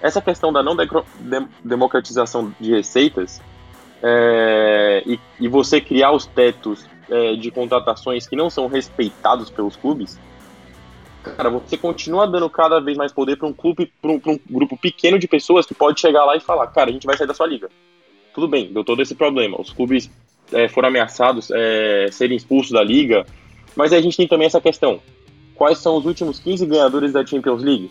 Essa 0.00 0.20
questão 0.20 0.52
da 0.52 0.62
não 0.62 0.76
de, 0.76 0.86
de, 0.86 1.48
democratização 1.64 2.54
de 2.60 2.70
receitas 2.70 3.40
é, 4.02 5.02
e, 5.06 5.18
e, 5.40 5.48
você 5.48 5.80
criar 5.80 6.12
os 6.12 6.26
tetos 6.26 6.86
é, 7.10 7.34
de 7.34 7.50
contratações 7.50 8.26
que 8.26 8.36
não 8.36 8.48
são 8.48 8.68
respeitados 8.68 9.50
pelos 9.50 9.74
clubes, 9.74 10.18
cara, 11.36 11.50
você 11.50 11.76
continua 11.76 12.26
dando 12.26 12.48
cada 12.48 12.80
vez 12.80 12.96
mais 12.96 13.12
poder 13.12 13.36
para 13.36 13.48
um 13.48 13.52
clube, 13.52 13.92
para 14.00 14.10
um, 14.10 14.20
um, 14.24 14.38
grupo 14.48 14.76
pequeno 14.76 15.18
de 15.18 15.26
pessoas 15.26 15.66
que 15.66 15.74
pode 15.74 16.00
chegar 16.00 16.24
lá 16.24 16.36
e 16.36 16.40
falar, 16.40 16.68
cara, 16.68 16.90
a 16.90 16.92
gente 16.92 17.06
vai 17.06 17.16
sair 17.16 17.26
da 17.26 17.34
sua 17.34 17.46
liga. 17.46 17.68
Tudo 18.32 18.46
bem, 18.46 18.72
deu 18.72 18.84
todo 18.84 19.02
esse 19.02 19.16
problema. 19.16 19.60
Os 19.60 19.72
clubes 19.72 20.08
é, 20.52 20.68
foram 20.68 20.88
ameaçados 20.88 21.50
é, 21.50 22.06
serem 22.12 22.36
expulsos 22.36 22.70
da 22.70 22.84
liga, 22.84 23.26
mas 23.74 23.92
a 23.92 24.00
gente 24.00 24.16
tem 24.16 24.28
também 24.28 24.46
essa 24.46 24.60
questão 24.60 25.00
quais 25.58 25.78
são 25.78 25.96
os 25.96 26.06
últimos 26.06 26.38
15 26.38 26.64
ganhadores 26.64 27.12
da 27.12 27.26
Champions 27.26 27.62
League? 27.62 27.90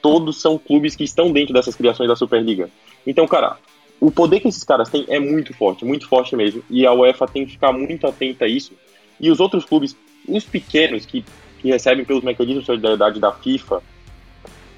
Todos 0.00 0.40
são 0.40 0.56
clubes 0.56 0.94
que 0.94 1.02
estão 1.02 1.32
dentro 1.32 1.52
dessas 1.52 1.74
criações 1.74 2.08
da 2.08 2.14
Superliga. 2.14 2.70
Então, 3.04 3.26
cara, 3.26 3.58
o 4.00 4.10
poder 4.12 4.38
que 4.38 4.46
esses 4.46 4.62
caras 4.62 4.88
têm 4.88 5.04
é 5.08 5.18
muito 5.18 5.52
forte, 5.52 5.84
muito 5.84 6.08
forte 6.08 6.36
mesmo. 6.36 6.62
E 6.70 6.86
a 6.86 6.92
UEFA 6.92 7.26
tem 7.26 7.44
que 7.44 7.52
ficar 7.52 7.72
muito 7.72 8.06
atenta 8.06 8.44
a 8.44 8.48
isso. 8.48 8.72
E 9.20 9.28
os 9.30 9.40
outros 9.40 9.64
clubes, 9.64 9.96
os 10.28 10.44
pequenos, 10.44 11.04
que, 11.04 11.24
que 11.60 11.68
recebem 11.68 12.04
pelos 12.04 12.22
mecanismos 12.22 12.62
de 12.62 12.66
solidariedade 12.66 13.18
da 13.18 13.32
FIFA, 13.32 13.82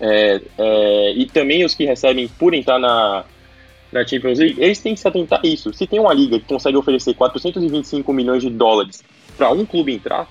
é, 0.01 0.41
é, 0.57 1.13
e 1.13 1.27
também 1.27 1.63
os 1.63 1.75
que 1.75 1.85
recebem 1.85 2.27
por 2.27 2.55
entrar 2.55 2.79
na, 2.79 3.27
na 3.93 4.07
Champions 4.07 4.39
League, 4.39 4.59
eles 4.59 4.79
têm 4.79 4.95
que 4.95 5.01
se 5.01 5.07
atentar 5.07 5.41
a 5.45 5.47
isso. 5.47 5.75
Se 5.75 5.87
tem 5.87 6.01
uma 6.01 6.15
liga 6.15 6.41
que 6.41 6.47
consegue 6.47 6.79
oferecer 6.79 7.13
425 7.13 8.11
milhões 8.15 8.43
de 8.43 8.49
dólares 8.49 9.05
para 9.37 9.51
um 9.51 9.67
clube 9.67 9.93
entrar, 9.93 10.27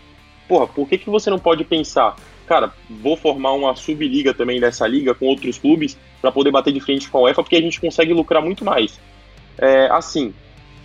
porra, 0.50 0.66
por 0.66 0.90
que, 0.90 0.98
que 0.98 1.10
você 1.10 1.30
não 1.30 1.38
pode 1.38 1.64
pensar, 1.64 2.16
cara, 2.48 2.74
vou 2.90 3.16
formar 3.16 3.54
uma 3.54 3.76
subliga 3.76 4.34
também 4.34 4.60
dessa 4.60 4.88
liga 4.88 5.14
com 5.14 5.28
outros 5.28 5.60
clubes 5.60 5.96
para 6.20 6.32
poder 6.32 6.50
bater 6.50 6.74
de 6.74 6.80
frente 6.80 7.08
com 7.08 7.20
a 7.20 7.22
UEFA, 7.22 7.44
porque 7.44 7.56
a 7.56 7.62
gente 7.62 7.80
consegue 7.80 8.12
lucrar 8.12 8.44
muito 8.44 8.66
mais. 8.66 9.00
É, 9.60 9.88
assim, 9.92 10.34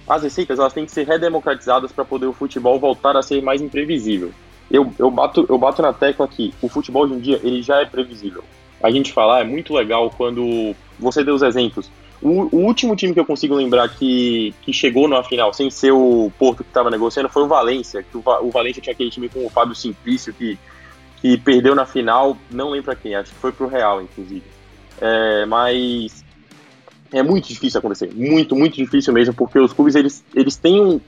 as 0.07 0.23
receitas 0.23 0.59
elas 0.59 0.75
têm 0.75 0.85
que 0.85 0.93
ser 0.93 1.07
redemocratizadas 1.07 1.91
para 1.91 2.05
poder 2.05 2.27
o 2.27 2.35
futebol 2.35 2.79
voltar 2.79 3.17
a 3.17 3.23
ser 3.23 3.43
mais 3.43 3.63
imprevisível. 3.63 4.31
Eu, 4.71 4.93
eu, 4.99 5.11
bato, 5.11 5.47
eu 5.49 5.57
bato 5.57 5.81
na 5.81 5.95
tecla 5.95 6.27
aqui, 6.27 6.53
o 6.61 6.69
futebol 6.69 7.05
hoje 7.05 7.15
em 7.15 7.21
dia 7.21 7.41
ele 7.43 7.63
já 7.63 7.81
é 7.81 7.87
previsível. 7.87 8.45
A 8.83 8.91
gente 8.91 9.13
falar 9.13 9.41
é 9.41 9.45
muito 9.45 9.73
legal 9.73 10.11
quando 10.15 10.75
você 10.99 11.25
deu 11.25 11.35
os 11.35 11.43
exemplos. 11.43 11.91
O, 12.25 12.49
o, 12.57 12.65
último 12.65 12.97
time 12.97 13.13
que 13.13 13.21
eu 13.21 13.27
consigo 13.27 13.55
lembrar 13.55 13.87
que, 13.91 14.55
que 14.63 14.73
chegou 14.73 15.07
na 15.07 15.23
final, 15.23 15.53
sem 15.53 15.71
ser 15.71 15.93
o 15.93 16.33
Porto 16.39 16.65
que 16.65 16.71
estava 16.71 16.91
negociando, 16.91 17.29
foi 17.29 17.43
o 17.43 17.47
Valência. 17.47 18.03
Que 18.03 18.17
o, 18.17 18.23
o 18.41 18.51
Valência 18.51 18.81
tinha 18.81 18.95
aquele 18.95 19.11
time 19.11 19.29
com 19.29 19.45
o 19.45 19.51
Fábio 19.51 19.75
Simplício 19.75 20.33
que, 20.33 20.59
que 21.21 21.37
perdeu 21.37 21.75
na 21.75 21.85
final, 21.85 22.35
não 22.51 22.71
lembro 22.71 22.87
pra 22.87 22.97
quem, 22.97 23.15
acho 23.15 23.31
que 23.31 23.39
foi 23.39 23.53
pro 23.53 23.69
Real, 23.69 24.01
inclusive. 24.01 24.43
É, 24.99 25.45
mas 25.45 26.25
é 27.13 27.23
muito 27.23 27.47
difícil 27.47 27.79
acontecer, 27.79 28.11
muito, 28.15 28.57
muito 28.57 28.77
difícil 28.77 29.13
mesmo, 29.13 29.35
porque 29.35 29.59
os 29.59 29.75
clubes 29.75 29.95
eles, 29.95 30.25
eles 30.35 30.57
têm 30.57 30.81
um, 30.81 30.99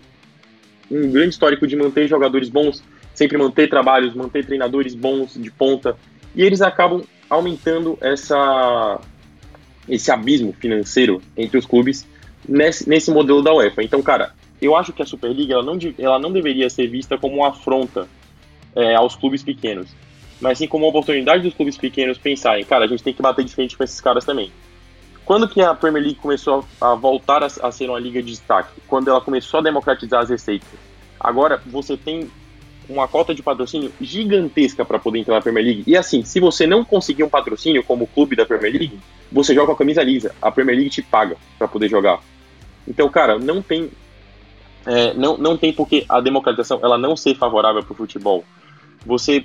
um 0.90 1.10
grande 1.10 1.30
histórico 1.30 1.66
de 1.66 1.76
manter 1.76 2.06
jogadores 2.08 2.50
bons, 2.50 2.82
sempre 3.14 3.38
manter 3.38 3.70
trabalhos, 3.70 4.14
manter 4.14 4.44
treinadores 4.44 4.94
bons 4.94 5.32
de 5.34 5.50
ponta, 5.50 5.96
e 6.34 6.42
eles 6.42 6.60
acabam 6.60 7.02
aumentando 7.30 7.96
essa 8.02 9.00
esse 9.88 10.10
abismo 10.10 10.52
financeiro 10.52 11.22
entre 11.36 11.58
os 11.58 11.66
clubes 11.66 12.06
nesse, 12.48 12.88
nesse 12.88 13.10
modelo 13.10 13.42
da 13.42 13.54
UEFA. 13.54 13.82
Então, 13.82 14.02
cara, 14.02 14.32
eu 14.60 14.76
acho 14.76 14.92
que 14.92 15.02
a 15.02 15.06
Superliga 15.06 15.54
ela 15.54 15.62
não, 15.62 15.78
ela 15.98 16.18
não 16.18 16.32
deveria 16.32 16.68
ser 16.70 16.86
vista 16.88 17.18
como 17.18 17.36
uma 17.36 17.48
afronta 17.48 18.08
é, 18.74 18.94
aos 18.94 19.16
clubes 19.16 19.42
pequenos, 19.42 19.88
mas 20.40 20.58
sim 20.58 20.66
como 20.66 20.84
uma 20.84 20.90
oportunidade 20.90 21.42
dos 21.42 21.54
clubes 21.54 21.76
pequenos 21.76 22.18
pensarem, 22.18 22.64
cara, 22.64 22.84
a 22.84 22.88
gente 22.88 23.02
tem 23.02 23.14
que 23.14 23.22
bater 23.22 23.44
de 23.44 23.54
frente 23.54 23.76
com 23.76 23.84
esses 23.84 24.00
caras 24.00 24.24
também. 24.24 24.50
Quando 25.24 25.48
que 25.48 25.60
a 25.60 25.74
Premier 25.74 26.04
League 26.04 26.20
começou 26.20 26.64
a 26.80 26.94
voltar 26.94 27.42
a, 27.42 27.46
a 27.46 27.72
ser 27.72 27.90
uma 27.90 27.98
liga 27.98 28.22
de 28.22 28.30
destaque? 28.30 28.80
Quando 28.86 29.08
ela 29.08 29.20
começou 29.20 29.58
a 29.58 29.62
democratizar 29.62 30.22
as 30.22 30.30
receitas. 30.30 30.68
Agora 31.18 31.60
você 31.66 31.96
tem 31.96 32.30
uma 32.88 33.08
cota 33.08 33.34
de 33.34 33.42
patrocínio 33.42 33.92
gigantesca 34.00 34.84
para 34.84 34.98
poder 34.98 35.20
entrar 35.20 35.34
na 35.34 35.40
Premier 35.40 35.64
League. 35.64 35.84
E 35.86 35.96
assim, 35.96 36.24
se 36.24 36.38
você 36.38 36.66
não 36.66 36.84
conseguir 36.84 37.24
um 37.24 37.28
patrocínio 37.28 37.82
como 37.82 38.06
clube 38.06 38.36
da 38.36 38.46
Premier 38.46 38.72
League, 38.72 39.00
você 39.30 39.54
joga 39.54 39.66
com 39.66 39.72
a 39.72 39.76
camisa 39.76 40.02
lisa. 40.02 40.34
A 40.40 40.50
Premier 40.50 40.76
League 40.76 40.90
te 40.90 41.02
paga 41.02 41.36
para 41.58 41.66
poder 41.66 41.88
jogar. 41.88 42.20
Então, 42.86 43.08
cara, 43.08 43.38
não 43.38 43.60
tem 43.60 43.90
é, 44.86 45.12
não, 45.14 45.36
não 45.36 45.56
tem 45.56 45.72
porque 45.72 46.04
a 46.08 46.20
democratização 46.20 46.78
ela 46.82 46.96
não 46.96 47.16
ser 47.16 47.34
favorável 47.34 47.82
para 47.82 47.92
o 47.92 47.96
futebol. 47.96 48.44
Você 49.04 49.44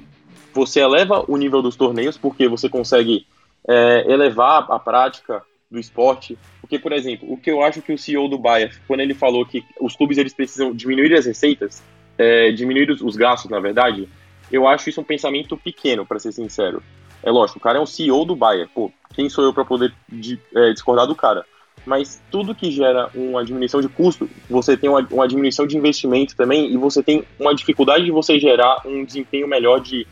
você 0.53 0.81
eleva 0.81 1.23
o 1.27 1.37
nível 1.37 1.61
dos 1.61 1.75
torneios 1.75 2.17
porque 2.17 2.47
você 2.47 2.69
consegue 2.69 3.25
é, 3.67 4.11
elevar 4.11 4.65
a 4.69 4.77
prática 4.77 5.41
do 5.69 5.79
esporte. 5.79 6.37
Porque, 6.59 6.77
por 6.77 6.91
exemplo, 6.91 7.31
o 7.31 7.37
que 7.37 7.49
eu 7.49 7.63
acho 7.63 7.81
que 7.81 7.93
o 7.93 7.97
CEO 7.97 8.27
do 8.27 8.37
Bayern, 8.37 8.73
quando 8.87 8.99
ele 8.99 9.13
falou 9.13 9.45
que 9.45 9.63
os 9.79 9.95
clubes 9.95 10.17
eles 10.17 10.33
precisam 10.33 10.73
diminuir 10.73 11.13
as 11.13 11.25
receitas, 11.25 11.81
é, 12.21 12.51
diminuir 12.51 12.91
os, 12.91 13.01
os 13.01 13.15
gastos, 13.15 13.49
na 13.49 13.59
verdade, 13.59 14.07
eu 14.51 14.67
acho 14.67 14.89
isso 14.89 15.01
um 15.01 15.03
pensamento 15.03 15.57
pequeno, 15.57 16.05
para 16.05 16.19
ser 16.19 16.31
sincero. 16.31 16.83
É 17.23 17.31
lógico, 17.31 17.57
o 17.57 17.61
cara 17.61 17.79
é 17.79 17.81
um 17.81 17.85
CEO 17.85 18.23
do 18.25 18.35
Bayern. 18.35 18.69
Pô, 18.73 18.91
quem 19.15 19.27
sou 19.27 19.43
eu 19.43 19.51
para 19.51 19.65
poder 19.65 19.91
de, 20.07 20.39
é, 20.55 20.71
discordar 20.71 21.07
do 21.07 21.15
cara? 21.15 21.43
Mas 21.83 22.21
tudo 22.29 22.53
que 22.53 22.69
gera 22.69 23.09
uma 23.15 23.43
diminuição 23.43 23.81
de 23.81 23.89
custo, 23.89 24.29
você 24.47 24.77
tem 24.77 24.87
uma, 24.87 25.07
uma, 25.09 25.27
diminuição 25.27 25.65
de 25.65 25.75
investimento 25.75 26.35
também 26.35 26.71
e 26.71 26.77
você 26.77 27.01
tem 27.01 27.23
uma 27.39 27.55
dificuldade 27.55 28.05
de 28.05 28.11
você 28.11 28.39
gerar 28.39 28.81
um 28.85 29.03
desempenho 29.03 29.47
melhor 29.47 29.79
de, 29.79 30.05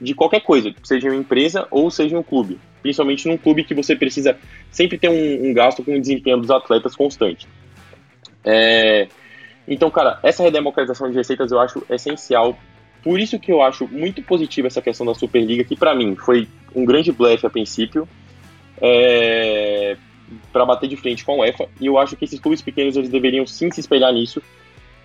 de 0.00 0.12
qualquer 0.12 0.40
coisa, 0.40 0.74
seja 0.82 1.08
uma 1.08 1.14
empresa 1.14 1.68
ou 1.70 1.88
seja 1.88 2.18
um 2.18 2.22
clube. 2.22 2.58
Principalmente 2.82 3.28
num 3.28 3.36
clube 3.36 3.62
que 3.62 3.74
você 3.74 3.94
precisa 3.94 4.36
sempre 4.72 4.98
ter 4.98 5.08
um, 5.08 5.50
um 5.50 5.54
gasto 5.54 5.84
com 5.84 5.96
o 5.96 6.00
desempenho 6.00 6.38
dos 6.38 6.50
atletas 6.50 6.96
constante. 6.96 7.46
É, 8.44 9.06
então, 9.66 9.90
cara, 9.90 10.18
essa 10.22 10.42
redemocratização 10.42 11.10
de 11.10 11.16
receitas 11.16 11.50
eu 11.50 11.58
acho 11.58 11.82
essencial. 11.90 12.56
Por 13.02 13.18
isso 13.18 13.38
que 13.38 13.52
eu 13.52 13.62
acho 13.62 13.86
muito 13.88 14.22
positiva 14.22 14.66
essa 14.66 14.80
questão 14.80 15.06
da 15.06 15.14
Superliga, 15.14 15.64
que 15.64 15.76
para 15.76 15.94
mim 15.94 16.16
foi 16.16 16.48
um 16.74 16.84
grande 16.84 17.12
blefe 17.12 17.46
a 17.46 17.50
princípio, 17.50 18.08
é, 18.80 19.96
para 20.52 20.64
bater 20.64 20.88
de 20.88 20.96
frente 20.96 21.24
com 21.24 21.32
a 21.32 21.36
UEFA. 21.44 21.68
E 21.80 21.86
eu 21.86 21.98
acho 21.98 22.16
que 22.16 22.24
esses 22.24 22.40
clubes 22.40 22.62
pequenos 22.62 22.96
eles 22.96 23.10
deveriam 23.10 23.46
sim 23.46 23.70
se 23.70 23.80
espelhar 23.80 24.12
nisso 24.12 24.42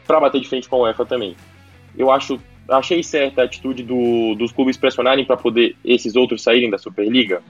para 0.07 0.19
bater 0.19 0.41
de 0.41 0.47
frente 0.47 0.67
com 0.67 0.77
a 0.77 0.79
UEFA 0.83 1.05
também. 1.05 1.35
Eu 1.97 2.11
acho, 2.11 2.39
achei 2.69 3.03
certa 3.03 3.41
a 3.41 3.45
atitude 3.45 3.83
do, 3.83 4.35
dos 4.35 4.51
clubes 4.51 4.77
pressionarem 4.77 5.25
para 5.25 5.37
poder 5.37 5.75
esses 5.83 6.15
outros 6.15 6.41
saírem 6.41 6.69
da 6.69 6.77
Superliga. 6.77 7.41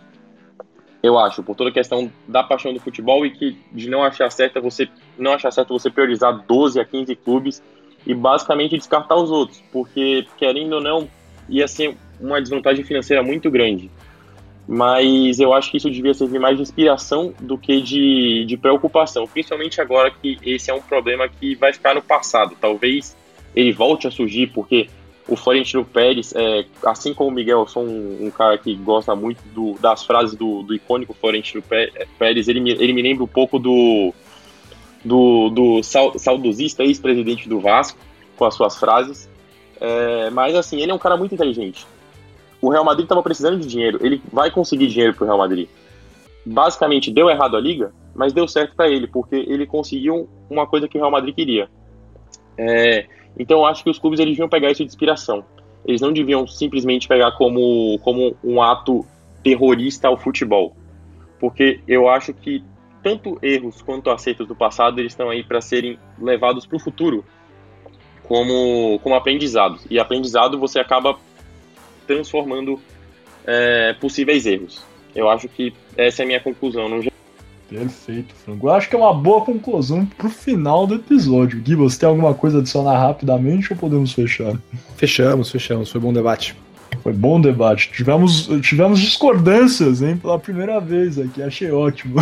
Eu 1.01 1.17
acho, 1.17 1.41
por 1.41 1.55
toda 1.55 1.69
a 1.69 1.73
questão 1.73 2.11
da 2.27 2.43
paixão 2.43 2.73
do 2.73 2.79
futebol 2.79 3.25
e 3.25 3.31
que 3.31 3.57
de 3.71 3.89
não 3.89 4.03
achar 4.03 4.29
certo 4.31 4.61
você 4.61 4.89
não 5.17 5.31
achar 5.31 5.51
certo 5.51 5.69
você 5.69 5.89
priorizar 5.89 6.43
12 6.45 6.79
a 6.79 6.85
15 6.85 7.15
clubes 7.15 7.63
e 8.05 8.13
basicamente 8.13 8.77
descartar 8.77 9.15
os 9.15 9.31
outros, 9.31 9.63
porque 9.71 10.25
querendo 10.37 10.73
ou 10.73 10.81
não, 10.81 11.07
ia 11.47 11.67
ser 11.67 11.95
uma 12.19 12.41
desvantagem 12.41 12.83
financeira 12.83 13.23
muito 13.23 13.49
grande. 13.49 13.89
Mas 14.67 15.39
eu 15.39 15.53
acho 15.53 15.71
que 15.71 15.77
isso 15.77 15.89
devia 15.89 16.13
servir 16.13 16.37
mais 16.37 16.55
de 16.55 16.61
inspiração 16.61 17.33
do 17.39 17.57
que 17.57 17.81
de, 17.81 18.45
de 18.45 18.55
preocupação, 18.55 19.25
principalmente 19.25 19.81
agora 19.81 20.11
que 20.11 20.37
esse 20.43 20.69
é 20.69 20.73
um 20.73 20.81
problema 20.81 21.27
que 21.27 21.55
vai 21.55 21.73
ficar 21.73 21.95
no 21.95 22.01
passado. 22.01 22.55
Talvez 22.59 23.17
ele 23.55 23.71
volte 23.71 24.07
a 24.07 24.11
surgir, 24.11 24.47
porque 24.47 24.87
o 25.29 25.35
Florentino 25.35 25.85
Pérez, 25.85 26.33
é, 26.35 26.65
assim 26.85 27.13
como 27.13 27.29
o 27.29 27.33
Miguel, 27.33 27.59
eu 27.59 27.67
sou 27.67 27.83
um, 27.83 28.25
um 28.25 28.31
cara 28.31 28.57
que 28.57 28.73
gosta 28.75 29.15
muito 29.15 29.41
do, 29.53 29.75
das 29.79 30.03
frases 30.03 30.35
do, 30.35 30.63
do, 30.63 30.73
icônico 30.73 31.13
Florentino 31.13 31.63
Pérez, 32.17 32.47
ele 32.47 32.59
me, 32.59 32.71
ele 32.71 32.93
me 32.93 33.01
lembra 33.01 33.23
um 33.23 33.27
pouco 33.27 33.59
do, 33.59 34.13
do, 35.03 35.49
do 35.49 35.83
saudosista 35.83 36.83
ex-presidente 36.83 37.47
do 37.47 37.59
Vasco, 37.59 37.99
com 38.35 38.45
as 38.45 38.55
suas 38.55 38.77
frases. 38.77 39.29
É, 39.79 40.29
mas 40.31 40.55
assim, 40.55 40.81
ele 40.81 40.91
é 40.91 40.93
um 40.93 40.99
cara 40.99 41.15
muito 41.15 41.33
inteligente 41.33 41.85
o 42.61 42.69
Real 42.69 42.83
Madrid 42.83 43.05
estava 43.05 43.23
precisando 43.23 43.59
de 43.59 43.67
dinheiro, 43.67 43.99
ele 44.01 44.21
vai 44.31 44.51
conseguir 44.51 44.87
dinheiro 44.87 45.13
para 45.13 45.23
o 45.23 45.27
Real 45.27 45.37
Madrid. 45.37 45.67
Basicamente, 46.45 47.11
deu 47.11 47.29
errado 47.29 47.55
a 47.55 47.59
liga, 47.59 47.93
mas 48.13 48.33
deu 48.33 48.47
certo 48.47 48.75
para 48.75 48.89
ele, 48.89 49.07
porque 49.07 49.35
ele 49.35 49.65
conseguiu 49.65 50.29
uma 50.49 50.67
coisa 50.67 50.87
que 50.87 50.97
o 50.97 51.01
Real 51.01 51.11
Madrid 51.11 51.35
queria. 51.35 51.69
É, 52.57 53.05
então, 53.39 53.59
eu 53.59 53.65
acho 53.65 53.83
que 53.83 53.89
os 53.89 53.97
clubes 53.97 54.19
eles 54.19 54.33
deviam 54.33 54.49
pegar 54.49 54.69
isso 54.69 54.83
de 54.83 54.89
inspiração. 54.89 55.45
Eles 55.85 56.01
não 56.01 56.11
deviam 56.11 56.45
simplesmente 56.45 57.07
pegar 57.07 57.31
como, 57.31 57.97
como 57.99 58.35
um 58.43 58.61
ato 58.61 59.05
terrorista 59.41 60.09
ao 60.09 60.17
futebol. 60.17 60.75
Porque 61.39 61.79
eu 61.87 62.09
acho 62.09 62.33
que 62.33 62.61
tanto 63.01 63.39
erros 63.41 63.81
quanto 63.81 64.09
acertos 64.09 64.45
do 64.45 64.53
passado 64.53 64.99
eles 64.99 65.13
estão 65.13 65.29
aí 65.29 65.41
para 65.41 65.61
serem 65.61 65.97
levados 66.19 66.65
para 66.65 66.75
o 66.75 66.79
futuro 66.79 67.23
como, 68.23 68.99
como 69.01 69.15
aprendizado. 69.15 69.79
E 69.89 69.97
aprendizado 69.97 70.59
você 70.59 70.79
acaba 70.79 71.17
transformando 72.05 72.77
é, 73.45 73.93
possíveis 73.93 74.45
erros. 74.45 74.83
Eu 75.15 75.29
acho 75.29 75.47
que 75.47 75.73
essa 75.95 76.21
é 76.21 76.25
a 76.25 76.27
minha 76.27 76.39
conclusão. 76.41 76.89
Perfeito, 77.69 78.33
Frango. 78.33 78.67
Eu 78.67 78.73
acho 78.73 78.89
que 78.89 78.95
é 78.95 78.97
uma 78.97 79.13
boa 79.13 79.45
conclusão 79.45 80.03
pro 80.03 80.29
final 80.29 80.87
do 80.87 80.95
episódio. 80.95 81.61
Gui, 81.61 81.75
você 81.75 81.99
tem 81.99 82.09
alguma 82.09 82.33
coisa 82.33 82.57
a 82.57 82.61
adicionar 82.61 82.97
rapidamente 82.97 83.71
ou 83.71 83.77
podemos 83.77 84.11
fechar? 84.11 84.57
Fechamos, 84.97 85.51
fechamos. 85.51 85.91
Foi 85.91 86.01
bom 86.01 86.11
debate. 86.11 86.55
Foi 87.03 87.13
bom 87.13 87.39
debate. 87.39 87.91
Tivemos, 87.91 88.49
tivemos 88.63 88.99
discordâncias, 88.99 90.01
hein? 90.01 90.17
Pela 90.17 90.39
primeira 90.39 90.79
vez 90.79 91.19
aqui. 91.19 91.43
Achei 91.43 91.71
ótimo. 91.71 92.15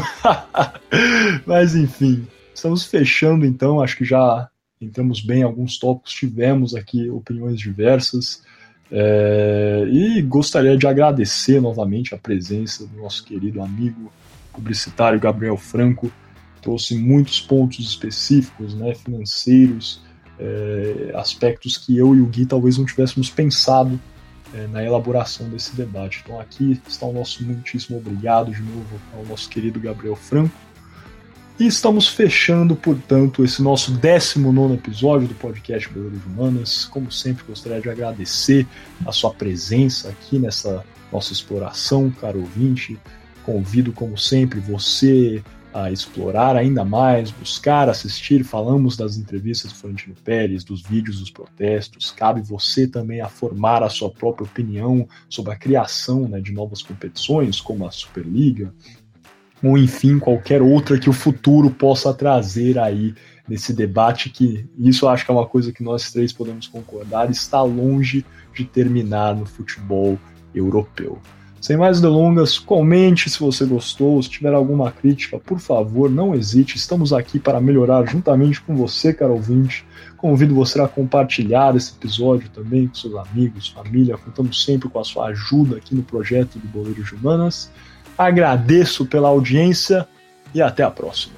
Mas 1.48 1.76
enfim, 1.76 2.28
estamos 2.54 2.84
fechando 2.86 3.46
então. 3.46 3.80
Acho 3.82 3.98
que 3.98 4.06
já 4.06 4.50
entramos 4.82 5.22
bem 5.22 5.40
em 5.40 5.44
alguns 5.44 5.80
tópicos. 5.80 6.12
Tivemos 6.12 6.76
aqui 6.76 7.10
opiniões 7.10 7.58
diversas. 7.58 8.44
É, 8.92 9.86
e 9.90 10.22
gostaria 10.22 10.78
de 10.78 10.88
agradecer 10.88 11.62
novamente 11.62 12.14
a 12.14 12.18
presença 12.18 12.86
do 12.86 13.02
nosso 13.02 13.24
querido 13.24 13.62
amigo 13.62 14.12
publicitário 14.58 15.20
Gabriel 15.20 15.56
Franco. 15.56 16.12
Trouxe 16.62 16.98
muitos 16.98 17.40
pontos 17.40 17.80
específicos, 17.80 18.74
né, 18.74 18.94
financeiros, 18.96 20.02
é, 20.40 21.12
aspectos 21.16 21.78
que 21.78 21.98
eu 21.98 22.16
e 22.16 22.22
o 22.22 22.26
Gui 22.26 22.46
talvez 22.46 22.78
não 22.78 22.86
tivéssemos 22.86 23.30
pensado 23.30 24.00
é, 24.54 24.68
na 24.68 24.84
elaboração 24.84 25.48
desse 25.50 25.76
debate. 25.76 26.22
Então 26.24 26.40
aqui 26.40 26.82
está 26.88 27.06
o 27.06 27.14
nosso 27.14 27.44
muitíssimo 27.44 27.98
obrigado 27.98 28.52
de 28.52 28.62
novo 28.62 29.00
ao 29.16 29.26
nosso 29.26 29.48
querido 29.50 29.80
Gabriel 29.80 30.16
Franco. 30.16 30.54
E 31.60 31.66
estamos 31.66 32.08
fechando, 32.08 32.76
portanto, 32.76 33.44
esse 33.44 33.64
nosso 33.64 33.90
19 33.92 34.76
episódio 34.76 35.28
do 35.28 35.34
podcast 35.34 35.90
Goleiros 35.90 36.24
Humanas. 36.24 36.86
Como 36.86 37.12
sempre, 37.12 37.44
gostaria 37.48 37.82
de 37.82 37.90
agradecer 37.90 38.68
a 39.04 39.12
sua 39.12 39.34
presença 39.34 40.10
aqui 40.10 40.38
nessa 40.38 40.86
nossa 41.12 41.34
exploração, 41.34 42.12
caro 42.12 42.42
ouvinte. 42.42 43.00
Convido, 43.48 43.94
como 43.94 44.18
sempre, 44.18 44.60
você 44.60 45.42
a 45.74 45.90
explorar 45.90 46.58
ainda 46.58 46.84
mais, 46.84 47.32
buscar, 47.32 47.88
assistir. 47.88 48.44
Falamos 48.44 48.98
das 48.98 49.16
entrevistas 49.16 49.72
do 49.72 49.78
Florentino 49.78 50.16
Pérez, 50.22 50.66
dos 50.66 50.82
vídeos 50.82 51.22
dos 51.22 51.32
protestos. 51.32 52.12
Cabe 52.12 52.42
você 52.42 52.86
também 52.86 53.22
a 53.22 53.30
formar 53.30 53.84
a 53.84 53.90
sua 53.90 54.12
própria 54.12 54.46
opinião 54.46 55.08
sobre 55.30 55.54
a 55.54 55.56
criação 55.56 56.28
né, 56.28 56.42
de 56.42 56.52
novas 56.52 56.82
competições, 56.82 57.62
como 57.62 57.88
a 57.88 57.92
Superliga, 57.92 58.74
ou 59.64 59.78
enfim 59.78 60.20
qualquer 60.20 60.62
outra 60.62 61.00
que 61.00 61.10
o 61.10 61.14
futuro 61.14 61.70
possa 61.70 62.14
trazer 62.14 62.78
aí 62.78 63.16
nesse 63.48 63.72
debate 63.72 64.30
que 64.30 64.70
isso 64.78 65.08
acho 65.08 65.24
que 65.24 65.32
é 65.32 65.34
uma 65.34 65.48
coisa 65.48 65.72
que 65.72 65.82
nós 65.82 66.12
três 66.12 66.34
podemos 66.34 66.68
concordar 66.68 67.32
está 67.32 67.62
longe 67.62 68.26
de 68.54 68.66
terminar 68.66 69.34
no 69.34 69.46
futebol 69.46 70.20
europeu. 70.54 71.18
Sem 71.60 71.76
mais 71.76 72.00
delongas, 72.00 72.60
comente 72.60 73.30
se 73.30 73.40
você 73.40 73.66
gostou, 73.66 74.22
se 74.22 74.30
tiver 74.30 74.54
alguma 74.54 74.92
crítica, 74.92 75.40
por 75.40 75.60
favor, 75.60 76.10
não 76.10 76.36
hesite, 76.36 76.78
estamos 76.78 77.12
aqui 77.12 77.40
para 77.40 77.60
melhorar 77.60 78.06
juntamente 78.06 78.62
com 78.62 78.76
você, 78.76 79.12
caro 79.12 79.34
ouvinte. 79.34 79.86
Convido 80.16 80.54
você 80.54 80.80
a 80.80 80.88
compartilhar 80.88 81.76
esse 81.76 81.94
episódio 81.94 82.50
também 82.50 82.88
com 82.88 82.96
seus 82.96 83.16
amigos, 83.16 83.70
família, 83.70 84.18
contamos 84.18 84.64
sempre 84.64 84.88
com 84.88 85.00
a 85.00 85.04
sua 85.04 85.28
ajuda 85.28 85.78
aqui 85.78 85.96
no 85.96 86.04
projeto 86.04 86.60
do 86.60 86.68
Boleiros 86.68 87.08
de 87.08 87.16
Humanas. 87.16 87.72
Agradeço 88.18 89.06
pela 89.06 89.30
audiência 89.30 90.08
e 90.54 90.62
até 90.62 90.84
a 90.84 90.92
próxima. 90.92 91.37